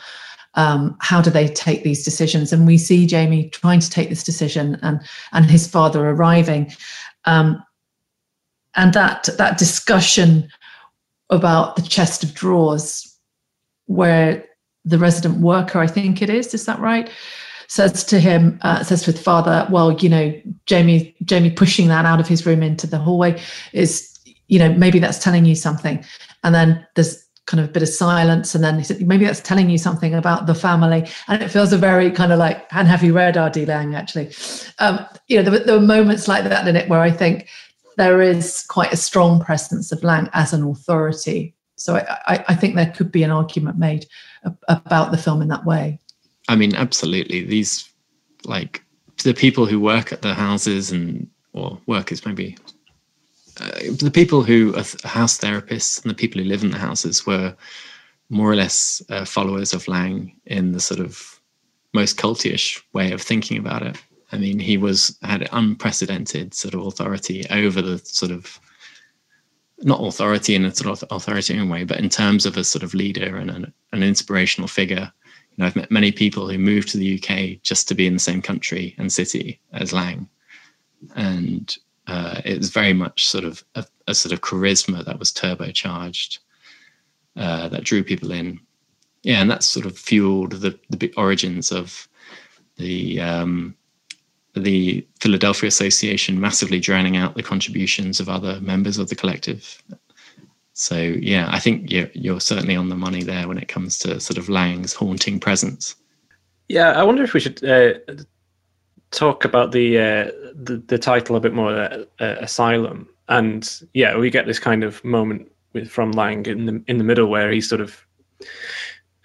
Um, 0.57 0.97
how 0.99 1.21
do 1.21 1.29
they 1.29 1.47
take 1.47 1.83
these 1.83 2.03
decisions? 2.03 2.51
And 2.51 2.67
we 2.67 2.77
see 2.77 3.07
Jamie 3.07 3.49
trying 3.49 3.79
to 3.79 3.89
take 3.89 4.09
this 4.09 4.23
decision, 4.23 4.77
and 4.81 4.99
and 5.31 5.45
his 5.45 5.67
father 5.67 6.09
arriving, 6.09 6.73
um, 7.25 7.63
and 8.75 8.93
that 8.93 9.29
that 9.37 9.57
discussion 9.57 10.49
about 11.29 11.75
the 11.77 11.81
chest 11.81 12.23
of 12.23 12.33
drawers, 12.33 13.17
where 13.85 14.45
the 14.83 14.97
resident 14.97 15.39
worker, 15.39 15.79
I 15.79 15.87
think 15.87 16.21
it 16.21 16.29
is, 16.29 16.53
is 16.53 16.65
that 16.65 16.79
right? 16.79 17.09
says 17.67 18.03
to 18.05 18.19
him, 18.19 18.59
uh, 18.61 18.83
says 18.83 19.03
to 19.03 19.11
his 19.11 19.21
father, 19.21 19.67
well, 19.69 19.91
you 19.93 20.09
know, 20.09 20.33
Jamie, 20.65 21.15
Jamie 21.23 21.51
pushing 21.51 21.87
that 21.89 22.05
out 22.05 22.19
of 22.19 22.27
his 22.27 22.45
room 22.45 22.63
into 22.63 22.87
the 22.87 22.97
hallway 22.97 23.39
is, 23.73 24.17
you 24.47 24.57
know, 24.57 24.73
maybe 24.73 24.99
that's 24.99 25.21
telling 25.21 25.45
you 25.45 25.55
something. 25.55 26.03
And 26.43 26.55
then 26.55 26.85
there's 26.95 27.26
kind 27.47 27.61
of 27.61 27.69
a 27.69 27.71
bit 27.71 27.81
of 27.81 27.89
silence. 27.89 28.53
And 28.53 28.63
then 28.63 28.77
he 28.77 28.83
said, 28.83 29.05
maybe 29.07 29.25
that's 29.25 29.39
telling 29.39 29.69
you 29.69 29.77
something 29.77 30.13
about 30.13 30.45
the 30.45 30.53
family. 30.53 31.09
And 31.27 31.41
it 31.41 31.49
feels 31.49 31.73
a 31.73 31.77
very 31.77 32.11
kind 32.11 32.31
of 32.31 32.37
like, 32.37 32.67
and 32.71 32.87
have 32.87 33.03
you 33.03 33.13
read 33.13 33.37
R.D. 33.37 33.65
Laing 33.65 33.95
actually? 33.95 34.31
Um, 34.79 35.03
you 35.27 35.37
know, 35.37 35.49
there, 35.49 35.59
there 35.63 35.79
were 35.79 35.85
moments 35.85 36.27
like 36.27 36.43
that 36.43 36.67
in 36.67 36.75
it 36.75 36.89
where 36.89 36.99
I 36.99 37.09
think 37.09 37.47
there 37.95 38.21
is 38.21 38.63
quite 38.67 38.93
a 38.93 38.97
strong 38.97 39.39
presence 39.39 39.91
of 39.91 40.03
Laing 40.03 40.29
as 40.33 40.53
an 40.53 40.63
authority. 40.63 41.55
So 41.77 41.95
I, 41.95 42.17
I, 42.27 42.45
I 42.49 42.55
think 42.55 42.75
there 42.75 42.91
could 42.91 43.11
be 43.11 43.23
an 43.23 43.31
argument 43.31 43.77
made 43.77 44.05
about 44.67 45.11
the 45.11 45.17
film 45.17 45.41
in 45.41 45.47
that 45.47 45.65
way. 45.65 45.99
I 46.49 46.55
mean, 46.55 46.75
absolutely. 46.75 47.43
These 47.43 47.89
like 48.43 48.83
the 49.23 49.33
people 49.33 49.65
who 49.65 49.79
work 49.79 50.11
at 50.11 50.21
the 50.21 50.33
houses 50.33 50.91
and 50.91 51.27
or 51.53 51.79
workers 51.87 52.25
maybe 52.25 52.57
uh, 53.59 53.79
the 53.99 54.11
people 54.13 54.43
who 54.43 54.75
are 54.75 55.07
house 55.07 55.37
therapists 55.37 56.01
and 56.01 56.09
the 56.09 56.15
people 56.15 56.41
who 56.41 56.47
live 56.47 56.63
in 56.63 56.71
the 56.71 56.77
houses 56.77 57.25
were 57.25 57.55
more 58.29 58.51
or 58.51 58.55
less 58.55 59.01
uh, 59.09 59.25
followers 59.25 59.73
of 59.73 59.87
Laing 59.87 60.35
in 60.45 60.73
the 60.73 60.79
sort 60.79 60.99
of 60.99 61.39
most 61.93 62.17
cultish 62.17 62.81
way 62.93 63.11
of 63.11 63.21
thinking 63.21 63.57
about 63.57 63.83
it. 63.83 63.97
I 64.31 64.37
mean, 64.37 64.59
he 64.59 64.77
was 64.77 65.17
had 65.21 65.47
unprecedented 65.51 66.53
sort 66.53 66.73
of 66.73 66.81
authority 66.81 67.45
over 67.49 67.81
the 67.81 67.97
sort 67.99 68.31
of 68.31 68.59
not 69.79 70.03
authority 70.03 70.55
in 70.55 70.65
a 70.65 70.75
sort 70.75 70.89
of 70.89 71.07
authoritarian 71.11 71.69
way, 71.69 71.83
but 71.83 71.99
in 71.99 72.09
terms 72.09 72.45
of 72.45 72.57
a 72.57 72.63
sort 72.63 72.83
of 72.83 72.93
leader 72.93 73.37
and 73.37 73.49
an, 73.49 73.73
an 73.93 74.03
inspirational 74.03 74.67
figure 74.67 75.11
You 75.51 75.57
know, 75.57 75.65
I've 75.67 75.75
met 75.75 75.91
many 75.91 76.11
people 76.11 76.49
who 76.49 76.57
moved 76.57 76.89
to 76.89 76.97
the 76.97 77.19
UK 77.19 77.61
just 77.61 77.87
to 77.87 77.95
be 77.95 78.07
in 78.07 78.13
the 78.13 78.19
same 78.19 78.41
country 78.41 78.95
and 78.97 79.11
city 79.11 79.59
as 79.73 79.93
Laing, 79.93 80.27
and 81.15 81.75
uh, 82.07 82.41
it 82.45 82.57
was 82.57 82.69
very 82.69 82.93
much 82.93 83.25
sort 83.27 83.43
of 83.43 83.63
a, 83.75 83.85
a, 84.07 84.15
sort 84.15 84.31
of 84.31 84.41
charisma 84.41 85.03
that 85.03 85.19
was 85.19 85.31
turbocharged 85.31 86.39
uh, 87.35 87.67
that 87.69 87.83
drew 87.83 88.03
people 88.03 88.31
in. 88.31 88.59
Yeah, 89.23 89.41
and 89.41 89.51
that 89.51 89.63
sort 89.63 89.85
of 89.85 89.97
fueled 89.97 90.53
the 90.53 90.79
the 90.89 91.13
origins 91.17 91.71
of 91.71 92.07
the 92.77 93.19
um, 93.19 93.75
the 94.55 95.05
Philadelphia 95.19 95.67
Association 95.67 96.39
massively 96.39 96.79
drowning 96.79 97.17
out 97.17 97.35
the 97.35 97.43
contributions 97.43 98.19
of 98.19 98.29
other 98.29 98.59
members 98.61 98.97
of 98.97 99.09
the 99.09 99.15
collective 99.15 99.81
so 100.79 100.95
yeah, 100.95 101.49
I 101.51 101.59
think 101.59 101.89
you're 101.91 102.09
you're 102.13 102.39
certainly 102.39 102.75
on 102.75 102.89
the 102.89 102.95
money 102.95 103.23
there 103.23 103.47
when 103.47 103.57
it 103.57 103.67
comes 103.67 103.97
to 103.99 104.19
sort 104.19 104.37
of 104.37 104.47
Laing's 104.47 104.93
haunting 104.93 105.39
presence. 105.39 105.95
Yeah, 106.67 106.91
I 106.91 107.01
wonder 107.01 107.23
if 107.23 107.33
we 107.33 107.39
should 107.39 107.63
uh, 107.63 107.95
talk 109.11 109.45
about 109.45 109.71
the, 109.71 109.97
uh, 109.97 110.31
the, 110.55 110.83
the 110.87 110.97
title 110.97 111.35
a 111.35 111.39
bit 111.39 111.53
more, 111.53 111.71
uh, 111.71 112.03
uh, 112.19 112.35
Asylum, 112.39 113.09
and 113.29 113.81
yeah, 113.93 114.17
we 114.17 114.29
get 114.29 114.45
this 114.45 114.59
kind 114.59 114.83
of 114.83 115.03
moment 115.03 115.51
with 115.73 115.89
from 115.89 116.11
Laing 116.11 116.45
in 116.45 116.65
the 116.65 116.83
in 116.87 116.97
the 116.97 117.03
middle 117.03 117.27
where 117.27 117.51
he 117.51 117.61
sort 117.61 117.81
of 117.81 118.05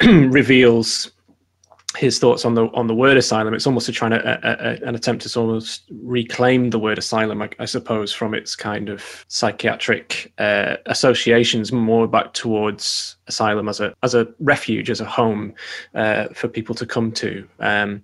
reveals 0.03 1.13
his 1.97 2.19
thoughts 2.19 2.45
on 2.45 2.55
the 2.55 2.67
on 2.69 2.87
the 2.87 2.95
word 2.95 3.17
asylum. 3.17 3.55
It's 3.55 3.67
almost 3.67 3.89
a 3.89 3.93
trying 3.93 4.13
to 4.13 4.83
an 4.87 4.95
attempt 4.95 5.29
to 5.29 5.41
almost 5.41 5.83
reclaim 6.03 6.71
the 6.71 6.79
word 6.79 6.99
asylum, 6.99 7.43
I, 7.43 7.51
I 7.59 7.65
suppose, 7.67 8.13
from 8.13 8.35
its 8.35 8.57
kind 8.57 8.89
of 8.89 9.25
psychiatric 9.29 10.33
uh, 10.39 10.77
associations, 10.87 11.71
more 11.71 12.09
back 12.09 12.33
towards 12.33 13.17
asylum 13.27 13.69
as 13.69 13.81
a 13.81 13.95
as 14.03 14.15
a 14.15 14.27
refuge, 14.41 14.91
as 14.91 15.01
a 15.01 15.05
home 15.05 15.55
uh, 15.95 16.29
for 16.29 16.49
people 16.49 16.75
to 16.77 16.87
come 16.87 17.13
to, 17.13 17.47
um, 17.61 18.03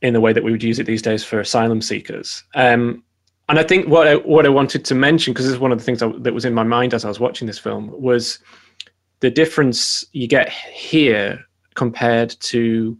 in 0.00 0.12
the 0.12 0.20
way 0.20 0.32
that 0.32 0.44
we 0.44 0.50
would 0.50 0.62
use 0.62 0.78
it 0.78 0.86
these 0.86 1.02
days 1.02 1.24
for 1.24 1.40
asylum 1.40 1.80
seekers. 1.82 2.44
Um, 2.54 3.02
and 3.48 3.58
I 3.58 3.62
think 3.62 3.88
what 3.88 4.06
I, 4.06 4.16
what 4.16 4.46
I 4.46 4.50
wanted 4.50 4.84
to 4.84 4.94
mention, 4.94 5.32
because 5.32 5.46
this 5.46 5.54
is 5.54 5.60
one 5.60 5.72
of 5.72 5.78
the 5.78 5.84
things 5.84 6.00
that 6.00 6.34
was 6.34 6.44
in 6.44 6.54
my 6.54 6.62
mind 6.62 6.94
as 6.94 7.04
I 7.04 7.08
was 7.08 7.20
watching 7.20 7.46
this 7.46 7.58
film, 7.58 7.90
was 8.00 8.38
the 9.20 9.30
difference 9.30 10.04
you 10.12 10.26
get 10.26 10.48
here 10.48 11.44
compared 11.74 12.30
to 12.40 12.98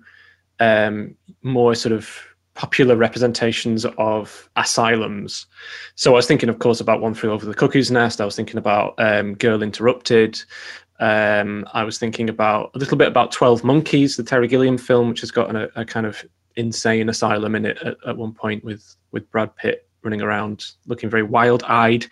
um, 0.61 1.17
more 1.43 1.75
sort 1.75 1.93
of 1.93 2.09
popular 2.55 2.97
representations 2.97 3.87
of 3.97 4.49
asylums. 4.57 5.47
So 5.95 6.13
I 6.13 6.17
was 6.17 6.27
thinking, 6.27 6.49
of 6.49 6.59
course, 6.59 6.81
about 6.81 7.01
One 7.01 7.15
Flew 7.15 7.31
Over 7.31 7.47
the 7.47 7.55
Cuckoo's 7.55 7.91
Nest. 7.91 8.21
I 8.21 8.25
was 8.25 8.37
thinking 8.37 8.59
about 8.59 8.95
um, 8.99 9.35
Girl 9.35 9.63
Interrupted. 9.63 10.43
Um, 11.01 11.67
I 11.73 11.83
was 11.83 11.99
thinking 11.99 12.29
about 12.29 12.71
a 12.75 12.79
little 12.79 12.99
bit 12.99 13.09
about 13.09 13.33
Twelve 13.33 13.65
Monkeys, 13.65 14.17
the 14.17 14.23
Terry 14.23 14.49
Gilliam 14.49 14.79
film, 14.79 15.09
which 15.09 15.21
has 15.21 15.31
got 15.31 15.55
a, 15.57 15.81
a 15.81 15.85
kind 15.85 16.07
of 16.07 16.25
insane 16.57 17.09
asylum 17.09 17.55
in 17.55 17.67
it 17.67 17.79
at, 17.79 17.97
at, 18.07 18.17
one 18.17 18.33
point 18.33 18.65
with 18.65 18.97
with 19.11 19.31
Brad 19.31 19.55
Pitt 19.57 19.89
running 20.03 20.23
around 20.23 20.67
looking 20.87 21.11
very 21.11 21.23
wild 21.23 21.63
eyed. 21.65 22.07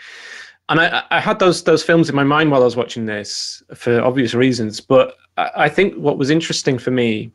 and 0.68 0.80
I, 0.80 1.03
I 1.11 1.20
had 1.20 1.38
those 1.38 1.64
those 1.64 1.82
films 1.82 2.09
in 2.09 2.14
my 2.14 2.24
mind 2.24 2.51
while 2.51 2.62
I 2.62 2.64
was 2.64 2.76
watching 2.76 3.07
this 3.07 3.62
for 3.74 4.01
obvious 4.01 4.34
reasons. 4.34 4.80
But 4.80 5.16
I, 5.36 5.51
I 5.57 5.68
think 5.68 5.95
what 5.95 6.18
was 6.18 6.30
interesting 6.30 6.78
for 6.78 6.91
me 6.91 7.32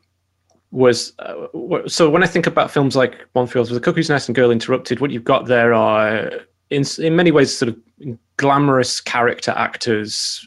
was 0.70 1.12
uh, 1.20 1.46
so 1.86 2.10
when 2.10 2.22
I 2.22 2.26
think 2.26 2.46
about 2.46 2.70
films 2.70 2.96
like 2.96 3.26
Flew 3.32 3.60
Over 3.60 3.74
the 3.74 3.80
Cuckoo's 3.80 4.10
Nest 4.10 4.28
and 4.28 4.34
Girl 4.34 4.50
Interrupted, 4.50 5.00
what 5.00 5.10
you've 5.10 5.24
got 5.24 5.46
there 5.46 5.72
are 5.72 6.30
in 6.70 6.84
in 6.98 7.16
many 7.16 7.30
ways 7.30 7.56
sort 7.56 7.70
of 7.70 8.18
glamorous 8.36 9.00
character 9.00 9.52
actors 9.52 10.46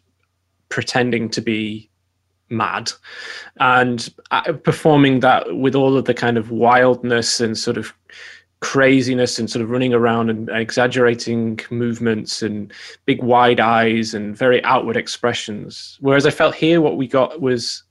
pretending 0.70 1.30
to 1.30 1.42
be 1.42 1.90
mad. 2.50 2.92
And 3.60 4.10
uh, 4.32 4.54
performing 4.54 5.20
that 5.22 5.58
with 5.58 5.76
all 5.76 5.98
of 5.98 6.06
the 6.06 6.14
kind 6.14 6.38
of 6.38 6.52
wildness 6.52 7.40
and 7.40 7.58
sort 7.58 7.78
of 7.78 7.94
craziness 8.62 9.40
and 9.40 9.50
sort 9.50 9.64
of 9.64 9.70
running 9.70 9.94
around 9.94 10.30
and 10.30 10.50
exaggerating 10.50 11.60
movements 11.70 12.42
and 12.42 12.74
big 13.06 13.24
wide 13.24 13.60
eyes 13.60 14.14
and 14.14 14.38
very 14.38 14.64
outward 14.64 14.98
expressions. 14.98 15.98
Whereas 16.02 16.26
i 16.26 16.30
felt 16.30 16.56
here 16.56 16.82
what 16.82 16.98
we 16.98 17.08
got 17.08 17.42
was 17.42 17.84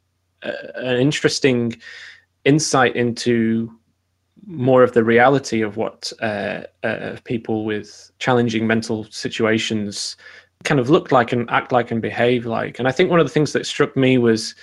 uh, 0.42 0.52
an 0.74 0.96
interesting 0.96 1.80
insight 2.44 2.94
into 2.96 3.72
more 4.46 4.82
of 4.82 4.92
the 4.92 5.04
reality 5.04 5.62
of 5.62 5.76
what 5.76 6.12
uh, 6.20 6.62
uh, 6.82 7.16
people 7.24 7.64
with 7.64 8.10
challenging 8.18 8.66
mental 8.66 9.04
situations 9.10 10.16
kind 10.68 10.78
of 10.78 10.90
look 10.90 11.10
like 11.10 11.32
and 11.32 11.48
act 11.50 11.72
like 11.72 11.90
and 11.90 12.02
behave 12.02 12.44
like. 12.44 12.78
And 12.78 12.86
I 12.86 12.92
think 12.92 13.10
one 13.10 13.20
of 13.20 13.26
the 13.26 13.32
things 13.32 13.54
that 13.54 13.64
struck 13.64 13.96
me 13.96 14.18
was 14.18 14.54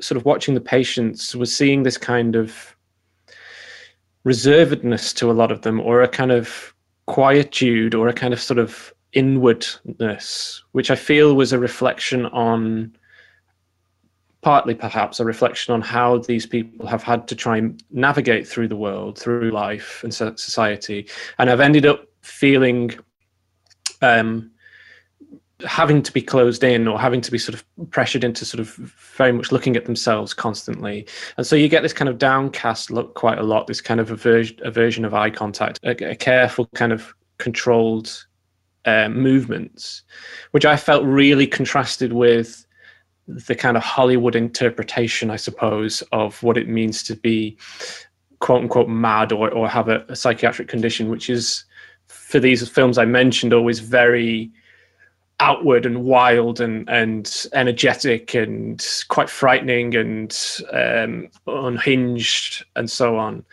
sort 0.00 0.16
of 0.16 0.24
watching 0.24 0.54
the 0.54 0.60
patients 0.60 1.36
was 1.36 1.54
seeing 1.54 1.84
this 1.84 1.96
kind 1.96 2.34
of 2.34 2.74
reservedness 4.26 5.14
to 5.14 5.30
a 5.30 5.32
lot 5.32 5.52
of 5.52 5.62
them 5.62 5.80
or 5.80 6.02
a 6.02 6.08
kind 6.08 6.32
of 6.32 6.74
quietude 7.06 7.94
or 7.94 8.08
a 8.08 8.12
kind 8.12 8.34
of 8.34 8.40
sort 8.40 8.58
of 8.58 8.92
inwardness 9.12 10.62
which 10.72 10.90
i 10.90 10.94
feel 10.94 11.34
was 11.34 11.52
a 11.52 11.58
reflection 11.58 12.26
on 12.26 12.94
partly 14.42 14.74
perhaps 14.74 15.18
a 15.18 15.24
reflection 15.24 15.74
on 15.74 15.80
how 15.80 16.18
these 16.18 16.46
people 16.46 16.86
have 16.86 17.02
had 17.02 17.26
to 17.26 17.34
try 17.34 17.56
and 17.56 17.82
navigate 17.90 18.48
through 18.48 18.66
the 18.68 18.76
world, 18.76 19.18
through 19.18 19.50
life 19.50 20.00
and 20.02 20.14
society, 20.14 21.06
and 21.38 21.50
i've 21.50 21.60
ended 21.60 21.84
up 21.84 22.06
feeling 22.22 22.90
um, 24.02 24.50
having 25.66 26.02
to 26.02 26.12
be 26.12 26.22
closed 26.22 26.64
in 26.64 26.88
or 26.88 26.98
having 26.98 27.20
to 27.20 27.30
be 27.30 27.38
sort 27.38 27.54
of 27.54 27.64
pressured 27.90 28.24
into 28.24 28.44
sort 28.44 28.60
of 28.60 28.68
very 29.16 29.32
much 29.32 29.52
looking 29.52 29.76
at 29.76 29.84
themselves 29.84 30.34
constantly. 30.34 31.06
And 31.36 31.46
so 31.46 31.56
you 31.56 31.68
get 31.68 31.82
this 31.82 31.92
kind 31.92 32.08
of 32.08 32.18
downcast 32.18 32.90
look 32.90 33.14
quite 33.14 33.38
a 33.38 33.42
lot, 33.42 33.66
this 33.66 33.80
kind 33.80 34.00
of 34.00 34.10
aversion, 34.10 34.58
aversion 34.64 35.04
of 35.04 35.14
eye 35.14 35.30
contact, 35.30 35.78
a, 35.82 36.10
a 36.10 36.16
careful 36.16 36.66
kind 36.74 36.92
of 36.92 37.14
controlled 37.38 38.26
uh, 38.84 39.08
movements, 39.08 40.02
which 40.52 40.64
I 40.64 40.76
felt 40.76 41.04
really 41.04 41.46
contrasted 41.46 42.12
with 42.12 42.66
the 43.26 43.54
kind 43.54 43.76
of 43.76 43.82
Hollywood 43.82 44.34
interpretation, 44.34 45.30
I 45.30 45.36
suppose, 45.36 46.02
of 46.12 46.42
what 46.42 46.56
it 46.56 46.68
means 46.68 47.02
to 47.04 47.16
be 47.16 47.56
quote 48.40 48.62
unquote 48.62 48.88
mad 48.88 49.32
or, 49.32 49.50
or 49.50 49.68
have 49.68 49.88
a, 49.88 50.04
a 50.08 50.16
psychiatric 50.16 50.68
condition, 50.68 51.10
which 51.10 51.30
is 51.30 51.64
for 52.08 52.40
these 52.40 52.66
films 52.68 52.98
I 52.98 53.04
mentioned 53.04 53.52
always 53.52 53.78
very 53.80 54.50
outward 55.40 55.86
and 55.86 56.04
wild 56.04 56.60
and 56.60 56.88
and 56.88 57.46
energetic 57.52 58.34
and 58.34 58.86
quite 59.08 59.30
frightening 59.30 59.96
and 59.96 60.36
um, 60.72 61.28
unhinged 61.46 62.64
and 62.76 62.90
so 62.90 63.16
on. 63.16 63.44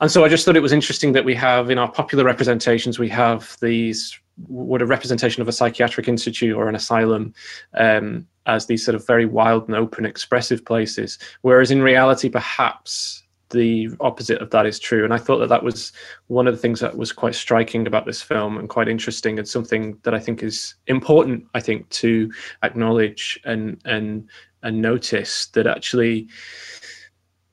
And 0.00 0.10
so 0.10 0.24
I 0.24 0.28
just 0.28 0.44
thought 0.44 0.56
it 0.56 0.62
was 0.62 0.72
interesting 0.72 1.12
that 1.12 1.24
we 1.24 1.34
have 1.34 1.70
in 1.70 1.78
our 1.78 1.90
popular 1.90 2.24
representations 2.24 2.98
we 2.98 3.08
have 3.08 3.56
these 3.60 4.18
what 4.46 4.80
a 4.80 4.86
representation 4.86 5.42
of 5.42 5.48
a 5.48 5.52
psychiatric 5.52 6.06
institute 6.06 6.54
or 6.54 6.68
an 6.68 6.76
asylum 6.76 7.34
um, 7.74 8.26
as 8.46 8.66
these 8.66 8.84
sort 8.84 8.94
of 8.94 9.06
very 9.06 9.26
wild 9.26 9.66
and 9.66 9.76
open, 9.76 10.06
expressive 10.06 10.64
places. 10.64 11.18
Whereas 11.42 11.70
in 11.70 11.82
reality, 11.82 12.28
perhaps 12.28 13.24
the 13.50 13.88
opposite 14.00 14.40
of 14.42 14.50
that 14.50 14.66
is 14.66 14.78
true. 14.78 15.04
And 15.04 15.14
I 15.14 15.18
thought 15.18 15.38
that 15.38 15.48
that 15.48 15.62
was 15.62 15.92
one 16.26 16.46
of 16.46 16.54
the 16.54 16.60
things 16.60 16.80
that 16.80 16.96
was 16.96 17.12
quite 17.12 17.34
striking 17.34 17.86
about 17.86 18.06
this 18.06 18.22
film 18.22 18.58
and 18.58 18.68
quite 18.68 18.88
interesting 18.88 19.38
and 19.38 19.48
something 19.48 19.98
that 20.02 20.14
I 20.14 20.18
think 20.18 20.42
is 20.42 20.74
important, 20.86 21.46
I 21.54 21.60
think, 21.60 21.88
to 21.90 22.30
acknowledge 22.62 23.40
and 23.44 23.80
and 23.84 24.28
and 24.62 24.82
notice 24.82 25.46
that 25.48 25.66
actually 25.66 26.28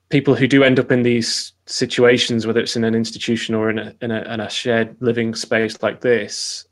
people 0.08 0.34
who 0.34 0.46
do 0.46 0.62
end 0.62 0.78
up 0.78 0.92
in 0.92 1.02
these 1.02 1.52
situations, 1.66 2.46
whether 2.46 2.60
it's 2.60 2.76
in 2.76 2.84
an 2.84 2.94
institution 2.94 3.54
or 3.54 3.70
in 3.70 3.78
a, 3.78 3.94
in 4.00 4.10
a, 4.10 4.22
in 4.32 4.40
a 4.40 4.50
shared 4.50 4.96
living 5.00 5.34
space 5.34 5.82
like 5.82 6.00
this, 6.00 6.66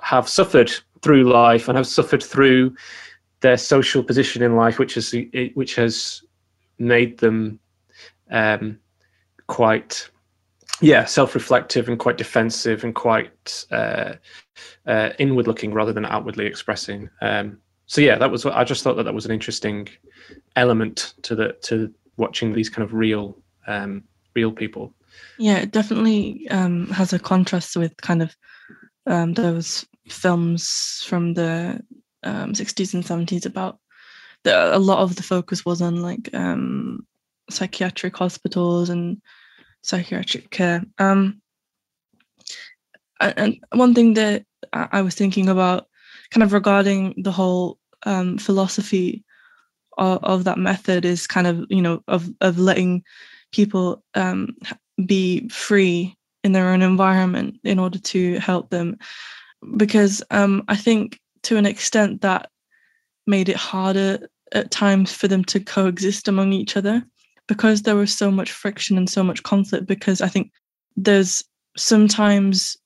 have 0.00 0.28
suffered 0.28 0.72
through 1.02 1.30
life 1.30 1.68
and 1.68 1.76
have 1.76 1.86
suffered 1.86 2.22
through 2.22 2.74
their 3.40 3.56
social 3.56 4.02
position 4.02 4.42
in 4.42 4.56
life, 4.56 4.78
which 4.78 4.94
has 4.94 5.14
which 5.54 5.74
has 5.74 6.22
made 6.78 7.18
them 7.18 7.58
um, 8.30 8.78
quite 9.46 10.08
yeah 10.80 11.04
self-reflective 11.04 11.88
and 11.88 11.98
quite 11.98 12.16
defensive 12.16 12.84
and 12.84 12.94
quite 12.94 13.64
uh, 13.70 14.14
uh, 14.86 15.10
inward-looking 15.18 15.72
rather 15.72 15.92
than 15.92 16.06
outwardly 16.06 16.46
expressing. 16.46 17.10
Um, 17.20 17.58
so 17.86 18.00
yeah, 18.00 18.18
that 18.18 18.30
was 18.30 18.46
I 18.46 18.64
just 18.64 18.82
thought 18.82 18.96
that 18.96 19.04
that 19.04 19.14
was 19.14 19.26
an 19.26 19.32
interesting 19.32 19.88
element 20.56 21.14
to 21.22 21.34
the 21.34 21.56
to 21.62 21.92
watching 22.16 22.52
these 22.52 22.68
kind 22.68 22.84
of 22.84 22.94
real 22.94 23.36
um, 23.66 24.04
real 24.34 24.52
people. 24.52 24.94
Yeah, 25.38 25.58
it 25.58 25.72
definitely 25.72 26.46
um, 26.50 26.86
has 26.90 27.12
a 27.12 27.18
contrast 27.18 27.76
with 27.76 27.96
kind 27.96 28.22
of 28.22 28.36
um, 29.06 29.34
those 29.34 29.86
films 30.08 31.02
from 31.06 31.34
the 31.34 31.80
um, 32.22 32.52
60s 32.52 32.94
and 32.94 33.04
70s 33.04 33.46
about 33.46 33.78
the, 34.44 34.76
a 34.76 34.78
lot 34.78 35.00
of 35.00 35.16
the 35.16 35.22
focus 35.22 35.64
was 35.64 35.82
on 35.82 36.02
like 36.02 36.30
um, 36.34 37.06
psychiatric 37.50 38.16
hospitals 38.16 38.90
and 38.90 39.20
psychiatric 39.82 40.50
care. 40.50 40.84
Um, 40.98 41.40
and 43.20 43.58
one 43.72 43.94
thing 43.94 44.14
that 44.14 44.44
I 44.72 45.02
was 45.02 45.14
thinking 45.14 45.48
about, 45.48 45.86
kind 46.30 46.42
of 46.42 46.52
regarding 46.52 47.14
the 47.22 47.32
whole 47.32 47.78
um, 48.04 48.38
philosophy 48.38 49.24
of, 49.98 50.22
of, 50.22 50.44
that 50.44 50.58
method, 50.58 51.04
is 51.04 51.26
kind 51.26 51.46
of 51.46 51.66
you 51.68 51.82
know 51.82 52.02
of 52.08 52.28
of 52.40 52.58
letting 52.58 53.02
people 53.52 54.02
um, 54.14 54.56
be 55.04 55.48
free 55.48 56.16
in 56.44 56.52
their 56.52 56.70
own 56.70 56.82
environment 56.82 57.58
in 57.64 57.78
order 57.78 57.98
to 57.98 58.38
help 58.38 58.70
them, 58.70 58.96
because 59.76 60.22
um, 60.30 60.62
I 60.68 60.76
think 60.76 61.20
to 61.42 61.56
an 61.56 61.66
extent 61.66 62.22
that 62.22 62.50
made 63.26 63.48
it 63.48 63.56
harder 63.56 64.28
at 64.52 64.70
times 64.70 65.12
for 65.12 65.28
them 65.28 65.44
to 65.44 65.60
coexist 65.60 66.26
among 66.26 66.52
each 66.52 66.76
other 66.76 67.04
because 67.50 67.82
there 67.82 67.96
was 67.96 68.16
so 68.16 68.30
much 68.30 68.52
friction 68.52 68.96
and 68.96 69.10
so 69.10 69.24
much 69.24 69.42
conflict 69.42 69.86
because 69.86 70.20
i 70.20 70.28
think 70.28 70.52
there's 70.96 71.42
sometimes 71.76 72.76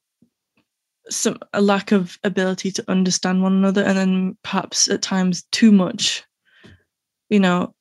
some 1.10 1.38
a 1.52 1.60
lack 1.60 1.92
of 1.92 2.18
ability 2.24 2.70
to 2.70 2.90
understand 2.90 3.42
one 3.42 3.52
another 3.52 3.84
and 3.84 3.98
then 3.98 4.36
perhaps 4.42 4.88
at 4.88 5.02
times 5.02 5.44
too 5.52 5.70
much 5.70 6.24
you 7.28 7.40
know? 7.40 7.74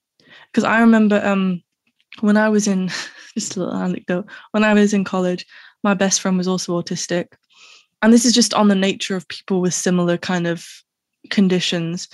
Because 0.48 0.64
i 0.64 0.80
remember 0.80 1.22
um 1.24 1.62
when 2.20 2.38
i 2.38 2.50
was 2.50 2.68
in 2.68 2.90
just 3.34 3.56
a 3.56 3.60
little 3.60 3.76
anecdote 3.76 4.26
when 4.52 4.64
i 4.64 4.74
was 4.74 4.94
in 4.94 5.04
college 5.04 5.46
my 5.84 5.94
best 5.94 6.22
friend 6.22 6.38
was 6.38 6.48
also 6.48 6.82
autistic. 6.82 7.28
And 8.02 8.12
this 8.12 8.26
is 8.26 8.34
just 8.34 8.54
on 8.54 8.68
the 8.68 8.76
nature 8.76 9.16
of 9.16 9.28
people 9.28 9.62
with 9.62 9.74
similar 9.74 10.18
kind 10.18 10.48
of 10.48 10.66
conditions. 11.30 12.08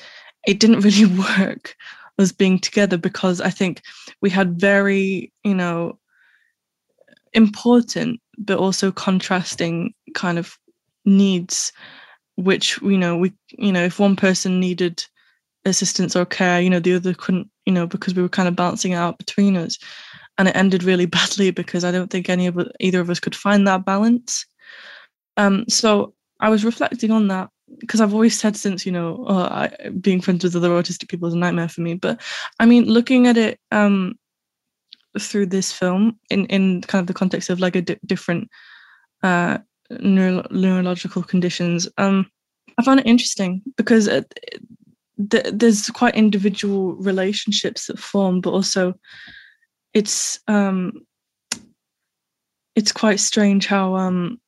It 0.48 0.60
didn't 0.60 0.82
really 0.82 1.06
work 1.06 1.76
us 2.20 2.32
being 2.32 2.60
together 2.60 2.98
because 2.98 3.42
i 3.42 3.50
think 3.50 3.82
we 4.22 4.30
had 4.30 4.60
very 4.60 5.32
you 5.44 5.56
know 5.56 5.98
important 7.34 8.20
but 8.38 8.58
also 8.58 8.92
contrasting 8.92 9.94
kind 10.14 10.38
of 10.38 10.58
needs 11.06 11.72
which 12.36 12.82
you 12.82 12.98
know 12.98 13.18
we 13.18 13.34
you 13.52 13.72
know 13.72 13.84
if 13.84 14.00
one 14.00 14.16
person 14.16 14.60
needed 14.60 15.04
assistance 15.66 16.16
or 16.16 16.26
care 16.26 16.62
you 16.62 16.70
know 16.70 16.80
the 16.80 16.94
other 16.96 17.14
couldn't 17.14 17.50
you 17.66 17.74
know 17.74 17.86
because 17.86 18.16
we 18.16 18.22
were 18.22 18.30
kind 18.30 18.48
of 18.48 18.56
balancing 18.56 18.94
out 18.94 19.20
between 19.20 19.56
us. 19.56 19.78
And 20.38 20.48
it 20.48 20.56
ended 20.56 20.84
really 20.84 21.06
badly 21.18 21.52
because 21.52 21.84
i 21.84 21.92
don't 21.92 22.10
think 22.10 22.30
any 22.30 22.48
of 22.48 22.58
either 22.80 23.00
of 23.00 23.10
us 23.10 23.20
could 23.20 23.36
find 23.36 23.68
that 23.68 23.86
balance. 23.86 24.46
Um, 25.38 25.66
so 25.70 26.14
I 26.40 26.50
was 26.50 26.66
reflecting 26.66 27.12
on 27.12 27.28
that 27.28 27.50
because 27.80 28.02
I've 28.02 28.14
always 28.14 28.40
said 28.40 28.56
since, 28.56 28.86
you 28.86 28.92
know, 28.92 29.26
oh, 29.28 29.44
I, 29.44 29.72
being 30.02 30.22
friends 30.22 30.44
with 30.44 30.56
other 30.56 30.70
autistic 30.70 31.10
people 31.10 31.28
is 31.28 31.34
a 31.34 31.38
nightmare 31.38 31.70
for 31.70 31.82
me. 31.82 31.96
But 31.96 32.22
I 32.60 32.66
mean, 32.66 32.86
looking 32.86 33.28
at 33.28 33.38
it 33.38 33.60
um, 33.72 34.18
through 35.20 35.48
this 35.48 35.72
film 35.72 36.20
in, 36.30 36.46
in 36.48 36.82
kind 36.82 37.02
of 37.02 37.08
the 37.08 37.14
context 37.14 37.50
of 37.50 37.60
like 37.60 37.76
a 37.76 37.82
di- 37.82 38.00
different 38.06 38.50
uh, 39.24 39.60
neuro- 39.90 40.48
neurological 40.52 41.24
conditions, 41.24 41.88
um, 41.98 42.30
I 42.78 42.84
found 42.84 43.00
it 43.00 43.08
interesting 43.08 43.62
because 43.78 44.08
it, 44.08 44.34
th- 45.30 45.48
there's 45.54 45.88
quite 45.88 46.16
individual 46.16 46.96
relationships 46.96 47.88
that 47.88 48.00
form, 48.00 48.42
but 48.42 48.52
also 48.52 48.94
it's 49.94 50.40
um, 50.48 50.94
it's 52.76 52.92
quite 52.92 53.20
strange 53.20 53.66
how 53.66 53.96
um, 53.96 54.40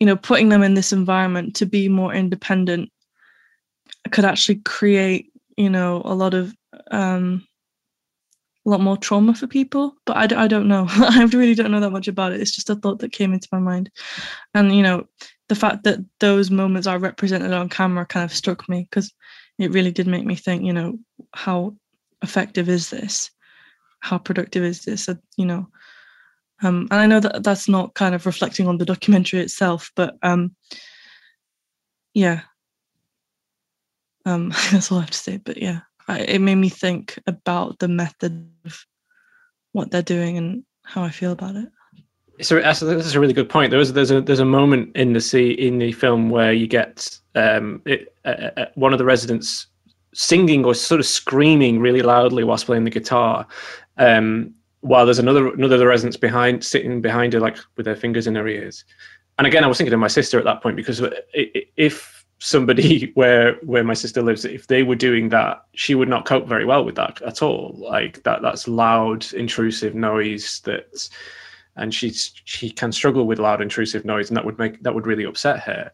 you 0.00 0.06
know 0.06 0.16
putting 0.16 0.48
them 0.48 0.62
in 0.62 0.74
this 0.74 0.92
environment 0.92 1.56
to 1.56 1.66
be 1.66 1.88
more 1.88 2.14
independent 2.14 2.90
could 4.10 4.24
actually 4.24 4.56
create 4.56 5.32
you 5.56 5.70
know 5.70 6.02
a 6.04 6.14
lot 6.14 6.34
of 6.34 6.54
um 6.90 7.44
a 8.66 8.70
lot 8.70 8.80
more 8.80 8.96
trauma 8.96 9.34
for 9.34 9.46
people 9.46 9.94
but 10.04 10.16
I, 10.16 10.44
I 10.44 10.46
don't 10.46 10.68
know. 10.68 10.86
I 10.90 11.24
really 11.32 11.54
don't 11.54 11.70
know 11.70 11.80
that 11.80 11.90
much 11.90 12.06
about 12.06 12.32
it. 12.32 12.40
It's 12.40 12.54
just 12.54 12.68
a 12.68 12.74
thought 12.74 12.98
that 12.98 13.12
came 13.12 13.32
into 13.32 13.48
my 13.50 13.58
mind. 13.58 13.90
And 14.54 14.74
you 14.74 14.82
know 14.82 15.06
the 15.48 15.54
fact 15.54 15.84
that 15.84 15.98
those 16.20 16.50
moments 16.50 16.86
are 16.86 16.98
represented 16.98 17.52
on 17.52 17.70
camera 17.70 18.04
kind 18.04 18.24
of 18.24 18.36
struck 18.36 18.68
me 18.68 18.86
because 18.90 19.12
it 19.58 19.70
really 19.72 19.90
did 19.90 20.06
make 20.06 20.24
me 20.24 20.34
think 20.34 20.64
you 20.64 20.72
know 20.72 20.98
how 21.34 21.74
effective 22.22 22.68
is 22.68 22.90
this? 22.90 23.30
How 24.00 24.18
productive 24.18 24.62
is 24.62 24.84
this? 24.84 25.08
You 25.36 25.46
know 25.46 25.66
um, 26.62 26.88
and 26.90 27.00
i 27.00 27.06
know 27.06 27.20
that 27.20 27.42
that's 27.42 27.68
not 27.68 27.94
kind 27.94 28.14
of 28.14 28.26
reflecting 28.26 28.66
on 28.66 28.78
the 28.78 28.84
documentary 28.84 29.40
itself 29.40 29.90
but 29.94 30.16
um, 30.22 30.54
yeah. 32.14 32.40
Um, 34.24 34.50
that's 34.72 34.90
all 34.90 34.98
i 34.98 35.02
have 35.02 35.10
to 35.10 35.18
say 35.18 35.36
but 35.38 35.56
yeah 35.56 35.80
I, 36.08 36.20
it 36.20 36.40
made 36.40 36.56
me 36.56 36.68
think 36.68 37.18
about 37.26 37.78
the 37.78 37.88
method 37.88 38.50
of 38.64 38.84
what 39.72 39.90
they're 39.90 40.02
doing 40.02 40.38
and 40.38 40.64
how 40.84 41.02
i 41.02 41.10
feel 41.10 41.32
about 41.32 41.56
it. 41.56 41.68
So 42.40 42.60
that's, 42.60 42.80
that's 42.80 43.14
a 43.14 43.20
really 43.20 43.32
good 43.32 43.48
point. 43.48 43.70
There 43.70 43.78
was 43.78 43.92
there's 43.92 44.10
a 44.10 44.20
there's 44.20 44.38
a 44.38 44.44
moment 44.44 44.94
in 44.94 45.12
the 45.12 45.20
sea 45.20 45.50
in 45.50 45.78
the 45.78 45.92
film 45.92 46.30
where 46.30 46.52
you 46.52 46.66
get 46.66 47.18
um, 47.34 47.82
it, 47.84 48.14
uh, 48.24 48.66
one 48.74 48.92
of 48.92 48.98
the 48.98 49.04
residents 49.04 49.66
singing 50.14 50.64
or 50.64 50.74
sort 50.74 51.00
of 51.00 51.06
screaming 51.06 51.80
really 51.80 52.02
loudly 52.02 52.44
whilst 52.44 52.66
playing 52.66 52.84
the 52.84 52.90
guitar, 52.90 53.46
um, 53.98 54.54
while 54.80 55.04
there's 55.04 55.18
another 55.18 55.52
another 55.52 55.76
of 55.76 55.82
residents 55.82 56.16
behind 56.16 56.64
sitting 56.64 57.00
behind 57.00 57.32
her 57.32 57.40
like 57.40 57.58
with 57.76 57.86
their 57.86 57.96
fingers 57.96 58.26
in 58.26 58.34
her 58.34 58.46
ears. 58.46 58.84
And 59.38 59.46
again, 59.46 59.64
I 59.64 59.66
was 59.68 59.78
thinking 59.78 59.94
of 59.94 60.00
my 60.00 60.08
sister 60.08 60.38
at 60.38 60.44
that 60.44 60.62
point 60.62 60.76
because 60.76 61.02
if 61.76 62.24
somebody 62.40 63.10
where 63.14 63.54
where 63.62 63.84
my 63.84 63.94
sister 63.94 64.22
lives, 64.22 64.44
if 64.44 64.66
they 64.66 64.82
were 64.82 64.96
doing 64.96 65.28
that, 65.30 65.62
she 65.74 65.94
would 65.94 66.08
not 66.08 66.26
cope 66.26 66.46
very 66.46 66.64
well 66.64 66.84
with 66.84 66.96
that 66.96 67.20
at 67.22 67.42
all. 67.42 67.74
Like 67.78 68.22
that 68.24 68.42
that's 68.42 68.68
loud, 68.68 69.32
intrusive 69.32 69.94
noise 69.94 70.60
that 70.64 71.08
and 71.78 71.94
she's 71.94 72.32
she 72.44 72.68
can 72.68 72.92
struggle 72.92 73.26
with 73.26 73.38
loud 73.38 73.62
intrusive 73.62 74.04
noise 74.04 74.28
and 74.28 74.36
that 74.36 74.44
would 74.44 74.58
make 74.58 74.82
that 74.82 74.94
would 74.94 75.06
really 75.06 75.24
upset 75.24 75.60
her 75.60 75.90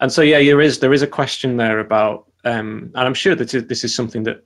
and 0.00 0.10
so 0.10 0.22
yeah 0.22 0.38
there 0.38 0.60
is 0.60 0.80
there 0.80 0.92
is 0.92 1.02
a 1.02 1.06
question 1.06 1.56
there 1.56 1.78
about 1.78 2.26
um, 2.44 2.90
and 2.94 3.06
i'm 3.06 3.14
sure 3.14 3.34
that 3.34 3.50
this 3.68 3.84
is 3.84 3.94
something 3.94 4.24
that 4.24 4.44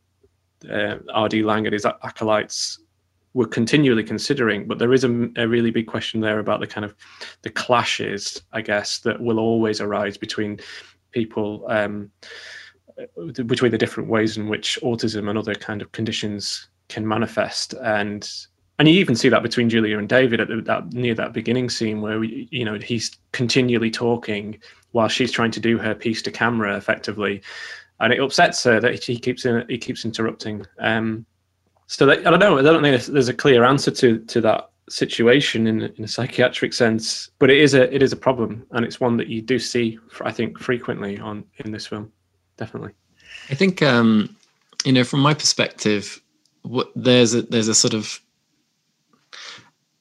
uh, 0.70 0.96
rd 1.24 1.34
laing 1.34 1.66
and 1.66 1.72
his 1.72 1.86
acolytes 1.86 2.78
were 3.34 3.46
continually 3.46 4.04
considering 4.04 4.66
but 4.66 4.78
there 4.78 4.92
is 4.92 5.04
a, 5.04 5.28
a, 5.36 5.48
really 5.48 5.70
big 5.70 5.86
question 5.86 6.20
there 6.20 6.38
about 6.38 6.60
the 6.60 6.66
kind 6.66 6.84
of 6.84 6.94
the 7.42 7.50
clashes 7.50 8.42
i 8.52 8.60
guess 8.60 8.98
that 8.98 9.20
will 9.20 9.38
always 9.38 9.80
arise 9.80 10.16
between 10.16 10.58
people 11.12 11.64
um, 11.68 12.10
between 13.46 13.72
the 13.72 13.78
different 13.78 14.08
ways 14.08 14.36
in 14.36 14.48
which 14.48 14.78
autism 14.82 15.28
and 15.28 15.38
other 15.38 15.54
kind 15.54 15.80
of 15.80 15.90
conditions 15.92 16.68
can 16.88 17.06
manifest 17.06 17.74
and 17.82 18.46
and 18.78 18.88
you 18.88 18.94
even 18.98 19.14
see 19.14 19.28
that 19.28 19.42
between 19.42 19.68
Julia 19.68 19.98
and 19.98 20.08
David 20.08 20.40
at 20.40 20.48
the, 20.48 20.60
that 20.62 20.92
near 20.92 21.14
that 21.14 21.32
beginning 21.32 21.70
scene 21.70 22.00
where 22.00 22.18
we, 22.18 22.48
you 22.50 22.64
know 22.64 22.78
he's 22.78 23.16
continually 23.32 23.90
talking 23.90 24.58
while 24.92 25.08
she's 25.08 25.30
trying 25.30 25.50
to 25.52 25.60
do 25.60 25.78
her 25.78 25.94
piece 25.94 26.22
to 26.22 26.30
camera 26.30 26.76
effectively, 26.76 27.42
and 28.00 28.12
it 28.12 28.20
upsets 28.20 28.64
her 28.64 28.80
that 28.80 29.02
he 29.04 29.18
keeps 29.18 29.44
in, 29.44 29.64
he 29.68 29.78
keeps 29.78 30.04
interrupting. 30.04 30.66
Um, 30.80 31.24
so 31.86 32.10
I 32.10 32.16
don't 32.16 32.40
know. 32.40 32.58
I 32.58 32.62
don't 32.62 32.82
think 32.82 33.02
there's 33.04 33.28
a 33.28 33.34
clear 33.34 33.64
answer 33.64 33.90
to 33.90 34.18
to 34.18 34.40
that 34.40 34.70
situation 34.88 35.66
in, 35.66 35.82
in 35.82 36.04
a 36.04 36.08
psychiatric 36.08 36.72
sense, 36.72 37.30
but 37.38 37.50
it 37.50 37.58
is 37.58 37.74
a 37.74 37.92
it 37.94 38.02
is 38.02 38.12
a 38.12 38.16
problem, 38.16 38.66
and 38.72 38.84
it's 38.84 39.00
one 39.00 39.16
that 39.16 39.28
you 39.28 39.42
do 39.42 39.58
see, 39.58 39.98
I 40.22 40.32
think, 40.32 40.58
frequently 40.58 41.18
on 41.18 41.44
in 41.64 41.72
this 41.72 41.86
film. 41.86 42.10
Definitely. 42.56 42.92
I 43.50 43.54
think 43.54 43.82
um, 43.82 44.34
you 44.84 44.92
know, 44.92 45.04
from 45.04 45.20
my 45.20 45.34
perspective, 45.34 46.20
what, 46.62 46.90
there's 46.94 47.34
a 47.34 47.42
there's 47.42 47.68
a 47.68 47.74
sort 47.74 47.94
of 47.94 48.20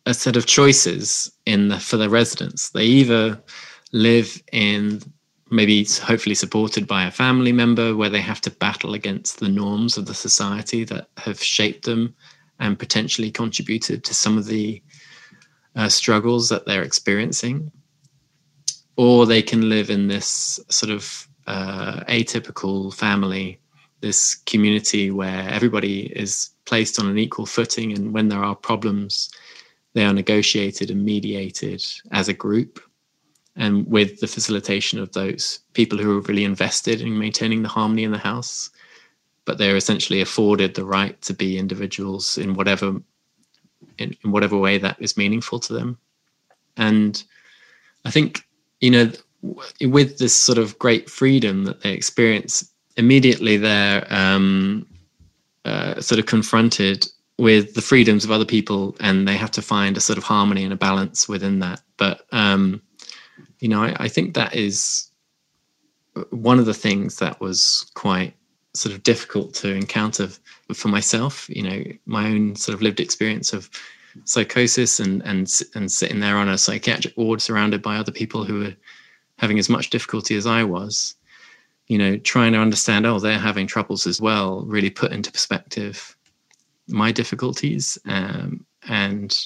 a 0.06 0.14
set 0.14 0.36
of 0.36 0.46
choices 0.46 1.32
in 1.46 1.70
the, 1.70 1.80
for 1.80 1.98
the 1.98 2.10
residents. 2.10 2.70
They 2.70 2.86
either 2.86 3.42
live 3.92 4.42
in 4.52 5.02
maybe 5.52 5.86
hopefully 6.02 6.36
supported 6.36 6.88
by 6.88 7.06
a 7.06 7.12
family 7.12 7.52
member 7.52 7.96
where 7.96 8.10
they 8.10 8.22
have 8.22 8.42
to 8.42 8.52
battle 8.52 8.94
against 8.94 9.40
the 9.40 9.50
norms 9.50 9.98
of 9.98 10.06
the 10.06 10.14
society 10.14 10.84
that 10.86 11.10
have 11.18 11.42
shaped 11.44 11.86
them 11.86 12.16
and 12.60 12.80
potentially 12.80 13.30
contributed 13.30 14.04
to 14.04 14.14
some 14.14 14.38
of 14.38 14.46
the 14.46 14.82
uh, 15.76 15.90
struggles 15.90 16.50
that 16.50 16.66
they're 16.66 16.84
experiencing. 16.84 17.72
Or 18.96 19.26
they 19.26 19.42
can 19.42 19.70
live 19.70 19.90
in 19.90 20.08
this 20.08 20.60
sort 20.70 20.92
of 20.92 21.28
uh, 21.48 22.02
atypical 22.08 22.94
family 22.94 23.60
this 24.02 24.36
community 24.36 25.12
where 25.12 25.48
everybody 25.50 26.08
is 26.18 26.50
placed 26.66 27.00
on 27.00 27.08
an 27.08 27.18
equal 27.18 27.46
footing 27.46 27.94
and 27.94 28.14
when 28.14 28.28
there 28.28 28.44
are 28.44 28.56
problems 28.56 29.30
they 29.94 30.04
are 30.04 30.14
negotiated 30.14 30.90
and 30.90 31.04
mediated 31.04 31.84
as 32.12 32.28
a 32.28 32.34
group 32.34 32.80
and 33.56 33.86
with 33.88 34.20
the 34.20 34.28
facilitation 34.28 35.00
of 35.00 35.12
those 35.12 35.60
people 35.74 35.98
who 35.98 36.18
are 36.18 36.22
really 36.22 36.46
invested 36.46 37.02
in 37.02 37.18
maintaining 37.18 37.64
the 37.64 37.70
harmony 37.70 38.04
in 38.04 38.12
the 38.12 38.18
house 38.18 38.70
but 39.46 39.58
they're 39.58 39.76
essentially 39.76 40.22
afforded 40.22 40.76
the 40.76 40.86
right 40.86 41.20
to 41.22 41.34
be 41.34 41.58
individuals 41.58 42.38
in 42.38 42.54
whatever 42.54 42.96
in, 43.98 44.16
in 44.24 44.32
whatever 44.32 44.58
way 44.58 44.78
that 44.78 44.96
is 45.00 45.18
meaningful 45.18 45.60
to 45.60 45.74
them. 45.74 45.98
And 46.78 47.22
i 48.06 48.12
think 48.12 48.44
you 48.80 48.92
know 48.92 49.12
with 49.82 50.18
this 50.18 50.36
sort 50.36 50.58
of 50.58 50.78
great 50.80 51.10
freedom 51.10 51.66
that 51.66 51.82
they 51.82 51.92
experience 51.92 52.72
immediately 52.98 53.58
they're 53.58 54.06
um, 54.14 54.86
uh, 55.66 56.00
sort 56.00 56.20
of 56.20 56.26
confronted 56.26 57.08
with 57.38 57.74
the 57.74 57.82
freedoms 57.82 58.24
of 58.24 58.32
other 58.32 58.46
people 58.46 58.96
and 59.00 59.28
they 59.28 59.36
have 59.36 59.52
to 59.52 59.62
find 59.62 59.98
a 59.98 60.02
sort 60.02 60.18
of 60.18 60.24
harmony 60.24 60.64
and 60.64 60.74
a 60.74 60.76
balance 60.76 61.28
within 61.28 61.60
that. 61.60 61.82
But 61.98 62.26
um 62.32 62.82
you 63.62 63.70
know 63.70 63.84
I, 63.84 63.96
I, 63.98 64.08
think 64.10 64.34
that 64.34 64.54
is 64.56 65.10
one 66.32 66.60
of 66.60 66.66
the 66.66 66.74
things 66.74 67.18
that 67.18 67.40
was 67.40 67.90
quite 67.94 68.34
sort 68.74 68.94
of 68.94 69.04
difficult 69.04 69.54
to 69.56 69.74
encounter 69.74 70.28
for 70.74 70.90
myself 70.90 71.50
you 71.50 71.64
know 71.64 71.84
my 72.06 72.28
own 72.28 72.56
sort 72.56 72.76
of 72.76 72.82
lived 72.82 73.00
experience 73.00 73.54
of 73.54 73.70
psychosis 74.26 75.00
and 75.00 75.22
and 75.24 75.50
and 75.76 75.92
sitting 75.92 76.20
there 76.20 76.38
on 76.38 76.50
a 76.50 76.58
psychiatric 76.58 77.16
ward 77.16 77.42
surrounded 77.42 77.82
by 77.82 77.96
other 77.96 78.12
people 78.12 78.44
who 78.44 78.60
were 78.60 78.76
having 79.38 79.58
as 79.58 79.70
much 79.70 79.90
difficulty 79.90 80.36
as 80.36 80.46
I 80.46 80.64
was 80.64 81.16
you 81.88 81.98
know 81.98 82.18
trying 82.18 82.52
to 82.54 82.60
understand 82.60 83.06
oh 83.06 83.20
they're 83.20 83.40
having 83.40 83.68
troubles 83.68 84.06
as 84.06 84.20
well 84.20 84.64
really 84.66 84.90
put 84.90 85.12
into 85.12 85.32
perspective 85.32 86.16
my 86.88 87.12
difficulties 87.12 87.98
um, 88.06 88.66
and 88.88 89.38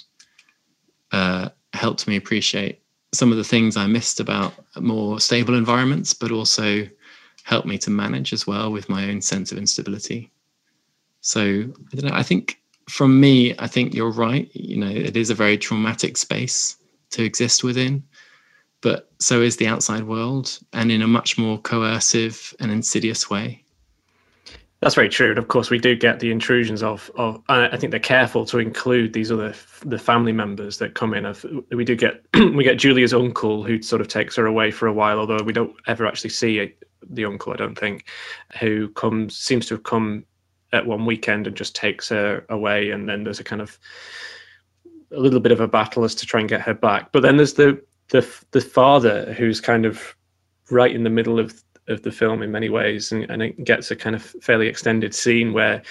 uh, 1.12 1.50
helped 1.74 2.08
me 2.08 2.16
appreciate 2.16 2.82
some 3.16 3.32
of 3.32 3.38
the 3.38 3.44
things 3.44 3.78
I 3.78 3.88
missed 3.88 4.20
about 4.20 4.54
more 4.80 5.20
stable 5.20 5.56
environments, 5.56 6.14
but 6.14 6.32
also 6.32 6.88
helped 7.44 7.68
me 7.68 7.78
to 7.80 7.90
manage 7.90 8.34
as 8.34 8.46
well 8.46 8.72
with 8.72 8.90
my 8.90 9.10
own 9.10 9.22
sense 9.22 9.52
of 9.52 9.58
instability. 9.58 10.32
So 11.22 11.42
I 11.42 11.96
don't 11.96 12.06
know. 12.06 12.16
I 12.16 12.24
think 12.24 12.60
from 12.88 13.20
me, 13.20 13.56
I 13.58 13.68
think 13.68 13.94
you're 13.94 14.12
right. 14.12 14.50
You 14.54 14.78
know, 14.78 14.90
it 14.90 15.18
is 15.18 15.30
a 15.30 15.36
very 15.36 15.58
traumatic 15.58 16.18
space 16.18 16.78
to 17.12 17.24
exist 17.24 17.64
within, 17.64 18.04
but 18.82 19.12
so 19.20 19.42
is 19.42 19.58
the 19.58 19.68
outside 19.68 20.04
world, 20.04 20.60
and 20.74 20.92
in 20.92 21.02
a 21.02 21.08
much 21.08 21.38
more 21.38 21.60
coercive 21.60 22.54
and 22.60 22.72
insidious 22.72 23.30
way. 23.30 23.65
That's 24.86 24.94
very 24.94 25.10
true, 25.10 25.32
and 25.32 25.40
of 25.40 25.48
course 25.48 25.72
we 25.72 25.80
do 25.80 25.96
get 25.96 26.20
the 26.20 26.30
intrusions 26.30 26.84
of 26.84 27.10
of. 27.16 27.42
I 27.50 27.76
think 27.76 27.90
they're 27.90 28.00
careful 28.00 28.46
to 28.46 28.60
include 28.60 29.14
these 29.14 29.32
other 29.32 29.56
the 29.84 29.98
family 29.98 30.32
members 30.32 30.78
that 30.78 30.94
come 30.94 31.16
in. 31.16 31.26
We 31.72 31.84
do 31.84 31.96
get 31.96 32.24
we 32.36 32.64
get 32.64 32.78
Julia's 32.78 33.12
uncle 33.12 33.64
who 33.64 33.82
sort 33.82 34.00
of 34.00 34.08
takes 34.08 34.36
her 34.36 34.46
away 34.46 34.70
for 34.70 34.86
a 34.86 34.94
while, 34.94 35.18
although 35.18 35.44
we 35.44 35.54
don't 35.54 35.76
ever 35.88 36.06
actually 36.06 36.30
see 36.30 36.60
a, 36.60 36.72
the 37.10 37.26
uncle. 37.26 37.52
I 37.52 37.56
don't 37.56 37.76
think 37.76 38.06
who 38.60 38.90
comes 38.90 39.36
seems 39.36 39.66
to 39.70 39.74
have 39.74 39.82
come 39.86 40.24
at 40.72 40.86
one 40.86 41.08
weekend 41.08 41.48
and 41.48 41.58
just 41.58 41.76
takes 41.76 42.10
her 42.10 42.46
away, 42.50 42.92
and 42.92 43.10
then 43.10 43.24
there's 43.24 43.40
a 43.40 43.44
kind 43.44 43.64
of 43.64 43.80
a 45.12 45.20
little 45.20 45.40
bit 45.40 45.52
of 45.52 45.62
a 45.62 45.68
battle 45.68 46.04
as 46.04 46.14
to 46.14 46.28
try 46.28 46.42
and 46.42 46.48
get 46.48 46.62
her 46.62 46.76
back. 46.76 47.12
But 47.12 47.24
then 47.24 47.38
there's 47.38 47.56
the 47.56 47.84
the 48.10 48.24
the 48.52 48.62
father 48.62 49.34
who's 49.34 49.60
kind 49.60 49.84
of 49.88 50.16
right 50.70 50.94
in 50.94 51.04
the 51.04 51.10
middle 51.10 51.40
of 51.40 51.64
of 51.88 52.02
the 52.02 52.12
film 52.12 52.42
in 52.42 52.52
many 52.52 52.70
ways, 52.70 53.12
and, 53.12 53.30
and 53.30 53.42
it 53.42 53.64
gets 53.64 53.92
a 53.92 53.96
kind 53.96 54.16
of 54.16 54.24
fairly 54.42 54.68
extended 54.68 55.14
scene 55.14 55.54
where 55.54 55.82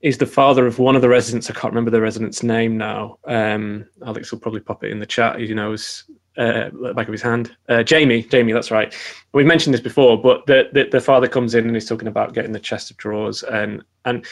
he's 0.00 0.18
the 0.18 0.26
father 0.26 0.66
of 0.66 0.78
one 0.78 0.96
of 0.96 1.02
the 1.02 1.08
residents. 1.08 1.50
I 1.50 1.54
can't 1.54 1.72
remember 1.72 1.90
the 1.90 2.00
resident's 2.00 2.42
name 2.42 2.76
now. 2.76 3.18
Um, 3.26 3.86
Alex 4.04 4.30
will 4.30 4.38
probably 4.38 4.60
pop 4.60 4.84
it 4.84 4.90
in 4.90 5.00
the 5.00 5.06
chat. 5.06 5.40
He 5.40 5.52
knows 5.52 6.04
uh, 6.36 6.70
back 6.94 7.08
of 7.08 7.12
his 7.12 7.22
hand. 7.22 7.56
Uh, 7.68 7.82
Jamie, 7.82 8.22
Jamie, 8.22 8.52
that's 8.52 8.70
right. 8.70 8.94
We've 9.32 9.46
mentioned 9.46 9.74
this 9.74 9.80
before, 9.80 10.20
but 10.20 10.46
the, 10.46 10.68
the, 10.72 10.84
the 10.84 11.00
father 11.00 11.28
comes 11.28 11.54
in 11.54 11.66
and 11.66 11.74
he's 11.74 11.88
talking 11.88 12.08
about 12.08 12.32
getting 12.32 12.52
the 12.52 12.60
chest 12.60 12.90
of 12.90 12.96
drawers, 12.96 13.42
and 13.42 13.82
and 14.04 14.24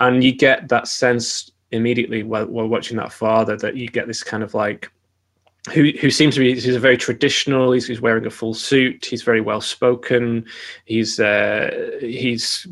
and 0.00 0.22
you 0.22 0.32
get 0.32 0.68
that 0.68 0.88
sense 0.88 1.50
immediately 1.70 2.22
while, 2.22 2.46
while 2.46 2.66
watching 2.66 2.98
that 2.98 3.12
father 3.12 3.56
that 3.56 3.76
you 3.76 3.88
get 3.88 4.06
this 4.06 4.22
kind 4.22 4.42
of 4.42 4.52
like 4.52 4.90
who 5.70 5.92
who 6.00 6.10
seems 6.10 6.34
to 6.34 6.40
be 6.40 6.54
he's 6.54 6.74
a 6.74 6.80
very 6.80 6.96
traditional 6.96 7.70
he's, 7.70 7.86
he's 7.86 8.00
wearing 8.00 8.26
a 8.26 8.30
full 8.30 8.52
suit 8.52 9.04
he's 9.04 9.22
very 9.22 9.40
well 9.40 9.60
spoken 9.60 10.44
he's 10.86 11.20
uh, 11.20 11.98
he's 12.00 12.66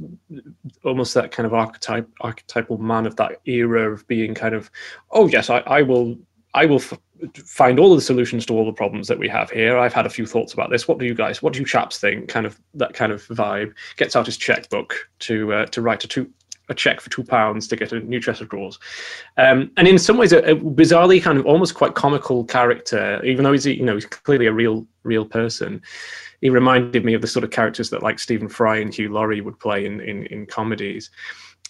almost 0.85 1.15
that 1.15 1.31
kind 1.31 1.47
of 1.47 1.55
archetype 1.55 2.09
archetypal 2.21 2.79
man 2.79 3.07
of 3.07 3.15
that 3.15 3.41
era 3.45 3.93
of 3.93 4.07
being 4.09 4.35
kind 4.35 4.55
of 4.55 4.71
oh 5.13 5.29
yes 5.29 5.51
i, 5.51 5.59
I 5.59 5.83
will 5.83 6.19
i 6.55 6.67
will 6.67 6.81
f- 6.81 6.99
find 7.45 7.79
all 7.79 7.95
the 7.95 8.01
solutions 8.01 8.45
to 8.47 8.55
all 8.55 8.65
the 8.65 8.73
problems 8.73 9.09
that 9.09 9.19
we 9.19 9.29
have 9.29 9.51
here. 9.51 9.77
I've 9.79 9.93
had 9.93 10.07
a 10.07 10.11
few 10.11 10.27
thoughts 10.27 10.53
about 10.53 10.71
this. 10.71 10.89
What 10.89 10.99
do 10.99 11.05
you 11.05 11.15
guys 11.15 11.43
what 11.43 11.53
do 11.53 11.59
you 11.59 11.67
chaps 11.67 11.99
think? 11.99 12.29
Kind 12.29 12.47
of 12.47 12.59
that 12.75 12.95
kind 12.95 13.13
of 13.13 13.27
vibe. 13.29 13.75
Gets 13.97 14.17
out 14.17 14.27
his 14.27 14.37
checkbook 14.37 15.09
to 15.21 15.53
uh, 15.53 15.67
to 15.67 15.83
write 15.83 16.05
a 16.05 16.09
two 16.09 16.31
a 16.71 16.75
check 16.75 17.01
for 17.01 17.11
two 17.11 17.25
pounds 17.25 17.69
to 17.69 17.77
get 17.77 17.93
a 17.93 18.01
new 18.01 18.21
chest 18.21 18.41
of 18.41 18.49
drawers. 18.49 18.79
Um, 19.37 19.71
and 19.77 19.87
in 19.87 19.99
some 19.99 20.17
ways, 20.17 20.33
a, 20.33 20.39
a, 20.39 20.57
bizarrely 20.57 21.23
kind 21.23 21.37
of 21.37 21.45
almost 21.45 21.75
quite 21.75 21.95
comical 21.95 22.45
character, 22.45 23.23
even 23.25 23.45
though 23.45 23.53
he's 23.53 23.67
you 23.67 23.85
know 23.85 23.95
he's 23.95 24.07
clearly 24.07 24.47
a 24.47 24.53
real 24.53 24.87
real 25.03 25.27
person. 25.27 25.83
He 26.41 26.49
reminded 26.49 27.05
me 27.05 27.13
of 27.13 27.21
the 27.21 27.27
sort 27.27 27.45
of 27.45 27.51
characters 27.51 27.91
that 27.91 28.03
like 28.03 28.19
Stephen 28.19 28.49
Fry 28.49 28.79
and 28.79 28.95
Hugh 28.95 29.13
Laurie 29.13 29.43
would 29.43 29.59
play 29.59 29.85
in 29.85 30.01
in, 30.01 30.27
in 30.27 30.47
comedies. 30.47 31.11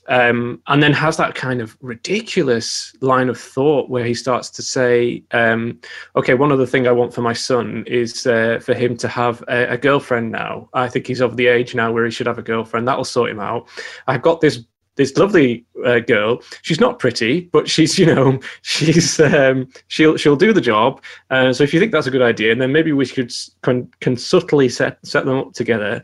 Um, 0.08 0.62
and 0.66 0.82
then 0.82 0.92
has 0.94 1.16
that 1.18 1.34
kind 1.34 1.60
of 1.60 1.76
ridiculous 1.80 2.92
line 3.00 3.28
of 3.28 3.38
thought 3.38 3.90
where 3.90 4.04
he 4.04 4.14
starts 4.14 4.50
to 4.50 4.62
say, 4.62 5.22
um, 5.30 5.78
"Okay, 6.16 6.34
one 6.34 6.50
other 6.50 6.66
thing 6.66 6.88
I 6.88 6.92
want 6.92 7.14
for 7.14 7.20
my 7.20 7.34
son 7.34 7.84
is 7.86 8.26
uh, 8.26 8.60
for 8.62 8.74
him 8.74 8.96
to 8.96 9.08
have 9.08 9.44
a, 9.46 9.74
a, 9.74 9.78
girlfriend 9.78 10.32
now. 10.32 10.68
I 10.72 10.88
think 10.88 11.06
he's 11.06 11.20
of 11.20 11.36
the 11.36 11.46
age 11.46 11.74
now 11.74 11.92
where 11.92 12.04
he 12.04 12.10
should 12.10 12.26
have 12.26 12.38
a 12.38 12.42
girlfriend. 12.42 12.88
That'll 12.88 13.04
sort 13.04 13.30
him 13.30 13.40
out. 13.40 13.68
I've 14.08 14.22
got 14.22 14.40
this 14.40 14.64
this 14.96 15.16
lovely 15.16 15.64
uh, 15.84 16.00
girl. 16.00 16.42
She's 16.62 16.80
not 16.80 16.98
pretty, 16.98 17.42
but 17.52 17.68
she's 17.68 17.98
you 17.98 18.06
know 18.06 18.38
she's 18.62 19.20
um, 19.20 19.68
she'll 19.88 20.16
she'll 20.16 20.36
do 20.36 20.52
the 20.52 20.60
job. 20.60 21.02
Uh, 21.30 21.52
so 21.52 21.64
if 21.64 21.72
you 21.72 21.80
think 21.80 21.92
that's 21.92 22.06
a 22.06 22.10
good 22.10 22.22
idea, 22.22 22.52
and 22.52 22.60
then 22.60 22.72
maybe 22.72 22.92
we 22.92 23.06
could 23.06 23.32
can, 23.62 23.90
can 24.00 24.16
subtly 24.16 24.68
set 24.68 24.98
set 25.06 25.24
them 25.24 25.38
up 25.38 25.52
together. 25.52 26.02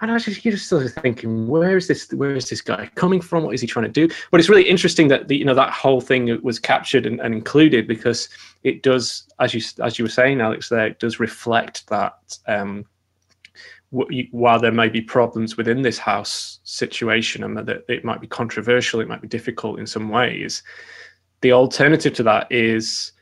And 0.00 0.12
I 0.12 0.18
you're 0.18 0.52
just 0.52 0.68
sort 0.68 0.86
of 0.86 0.92
thinking, 0.92 1.48
where 1.48 1.76
is 1.76 1.88
this? 1.88 2.12
Where 2.12 2.36
is 2.36 2.48
this 2.48 2.60
guy 2.60 2.88
coming 2.94 3.20
from? 3.20 3.42
What 3.42 3.54
is 3.54 3.60
he 3.60 3.66
trying 3.66 3.86
to 3.86 4.06
do? 4.06 4.14
But 4.30 4.38
it's 4.38 4.48
really 4.48 4.68
interesting 4.68 5.08
that 5.08 5.26
the, 5.26 5.36
you 5.36 5.44
know 5.44 5.54
that 5.54 5.72
whole 5.72 6.00
thing 6.00 6.40
was 6.42 6.60
captured 6.60 7.04
and, 7.04 7.20
and 7.20 7.34
included 7.34 7.88
because 7.88 8.28
it 8.62 8.84
does, 8.84 9.26
as 9.40 9.54
you 9.54 9.62
as 9.82 9.98
you 9.98 10.04
were 10.04 10.10
saying, 10.10 10.40
Alex, 10.40 10.68
there 10.68 10.86
it 10.86 11.00
does 11.00 11.18
reflect 11.18 11.88
that 11.88 12.38
um, 12.46 12.84
while 13.90 14.60
there 14.60 14.72
may 14.72 14.88
be 14.88 15.00
problems 15.00 15.56
within 15.56 15.82
this 15.82 15.98
house 15.98 16.60
situation 16.64 17.42
and 17.42 17.56
that 17.56 17.84
it 17.88 18.04
might 18.04 18.20
be 18.20 18.26
controversial, 18.26 19.00
it 19.00 19.08
might 19.08 19.22
be 19.22 19.28
difficult 19.28 19.78
in 19.78 19.86
some 19.86 20.10
ways, 20.10 20.62
the 21.40 21.52
alternative 21.52 22.14
to 22.14 22.22
that 22.24 22.50
is 22.50 23.12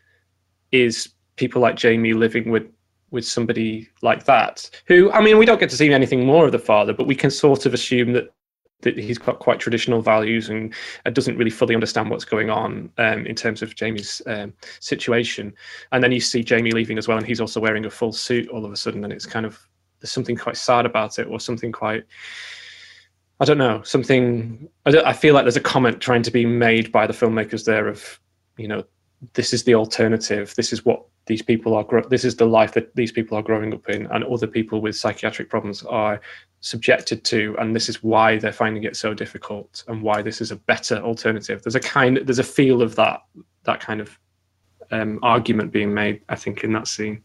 is 0.72 1.10
people 1.36 1.60
like 1.62 1.76
Jamie 1.76 2.14
living 2.14 2.50
with 2.50 2.66
with 3.12 3.24
somebody 3.24 3.88
like 4.02 4.24
that 4.24 4.68
who 4.86 5.12
I 5.12 5.22
mean 5.22 5.38
we 5.38 5.46
don't 5.46 5.60
get 5.60 5.70
to 5.70 5.76
see 5.76 5.92
anything 5.92 6.26
more 6.26 6.44
of 6.46 6.52
the 6.52 6.58
father 6.58 6.92
but 6.92 7.06
we 7.06 7.14
can 7.14 7.30
sort 7.30 7.64
of 7.64 7.72
assume 7.72 8.12
that 8.14 8.34
that 8.82 8.98
he's 8.98 9.18
got 9.18 9.38
quite 9.38 9.58
traditional 9.58 10.02
values 10.02 10.48
and 10.48 10.74
doesn't 11.12 11.36
really 11.36 11.50
fully 11.50 11.74
understand 11.74 12.10
what's 12.10 12.24
going 12.24 12.50
on 12.50 12.90
um, 12.98 13.26
in 13.26 13.34
terms 13.34 13.62
of 13.62 13.74
Jamie's 13.74 14.20
um, 14.26 14.52
situation. 14.80 15.54
And 15.92 16.04
then 16.04 16.12
you 16.12 16.20
see 16.20 16.42
Jamie 16.44 16.72
leaving 16.72 16.98
as 16.98 17.08
well, 17.08 17.16
and 17.16 17.26
he's 17.26 17.40
also 17.40 17.58
wearing 17.58 17.86
a 17.86 17.90
full 17.90 18.12
suit 18.12 18.48
all 18.50 18.66
of 18.66 18.72
a 18.72 18.76
sudden, 18.76 19.02
and 19.02 19.12
it's 19.12 19.24
kind 19.24 19.46
of 19.46 19.66
there's 20.06 20.12
something 20.12 20.36
quite 20.36 20.56
sad 20.56 20.86
about 20.86 21.18
it 21.18 21.26
or 21.26 21.40
something 21.40 21.72
quite 21.72 22.04
I 23.40 23.44
don't 23.44 23.58
know 23.58 23.82
something 23.82 24.68
I, 24.86 24.96
I 24.98 25.12
feel 25.12 25.34
like 25.34 25.44
there's 25.44 25.56
a 25.56 25.60
comment 25.60 26.00
trying 26.00 26.22
to 26.22 26.30
be 26.30 26.46
made 26.46 26.92
by 26.92 27.06
the 27.06 27.12
filmmakers 27.12 27.64
there 27.64 27.88
of 27.88 28.20
you 28.56 28.68
know 28.68 28.84
this 29.34 29.52
is 29.52 29.64
the 29.64 29.74
alternative 29.74 30.54
this 30.56 30.72
is 30.72 30.84
what 30.84 31.04
these 31.26 31.42
people 31.42 31.74
are 31.74 31.84
this 32.08 32.24
is 32.24 32.36
the 32.36 32.46
life 32.46 32.72
that 32.74 32.94
these 32.94 33.10
people 33.10 33.36
are 33.36 33.42
growing 33.42 33.74
up 33.74 33.88
in 33.88 34.06
and 34.06 34.22
other 34.24 34.46
people 34.46 34.80
with 34.80 34.94
psychiatric 34.94 35.50
problems 35.50 35.82
are 35.82 36.20
subjected 36.60 37.24
to 37.24 37.56
and 37.58 37.74
this 37.74 37.88
is 37.88 38.02
why 38.02 38.38
they're 38.38 38.52
finding 38.52 38.84
it 38.84 38.96
so 38.96 39.12
difficult 39.12 39.82
and 39.88 40.02
why 40.02 40.22
this 40.22 40.40
is 40.40 40.50
a 40.50 40.56
better 40.56 40.96
alternative. 40.98 41.62
There's 41.62 41.74
a 41.74 41.80
kind 41.80 42.20
there's 42.24 42.38
a 42.38 42.44
feel 42.44 42.80
of 42.80 42.94
that 42.96 43.22
that 43.64 43.80
kind 43.80 44.00
of 44.00 44.18
um, 44.92 45.18
argument 45.24 45.72
being 45.72 45.92
made 45.92 46.22
i 46.28 46.36
think 46.36 46.62
in 46.62 46.72
that 46.72 46.86
scene. 46.86 47.24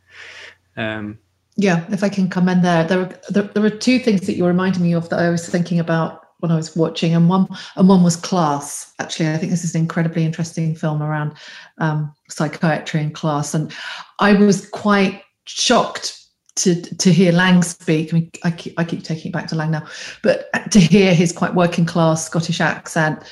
Um, 0.77 1.19
yeah, 1.61 1.85
if 1.91 2.03
I 2.03 2.09
can 2.09 2.27
come 2.27 2.49
in 2.49 2.63
there, 2.63 2.83
there 2.83 2.97
were 2.97 3.19
there, 3.29 3.43
there 3.43 3.69
two 3.69 3.99
things 3.99 4.21
that 4.21 4.33
you 4.33 4.45
reminded 4.45 4.81
me 4.81 4.93
of 4.93 5.09
that 5.09 5.19
I 5.19 5.29
was 5.29 5.47
thinking 5.47 5.79
about 5.79 6.25
when 6.39 6.51
I 6.51 6.55
was 6.55 6.75
watching, 6.75 7.13
and 7.13 7.29
one 7.29 7.47
and 7.75 7.87
one 7.87 8.03
was 8.03 8.15
class. 8.15 8.91
Actually, 8.97 9.29
I 9.29 9.37
think 9.37 9.51
this 9.51 9.63
is 9.63 9.75
an 9.75 9.81
incredibly 9.81 10.25
interesting 10.25 10.73
film 10.73 11.03
around 11.03 11.33
um, 11.77 12.11
psychiatry 12.29 13.01
and 13.01 13.13
class, 13.13 13.53
and 13.53 13.71
I 14.17 14.33
was 14.33 14.67
quite 14.69 15.21
shocked 15.45 16.17
to 16.55 16.81
to 16.81 17.13
hear 17.13 17.31
Laing 17.31 17.61
speak. 17.61 18.11
I 18.11 18.17
mean, 18.17 18.31
I 18.43 18.49
keep, 18.49 18.79
I 18.79 18.83
keep 18.83 19.03
taking 19.03 19.29
it 19.29 19.33
back 19.33 19.47
to 19.49 19.55
Laing 19.55 19.71
now, 19.71 19.85
but 20.23 20.49
to 20.71 20.79
hear 20.79 21.13
his 21.13 21.31
quite 21.31 21.53
working 21.53 21.85
class 21.85 22.25
Scottish 22.25 22.59
accent, 22.59 23.23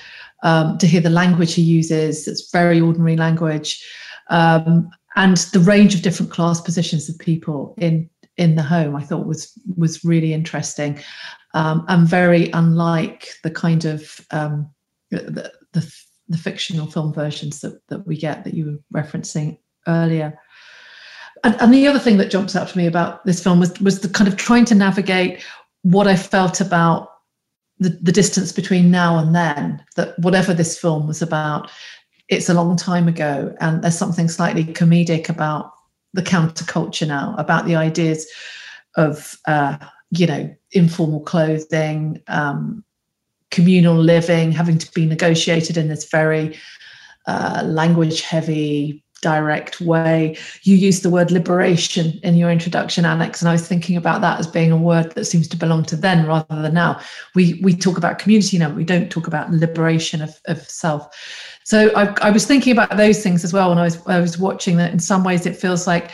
um, 0.44 0.78
to 0.78 0.86
hear 0.86 1.02
the 1.02 1.10
language 1.10 1.56
he 1.56 1.64
uses, 1.64 2.28
it's 2.28 2.52
very 2.52 2.80
ordinary 2.80 3.18
language. 3.18 3.84
Um, 4.30 4.92
and 5.16 5.38
the 5.38 5.60
range 5.60 5.96
of 5.96 6.04
different 6.04 6.32
class 6.32 6.62
positions 6.62 7.10
of 7.10 7.18
people 7.18 7.74
in 7.80 8.08
in 8.40 8.56
the 8.56 8.64
home 8.64 8.96
I 8.96 9.04
thought 9.04 9.28
was 9.28 9.52
was 9.78 10.04
really 10.04 10.34
interesting 10.34 10.98
um, 11.54 11.86
and 11.88 12.08
very 12.08 12.50
unlike 12.52 13.28
the 13.44 13.52
kind 13.52 13.86
of 13.86 14.22
um, 14.32 14.70
the, 15.12 15.52
the, 15.74 15.94
the 16.30 16.38
fictional 16.38 16.88
film 16.88 17.14
versions 17.14 17.60
that 17.62 17.82
that 17.90 18.08
we 18.08 18.18
get 18.18 18.44
that 18.44 18.54
you 18.54 18.66
were 18.66 19.02
referencing 19.02 19.60
earlier. 19.88 20.40
And, 21.44 21.56
and 21.62 21.74
the 21.74 21.88
other 21.88 22.00
thing 22.00 22.18
that 22.18 22.32
jumps 22.32 22.56
out 22.56 22.68
to 22.70 22.78
me 22.78 22.86
about 22.86 23.26
this 23.26 23.44
film 23.44 23.60
was 23.60 23.80
was 23.82 24.00
the 24.00 24.10
kind 24.10 24.28
of 24.28 24.38
trying 24.38 24.66
to 24.66 24.76
navigate 24.76 25.44
what 25.82 26.08
I 26.08 26.16
felt 26.16 26.62
about 26.62 27.10
the, 27.78 27.90
the 28.02 28.12
distance 28.12 28.52
between 28.52 28.92
now 28.92 29.18
and 29.18 29.36
then. 29.36 29.84
That 29.96 30.18
whatever 30.20 30.54
this 30.54 30.78
film 30.78 31.08
was 31.08 31.22
about, 31.22 31.70
it's 32.30 32.50
a 32.50 32.54
long 32.54 32.78
time 32.78 33.08
ago 33.08 33.56
and 33.60 33.82
there's 33.82 33.98
something 33.98 34.30
slightly 34.30 34.64
comedic 34.66 35.30
about 35.30 35.72
the 36.14 36.22
counterculture 36.22 37.08
now 37.08 37.36
about 37.38 37.66
the 37.66 37.76
ideas 37.76 38.28
of 38.96 39.38
uh, 39.48 39.78
you 40.12 40.26
know 40.26 40.56
informal 40.72 41.22
clothing 41.22 42.22
um, 42.28 42.84
communal 43.52 43.96
living 43.96 44.52
having 44.52 44.78
to 44.78 44.92
be 44.94 45.06
negotiated 45.06 45.78
in 45.78 45.88
this 45.88 46.10
very 46.10 46.58
uh, 47.28 47.64
language 47.66 48.22
heavy 48.22 49.04
direct 49.22 49.82
way. 49.82 50.38
You 50.64 50.76
use 50.76 51.02
the 51.02 51.10
word 51.10 51.32
liberation 51.32 52.20
in 52.24 52.36
your 52.36 52.50
introduction 52.50 53.04
alex 53.04 53.42
and 53.42 53.50
i 53.50 53.52
was 53.52 53.68
thinking 53.68 53.98
about 53.98 54.22
that 54.22 54.40
as 54.40 54.48
being 54.48 54.72
a 54.72 54.78
word 54.78 55.12
that 55.12 55.26
seems 55.26 55.48
to 55.50 55.58
belong 55.58 55.84
to 55.86 55.96
then 55.96 56.26
rather 56.26 56.62
than 56.62 56.74
now. 56.74 57.02
We 57.36 57.60
we 57.62 57.76
talk 57.76 57.98
about 57.98 58.20
community 58.20 58.58
now 58.58 58.70
we 58.70 58.86
don't 58.86 59.12
talk 59.12 59.28
about 59.28 59.52
liberation 59.52 60.22
of, 60.22 60.40
of 60.46 60.62
self 60.62 61.08
so 61.70 61.92
I, 61.96 62.12
I, 62.24 62.32
was 62.32 62.48
thinking 62.48 62.72
about 62.72 62.98
those 62.98 63.22
things 63.22 63.44
as 63.44 63.54
well 63.54 63.70
when 63.70 63.78
I 63.78 63.84
was 63.84 64.08
I 64.08 64.20
was 64.20 64.40
watching 64.40 64.78
that. 64.78 64.92
In 64.92 64.98
some 64.98 65.24
ways, 65.24 65.46
it 65.46 65.56
feels 65.56 65.86
like 65.86 66.10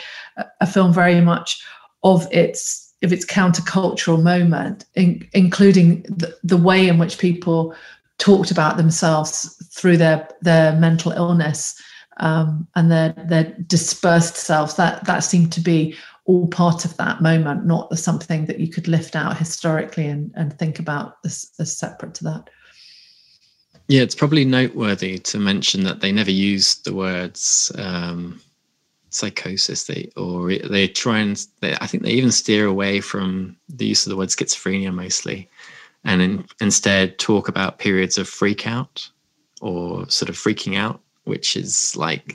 a, 0.60 0.66
film 0.66 0.92
very 0.92 1.18
much 1.22 1.64
of 2.02 2.30
its 2.30 2.92
of 3.02 3.10
its 3.10 3.24
countercultural 3.24 4.22
moment, 4.22 4.84
in, 4.96 5.26
including 5.32 6.02
the, 6.02 6.36
the 6.44 6.58
way 6.58 6.86
in 6.86 6.98
which 6.98 7.16
people 7.16 7.74
talked 8.18 8.50
about 8.50 8.76
themselves 8.76 9.56
through 9.72 9.96
their 9.96 10.28
their 10.42 10.72
mental 10.76 11.12
illness 11.12 11.80
um, 12.18 12.68
and 12.74 12.90
their 12.90 13.14
their 13.26 13.44
dispersed 13.66 14.36
selves. 14.36 14.74
That 14.74 15.06
that 15.06 15.20
seemed 15.20 15.52
to 15.52 15.62
be 15.62 15.96
all 16.26 16.48
part 16.48 16.84
of 16.84 16.94
that 16.98 17.22
moment, 17.22 17.64
not 17.64 17.98
something 17.98 18.44
that 18.44 18.60
you 18.60 18.68
could 18.68 18.88
lift 18.88 19.16
out 19.16 19.38
historically 19.38 20.06
and, 20.06 20.30
and 20.34 20.58
think 20.58 20.78
about 20.78 21.16
as, 21.24 21.50
as 21.58 21.78
separate 21.78 22.12
to 22.16 22.24
that. 22.24 22.50
Yeah, 23.88 24.02
it's 24.02 24.14
probably 24.14 24.44
noteworthy 24.44 25.18
to 25.20 25.38
mention 25.38 25.84
that 25.84 26.00
they 26.00 26.10
never 26.10 26.30
used 26.30 26.84
the 26.84 26.94
words 26.94 27.70
um, 27.78 28.40
psychosis. 29.10 29.84
They 29.84 30.10
or 30.16 30.52
they 30.54 30.88
try 30.88 31.18
and 31.18 31.44
they, 31.60 31.76
I 31.80 31.86
think 31.86 32.02
they 32.02 32.10
even 32.10 32.32
steer 32.32 32.66
away 32.66 33.00
from 33.00 33.56
the 33.68 33.86
use 33.86 34.04
of 34.04 34.10
the 34.10 34.16
word 34.16 34.30
schizophrenia 34.30 34.92
mostly, 34.92 35.48
and 36.04 36.20
in, 36.20 36.46
instead 36.60 37.18
talk 37.18 37.48
about 37.48 37.78
periods 37.78 38.18
of 38.18 38.28
freak 38.28 38.66
out 38.66 39.08
or 39.60 40.08
sort 40.08 40.28
of 40.28 40.36
freaking 40.36 40.76
out, 40.76 41.00
which 41.24 41.56
is 41.56 41.96
like 41.96 42.34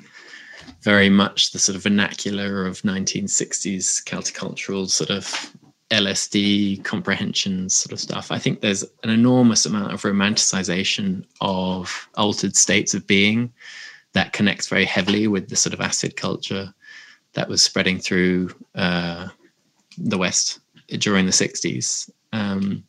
very 0.82 1.10
much 1.10 1.52
the 1.52 1.60
sort 1.60 1.76
of 1.76 1.84
vernacular 1.84 2.66
of 2.66 2.82
1960s 2.82 4.04
countercultural 4.06 4.90
sort 4.90 5.10
of 5.10 5.54
LSD 5.92 6.84
comprehensions 6.84 7.76
sort 7.76 7.92
of 7.92 8.00
stuff. 8.00 8.32
I 8.32 8.40
think 8.40 8.62
there's 8.62 8.84
an 9.04 9.10
enormous 9.10 9.66
amount 9.66 9.94
of 9.94 10.02
romanticization 10.02 11.26
of 11.42 12.08
altered 12.16 12.56
states 12.56 12.94
of 12.94 13.06
being 13.06 13.52
that 14.14 14.34
connects 14.34 14.68
very 14.68 14.86
heavily 14.86 15.28
with 15.28 15.50
the 15.50 15.56
sort 15.56 15.74
of 15.74 15.82
acid 15.82 16.16
culture 16.16 16.74
that 17.34 17.50
was 17.50 17.62
spreading 17.62 18.00
through 18.00 18.50
uh, 18.76 19.28
the 19.98 20.18
West 20.18 20.60
during 20.88 21.26
the 21.26 21.32
60s. 21.32 22.10
Um, 22.34 22.84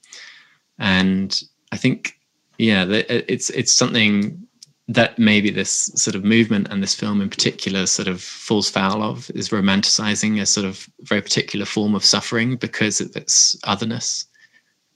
and 0.78 1.42
I 1.72 1.76
think, 1.76 2.18
yeah, 2.59 2.84
it's 2.88 3.50
it's 3.50 3.72
something 3.72 4.46
that 4.89 5.18
maybe 5.18 5.51
this 5.51 5.91
sort 5.95 6.16
of 6.16 6.24
movement 6.24 6.66
and 6.70 6.83
this 6.83 6.95
film 6.95 7.20
in 7.20 7.30
particular 7.30 7.87
sort 7.87 8.09
of 8.09 8.20
falls 8.20 8.68
foul 8.68 9.03
of 9.03 9.30
is 9.35 9.51
romanticizing 9.51 10.41
a 10.41 10.47
sort 10.47 10.66
of 10.66 10.89
very 11.03 11.22
particular 11.22 11.64
form 11.64 11.95
of 11.95 12.05
suffering 12.05 12.57
because 12.57 13.01
of 13.01 13.14
its 13.14 13.57
otherness 13.64 14.26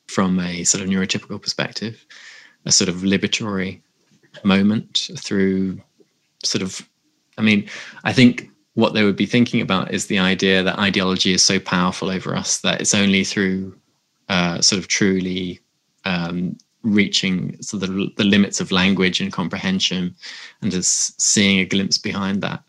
from 0.08 0.38
a 0.40 0.64
sort 0.64 0.82
of 0.82 0.90
neurotypical 0.90 1.40
perspective, 1.40 2.04
a 2.64 2.72
sort 2.72 2.88
of 2.88 2.96
liberatory 2.96 3.80
moment 4.44 5.08
through 5.18 5.80
sort 6.44 6.62
of, 6.62 6.88
I 7.38 7.42
mean, 7.42 7.68
I 8.04 8.12
think 8.12 8.50
what 8.74 8.92
they 8.92 9.04
would 9.04 9.16
be 9.16 9.26
thinking 9.26 9.60
about 9.60 9.92
is 9.92 10.06
the 10.06 10.18
idea 10.18 10.62
that 10.62 10.78
ideology 10.78 11.32
is 11.32 11.44
so 11.44 11.58
powerful 11.58 12.10
over 12.10 12.36
us 12.36 12.58
that 12.58 12.80
it's 12.80 12.94
only 12.94 13.24
through 13.24 13.74
uh, 14.28 14.60
sort 14.60 14.78
of 14.78 14.88
truly 14.88 15.60
um, 16.04 16.56
reaching 16.82 17.56
so 17.60 17.76
the, 17.76 18.10
the 18.16 18.24
limits 18.24 18.60
of 18.60 18.70
language 18.70 19.20
and 19.20 19.32
comprehension 19.32 20.14
and 20.62 20.70
just 20.70 21.20
seeing 21.20 21.58
a 21.58 21.64
glimpse 21.64 21.98
behind 21.98 22.42
that 22.42 22.62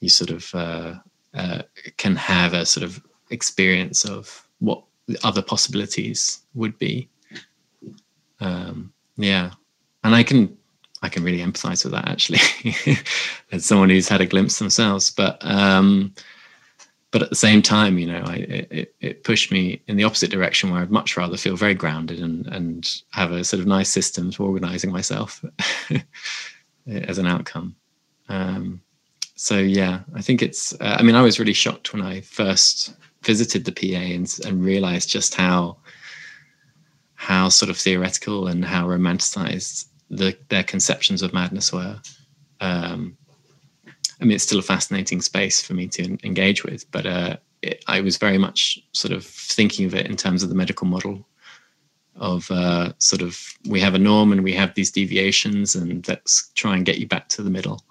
you 0.00 0.08
sort 0.08 0.30
of 0.30 0.54
uh, 0.54 0.94
uh, 1.34 1.62
can 1.96 2.16
have 2.16 2.52
a 2.54 2.66
sort 2.66 2.84
of 2.84 3.02
experience 3.30 4.04
of 4.04 4.46
what 4.58 4.82
the 5.06 5.18
other 5.24 5.42
possibilities 5.42 6.40
would 6.54 6.76
be. 6.78 7.08
Um, 8.40 8.92
yeah. 9.16 9.50
And 10.04 10.14
i 10.14 10.22
can 10.24 10.56
i 11.02 11.08
can 11.08 11.22
really 11.22 11.38
empathize 11.38 11.84
with 11.84 11.92
that 11.92 12.08
actually. 12.08 12.40
As 13.52 13.64
someone 13.64 13.90
who's 13.90 14.08
had 14.08 14.20
a 14.20 14.26
glimpse 14.26 14.58
themselves. 14.58 15.10
But 15.10 15.38
um, 15.42 16.14
but 17.12 17.22
at 17.22 17.28
the 17.28 17.36
same 17.36 17.60
time, 17.60 17.98
you 17.98 18.06
know, 18.06 18.22
I, 18.24 18.36
it, 18.36 18.94
it 19.00 19.22
pushed 19.22 19.52
me 19.52 19.82
in 19.86 19.96
the 19.98 20.04
opposite 20.04 20.30
direction 20.30 20.70
where 20.70 20.80
I'd 20.80 20.90
much 20.90 21.14
rather 21.14 21.36
feel 21.36 21.56
very 21.56 21.74
grounded 21.74 22.20
and, 22.20 22.46
and 22.46 22.90
have 23.10 23.32
a 23.32 23.44
sort 23.44 23.60
of 23.60 23.66
nice 23.66 23.90
system 23.90 24.32
for 24.32 24.44
organizing 24.44 24.90
myself 24.90 25.44
as 26.86 27.18
an 27.18 27.26
outcome. 27.26 27.76
Um, 28.30 28.80
so 29.34 29.58
yeah, 29.58 30.00
I 30.14 30.22
think 30.22 30.40
it's, 30.40 30.72
uh, 30.80 30.96
I 30.98 31.02
mean, 31.02 31.14
I 31.14 31.20
was 31.20 31.38
really 31.38 31.52
shocked 31.52 31.92
when 31.92 32.00
I 32.00 32.22
first 32.22 32.94
visited 33.22 33.66
the 33.66 33.72
PA 33.72 33.98
and, 33.98 34.34
and 34.46 34.64
realized 34.64 35.10
just 35.10 35.34
how, 35.34 35.76
how 37.14 37.50
sort 37.50 37.68
of 37.68 37.76
theoretical 37.76 38.46
and 38.46 38.64
how 38.64 38.88
romanticized 38.88 39.84
the, 40.08 40.34
their 40.48 40.64
conceptions 40.64 41.20
of 41.20 41.34
madness 41.34 41.74
were. 41.74 42.00
Um, 42.62 43.18
I 44.22 44.24
mean, 44.24 44.36
it's 44.36 44.44
still 44.44 44.60
a 44.60 44.62
fascinating 44.62 45.20
space 45.20 45.60
for 45.60 45.74
me 45.74 45.88
to 45.88 46.16
engage 46.24 46.62
with, 46.62 46.88
but 46.92 47.06
uh, 47.06 47.36
it, 47.60 47.84
I 47.88 48.00
was 48.00 48.18
very 48.18 48.38
much 48.38 48.78
sort 48.92 49.12
of 49.12 49.26
thinking 49.26 49.84
of 49.84 49.96
it 49.96 50.06
in 50.06 50.16
terms 50.16 50.44
of 50.44 50.48
the 50.48 50.54
medical 50.54 50.86
model 50.86 51.26
of 52.14 52.48
uh, 52.52 52.92
sort 52.98 53.20
of 53.20 53.36
we 53.68 53.80
have 53.80 53.94
a 53.94 53.98
norm 53.98 54.30
and 54.30 54.44
we 54.44 54.52
have 54.52 54.74
these 54.74 54.92
deviations, 54.92 55.74
and 55.74 56.06
let's 56.06 56.52
try 56.54 56.76
and 56.76 56.86
get 56.86 56.98
you 56.98 57.08
back 57.08 57.28
to 57.30 57.42
the 57.42 57.50
middle, 57.50 57.82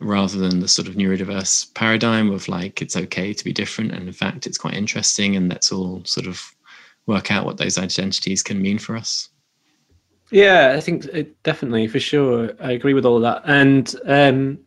rather 0.00 0.36
than 0.36 0.58
the 0.58 0.68
sort 0.68 0.88
of 0.88 0.96
neurodiverse 0.96 1.72
paradigm 1.74 2.32
of 2.32 2.48
like 2.48 2.82
it's 2.82 2.96
okay 2.96 3.32
to 3.32 3.44
be 3.44 3.52
different, 3.52 3.92
and 3.92 4.08
in 4.08 4.12
fact 4.12 4.48
it's 4.48 4.58
quite 4.58 4.74
interesting, 4.74 5.36
and 5.36 5.48
let's 5.48 5.70
all 5.70 6.02
sort 6.04 6.26
of 6.26 6.42
work 7.06 7.30
out 7.30 7.44
what 7.44 7.56
those 7.56 7.78
identities 7.78 8.42
can 8.42 8.60
mean 8.60 8.78
for 8.78 8.96
us. 8.96 9.28
Yeah, 10.32 10.74
I 10.76 10.80
think 10.80 11.04
it, 11.04 11.40
definitely 11.44 11.86
for 11.86 12.00
sure. 12.00 12.50
I 12.60 12.72
agree 12.72 12.94
with 12.94 13.06
all 13.06 13.20
that, 13.20 13.42
and 13.44 13.94
um, 14.06 14.58